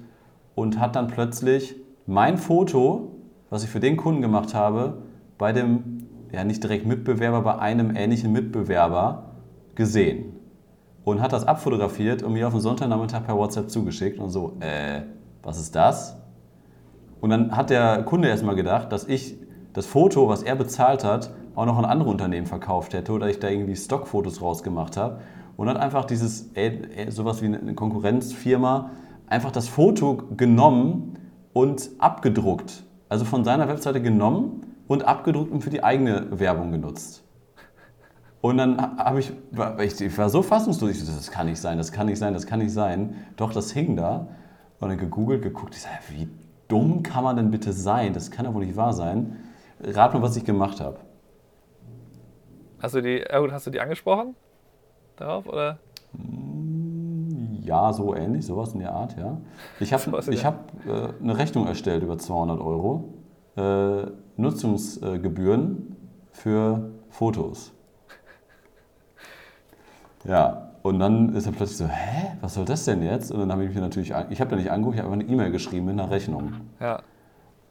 und 0.55 0.79
hat 0.79 0.95
dann 0.95 1.05
plötzlich 1.05 1.75
mein 2.07 2.39
Foto, 2.39 3.12
was 3.51 3.63
ich 3.63 3.69
für 3.69 3.79
den 3.79 3.95
Kunden 3.95 4.23
gemacht 4.23 4.55
habe, 4.55 5.03
bei 5.38 5.53
dem, 5.53 6.07
ja 6.31 6.43
nicht 6.43 6.63
direkt 6.63 6.88
Mitbewerber, 6.88 7.43
bei 7.43 7.60
einem 7.60 7.95
ähnlichen 7.95 8.31
Mitbewerber 8.31 9.36
gesehen 9.75 10.33
und 11.03 11.21
hat 11.21 11.31
das 11.31 11.45
abfotografiert 11.45 12.23
und 12.23 12.33
mir 12.33 12.47
auf 12.47 12.53
den 12.53 12.62
Sonntagnachmittag 12.62 13.23
per 13.23 13.38
WhatsApp 13.38 13.69
zugeschickt 13.69 14.17
und 14.17 14.31
so, 14.31 14.57
äh, 14.62 15.03
was 15.43 15.60
ist 15.60 15.75
das? 15.75 16.17
Und 17.21 17.29
dann 17.29 17.55
hat 17.55 17.69
der 17.69 18.01
Kunde 18.01 18.29
erstmal 18.29 18.55
gedacht, 18.55 18.91
dass 18.91 19.07
ich 19.07 19.36
das 19.73 19.86
Foto, 19.86 20.27
was 20.27 20.41
er 20.41 20.55
bezahlt 20.55 21.03
hat, 21.03 21.29
auch 21.57 21.65
noch 21.65 21.79
an 21.79 21.85
andere 21.85 22.09
Unternehmen 22.09 22.45
verkauft 22.45 22.93
hätte 22.93 23.11
oder 23.11 23.29
ich 23.29 23.39
da 23.39 23.49
irgendwie 23.49 23.75
Stockfotos 23.75 24.41
rausgemacht 24.43 24.95
habe. 24.95 25.21
Und 25.55 25.67
hat 25.67 25.77
einfach 25.77 26.05
dieses, 26.05 26.51
ey, 26.53 27.09
sowas 27.09 27.41
wie 27.41 27.47
eine 27.47 27.73
Konkurrenzfirma, 27.73 28.91
einfach 29.25 29.49
das 29.49 29.67
Foto 29.67 30.21
genommen 30.37 31.17
und 31.53 31.89
abgedruckt. 31.97 32.83
Also 33.09 33.25
von 33.25 33.43
seiner 33.43 33.67
Webseite 33.67 34.03
genommen 34.03 34.67
und 34.87 35.07
abgedruckt 35.07 35.51
und 35.51 35.61
für 35.61 35.71
die 35.71 35.83
eigene 35.83 36.39
Werbung 36.39 36.71
genutzt. 36.71 37.23
Und 38.39 38.57
dann 38.57 38.79
habe 38.99 39.19
ich, 39.19 39.33
ich 39.99 40.17
war 40.17 40.29
so 40.29 40.43
fassungslos, 40.43 40.91
ich 40.91 41.03
so, 41.03 41.11
das 41.11 41.31
kann 41.31 41.47
nicht 41.47 41.59
sein, 41.59 41.79
das 41.79 41.91
kann 41.91 42.05
nicht 42.05 42.19
sein, 42.19 42.35
das 42.35 42.45
kann 42.45 42.59
nicht 42.59 42.71
sein. 42.71 43.15
Doch, 43.35 43.51
das 43.51 43.71
hing 43.71 43.95
da. 43.95 44.27
Und 44.79 44.89
dann 44.89 44.99
gegoogelt, 44.99 45.41
geguckt, 45.41 45.73
ich 45.73 45.81
sage, 45.81 45.95
wie 46.09 46.29
dumm 46.67 47.01
kann 47.01 47.23
man 47.23 47.35
denn 47.35 47.49
bitte 47.49 47.73
sein? 47.73 48.13
Das 48.13 48.29
kann 48.29 48.45
ja 48.45 48.53
wohl 48.53 48.63
nicht 48.63 48.77
wahr 48.77 48.93
sein. 48.93 49.37
Rat 49.81 50.13
mal, 50.13 50.21
was 50.21 50.37
ich 50.37 50.45
gemacht 50.45 50.79
habe. 50.79 50.99
Hast 52.79 52.95
du 52.95 53.01
die, 53.01 53.23
hast 53.29 53.67
du 53.67 53.71
die 53.71 53.79
angesprochen? 53.79 54.35
Darauf, 55.15 55.47
oder? 55.47 55.79
Ja, 57.61 57.91
so 57.91 58.15
ähnlich, 58.15 58.45
sowas 58.45 58.73
in 58.73 58.79
der 58.79 58.93
Art, 58.93 59.17
ja. 59.17 59.37
Ich 59.79 59.93
habe 59.93 60.11
hab, 60.21 60.71
äh, 60.85 61.09
eine 61.21 61.37
Rechnung 61.37 61.67
erstellt 61.67 62.03
über 62.03 62.17
200 62.17 62.59
Euro. 62.61 63.13
Äh, 63.55 64.11
Nutzungsgebühren 64.37 65.95
für 66.31 66.91
Fotos. 67.09 67.73
Ja, 70.23 70.71
und 70.81 70.99
dann 70.99 71.35
ist 71.35 71.45
er 71.45 71.53
plötzlich 71.53 71.77
so, 71.77 71.87
hä, 71.87 72.37
was 72.41 72.55
soll 72.55 72.65
das 72.65 72.83
denn 72.83 73.01
jetzt? 73.01 73.31
Und 73.31 73.39
dann 73.39 73.51
habe 73.51 73.63
ich 73.63 73.69
mich 73.69 73.79
natürlich, 73.79 74.13
ich 74.29 74.41
habe 74.41 74.49
da 74.49 74.55
nicht 74.57 74.71
angeguckt, 74.71 74.95
ich 74.95 75.01
habe 75.01 75.13
einfach 75.13 75.25
eine 75.25 75.33
E-Mail 75.33 75.51
geschrieben 75.51 75.85
mit 75.85 75.93
einer 75.93 76.09
Rechnung. 76.09 76.53
Ja. 76.81 77.01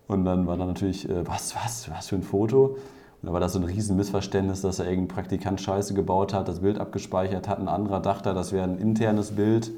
Und 0.06 0.24
dann 0.24 0.46
war 0.46 0.56
da 0.56 0.64
natürlich, 0.64 1.08
äh, 1.08 1.26
was, 1.26 1.54
was, 1.54 1.90
was 1.90 2.08
für 2.08 2.16
ein 2.16 2.22
Foto? 2.22 2.78
Da 3.26 3.32
war 3.32 3.40
das 3.40 3.54
so 3.54 3.58
ein 3.58 3.64
riesen 3.64 3.96
Missverständnis, 3.96 4.62
dass 4.62 4.78
er 4.78 4.88
irgendein 4.88 5.08
Praktikant 5.08 5.60
Scheiße 5.60 5.94
gebaut 5.94 6.32
hat, 6.32 6.46
das 6.46 6.60
Bild 6.60 6.78
abgespeichert 6.78 7.48
hat, 7.48 7.58
ein 7.58 7.66
anderer 7.66 7.98
dachte, 7.98 8.32
das 8.34 8.52
wäre 8.52 8.62
ein 8.62 8.78
internes 8.78 9.32
Bild, 9.32 9.72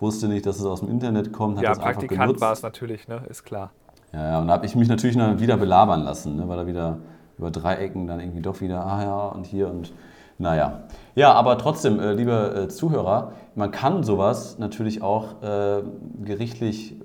wusste 0.00 0.28
nicht, 0.28 0.46
dass 0.46 0.58
es 0.58 0.64
aus 0.64 0.80
dem 0.80 0.88
Internet 0.88 1.30
kommt, 1.30 1.58
hat 1.58 1.64
ja, 1.64 1.70
das 1.70 1.78
Praktikant 1.78 2.12
einfach 2.12 2.24
genutzt. 2.24 2.40
war 2.40 2.52
es 2.52 2.62
natürlich, 2.62 3.06
ne? 3.06 3.20
ist 3.28 3.44
klar. 3.44 3.70
Ja, 4.14 4.30
ja, 4.30 4.40
und 4.40 4.48
da 4.48 4.54
habe 4.54 4.64
ich 4.64 4.74
mich 4.74 4.88
natürlich 4.88 5.14
dann 5.14 5.38
wieder 5.40 5.58
belabern 5.58 6.04
lassen, 6.04 6.36
ne? 6.36 6.48
weil 6.48 6.58
er 6.58 6.66
wieder 6.66 6.96
über 7.36 7.50
drei 7.50 7.74
Ecken 7.74 8.06
dann 8.06 8.18
irgendwie 8.18 8.40
doch 8.40 8.62
wieder, 8.62 8.86
ah 8.86 9.02
ja, 9.02 9.26
und 9.26 9.44
hier 9.44 9.68
und 9.68 9.92
naja. 10.38 10.84
Ja, 11.14 11.34
aber 11.34 11.58
trotzdem, 11.58 12.00
äh, 12.00 12.14
liebe 12.14 12.64
äh, 12.64 12.68
Zuhörer, 12.68 13.32
man 13.54 13.72
kann 13.72 14.04
sowas 14.04 14.58
natürlich 14.58 15.02
auch 15.02 15.42
äh, 15.42 15.82
gerichtlich 16.24 16.96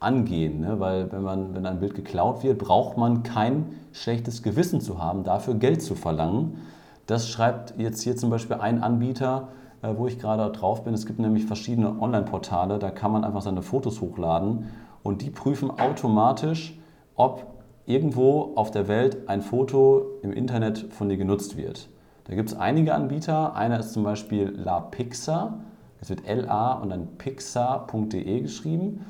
angehen, 0.00 0.60
ne? 0.60 0.80
weil 0.80 1.12
wenn, 1.12 1.22
man, 1.22 1.54
wenn 1.54 1.66
ein 1.66 1.78
Bild 1.78 1.94
geklaut 1.94 2.42
wird, 2.42 2.58
braucht 2.58 2.96
man 2.96 3.22
kein 3.22 3.66
schlechtes 3.92 4.42
Gewissen 4.42 4.80
zu 4.80 5.00
haben, 5.00 5.24
dafür 5.24 5.54
Geld 5.54 5.82
zu 5.82 5.94
verlangen. 5.94 6.58
Das 7.06 7.28
schreibt 7.28 7.74
jetzt 7.78 8.02
hier 8.02 8.16
zum 8.16 8.30
Beispiel 8.30 8.56
ein 8.56 8.82
Anbieter, 8.82 9.48
äh, 9.82 9.94
wo 9.96 10.06
ich 10.06 10.18
gerade 10.18 10.50
drauf 10.50 10.84
bin. 10.84 10.94
Es 10.94 11.04
gibt 11.04 11.18
nämlich 11.18 11.44
verschiedene 11.44 12.00
Online-Portale, 12.00 12.78
da 12.78 12.90
kann 12.90 13.12
man 13.12 13.24
einfach 13.24 13.42
seine 13.42 13.62
Fotos 13.62 14.00
hochladen 14.00 14.70
und 15.02 15.22
die 15.22 15.30
prüfen 15.30 15.70
automatisch, 15.70 16.78
ob 17.14 17.46
irgendwo 17.84 18.52
auf 18.54 18.70
der 18.70 18.88
Welt 18.88 19.28
ein 19.28 19.42
Foto 19.42 20.06
im 20.22 20.32
Internet 20.32 20.86
von 20.90 21.08
dir 21.08 21.16
genutzt 21.16 21.56
wird. 21.56 21.88
Da 22.24 22.34
gibt 22.34 22.50
es 22.50 22.56
einige 22.56 22.94
Anbieter. 22.94 23.56
Einer 23.56 23.80
ist 23.80 23.92
zum 23.92 24.04
Beispiel 24.04 24.54
La 24.56 24.80
Pixar. 24.80 25.58
Es 26.00 26.08
wird 26.08 26.22
LA 26.26 26.74
und 26.74 26.90
dann 26.90 27.08
pixar.de 27.18 28.40
geschrieben. 28.40 29.04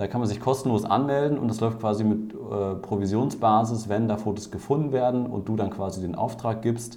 Da 0.00 0.06
kann 0.06 0.22
man 0.22 0.28
sich 0.28 0.40
kostenlos 0.40 0.86
anmelden 0.86 1.38
und 1.38 1.48
das 1.48 1.60
läuft 1.60 1.78
quasi 1.78 2.04
mit 2.04 2.32
äh, 2.32 2.74
Provisionsbasis, 2.76 3.90
wenn 3.90 4.08
da 4.08 4.16
Fotos 4.16 4.50
gefunden 4.50 4.92
werden 4.92 5.26
und 5.26 5.46
du 5.46 5.56
dann 5.56 5.68
quasi 5.68 6.00
den 6.00 6.14
Auftrag 6.14 6.62
gibst, 6.62 6.96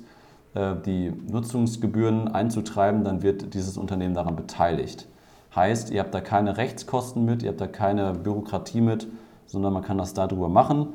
äh, 0.53 0.73
die 0.85 1.11
Nutzungsgebühren 1.29 2.29
einzutreiben, 2.29 3.03
dann 3.03 3.21
wird 3.21 3.55
dieses 3.55 3.77
Unternehmen 3.77 4.13
daran 4.13 4.37
beteiligt. 4.37 5.05
Heißt, 5.53 5.91
ihr 5.91 5.99
habt 5.99 6.13
da 6.13 6.21
keine 6.21 6.55
Rechtskosten 6.55 7.25
mit, 7.25 7.43
ihr 7.43 7.49
habt 7.49 7.59
da 7.59 7.67
keine 7.67 8.13
Bürokratie 8.13 8.79
mit, 8.79 9.09
sondern 9.47 9.73
man 9.73 9.83
kann 9.83 9.97
das 9.97 10.13
darüber 10.13 10.47
machen. 10.47 10.93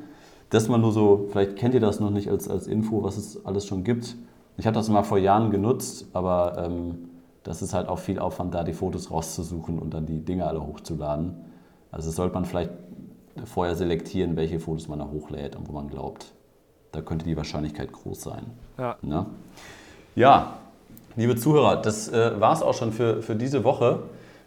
Das 0.48 0.66
mal 0.70 0.78
nur 0.78 0.92
so, 0.92 1.26
vielleicht 1.30 1.56
kennt 1.56 1.74
ihr 1.74 1.80
das 1.80 2.00
noch 2.00 2.08
nicht 2.08 2.30
als, 2.30 2.48
als 2.48 2.68
Info, 2.68 3.02
was 3.02 3.18
es 3.18 3.44
alles 3.44 3.66
schon 3.66 3.84
gibt. 3.84 4.16
Ich 4.56 4.66
habe 4.66 4.74
das 4.74 4.88
mal 4.88 5.02
vor 5.02 5.18
Jahren 5.18 5.50
genutzt, 5.50 6.06
aber 6.14 6.56
ähm, 6.56 7.10
das 7.42 7.60
ist 7.60 7.74
halt 7.74 7.86
auch 7.86 7.98
viel 7.98 8.18
Aufwand, 8.18 8.54
da 8.54 8.64
die 8.64 8.72
Fotos 8.72 9.10
rauszusuchen 9.10 9.78
und 9.78 9.92
dann 9.92 10.06
die 10.06 10.24
Dinge 10.24 10.46
alle 10.46 10.66
hochzuladen. 10.66 11.47
Also 11.90 12.10
sollte 12.10 12.34
man 12.34 12.44
vielleicht 12.44 12.70
vorher 13.44 13.74
selektieren, 13.74 14.36
welche 14.36 14.60
Fotos 14.60 14.88
man 14.88 14.98
da 14.98 15.06
hochlädt 15.06 15.56
und 15.56 15.68
wo 15.68 15.72
man 15.72 15.88
glaubt, 15.88 16.32
da 16.92 17.00
könnte 17.00 17.24
die 17.24 17.36
Wahrscheinlichkeit 17.36 17.92
groß 17.92 18.20
sein. 18.20 18.46
Ja. 18.78 18.96
Ne? 19.02 19.26
Ja, 20.16 20.54
liebe 21.16 21.36
Zuhörer, 21.36 21.76
das 21.76 22.08
äh, 22.08 22.40
war 22.40 22.52
es 22.52 22.62
auch 22.62 22.74
schon 22.74 22.92
für, 22.92 23.22
für 23.22 23.36
diese 23.36 23.64
Woche. 23.64 24.00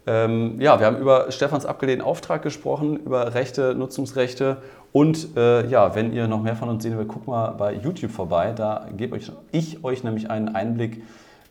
Ähm, 0.08 0.60
ja, 0.60 0.80
wir 0.80 0.88
haben 0.88 0.98
über 0.98 1.32
Stefans 1.32 1.66
abgelehnten 1.66 2.06
Auftrag 2.06 2.42
gesprochen, 2.42 2.98
über 2.98 3.36
Rechte, 3.36 3.76
Nutzungsrechte 3.76 4.58
und 4.92 5.38
äh, 5.38 5.68
ja, 5.68 5.96
wenn 5.96 6.12
ihr 6.12 6.28
noch 6.28 6.42
mehr 6.42 6.56
von 6.56 6.70
uns 6.70 6.84
sehen 6.84 6.98
wollt, 6.98 7.08
guckt 7.08 7.28
mal 7.28 7.52
bei 7.52 7.74
YouTube 7.74 8.12
vorbei. 8.12 8.54
Da 8.56 8.88
gebe 8.98 9.18
ich, 9.52 9.84
euch 9.84 10.04
nämlich 10.04 10.30
einen 10.30 10.50
Einblick 10.50 11.04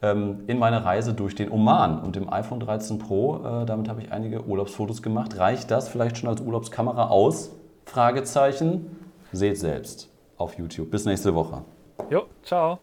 in 0.03 0.59
meine 0.59 0.85
Reise 0.85 1.13
durch 1.13 1.35
den 1.35 1.51
Oman 1.51 2.03
und 2.03 2.17
dem 2.17 2.33
iPhone 2.33 2.61
13 2.61 2.99
Pro. 2.99 3.37
Äh, 3.37 3.67
damit 3.67 3.89
habe 3.89 4.01
ich 4.01 4.13
einige 4.13 4.45
Urlaubsfotos 4.47 5.03
gemacht. 5.03 5.39
Reicht 5.39 5.71
das 5.71 5.89
vielleicht 5.89 6.19
schon 6.19 6.29
als 6.29 6.41
Urlaubskamera 6.41 7.09
aus? 7.09 7.51
Fragezeichen. 7.85 8.97
Seht 9.33 9.59
selbst 9.59 10.11
auf 10.37 10.59
YouTube. 10.59 10.91
Bis 10.91 11.05
nächste 11.05 11.35
Woche. 11.35 11.63
Jo, 12.11 12.25
ciao. 12.43 12.81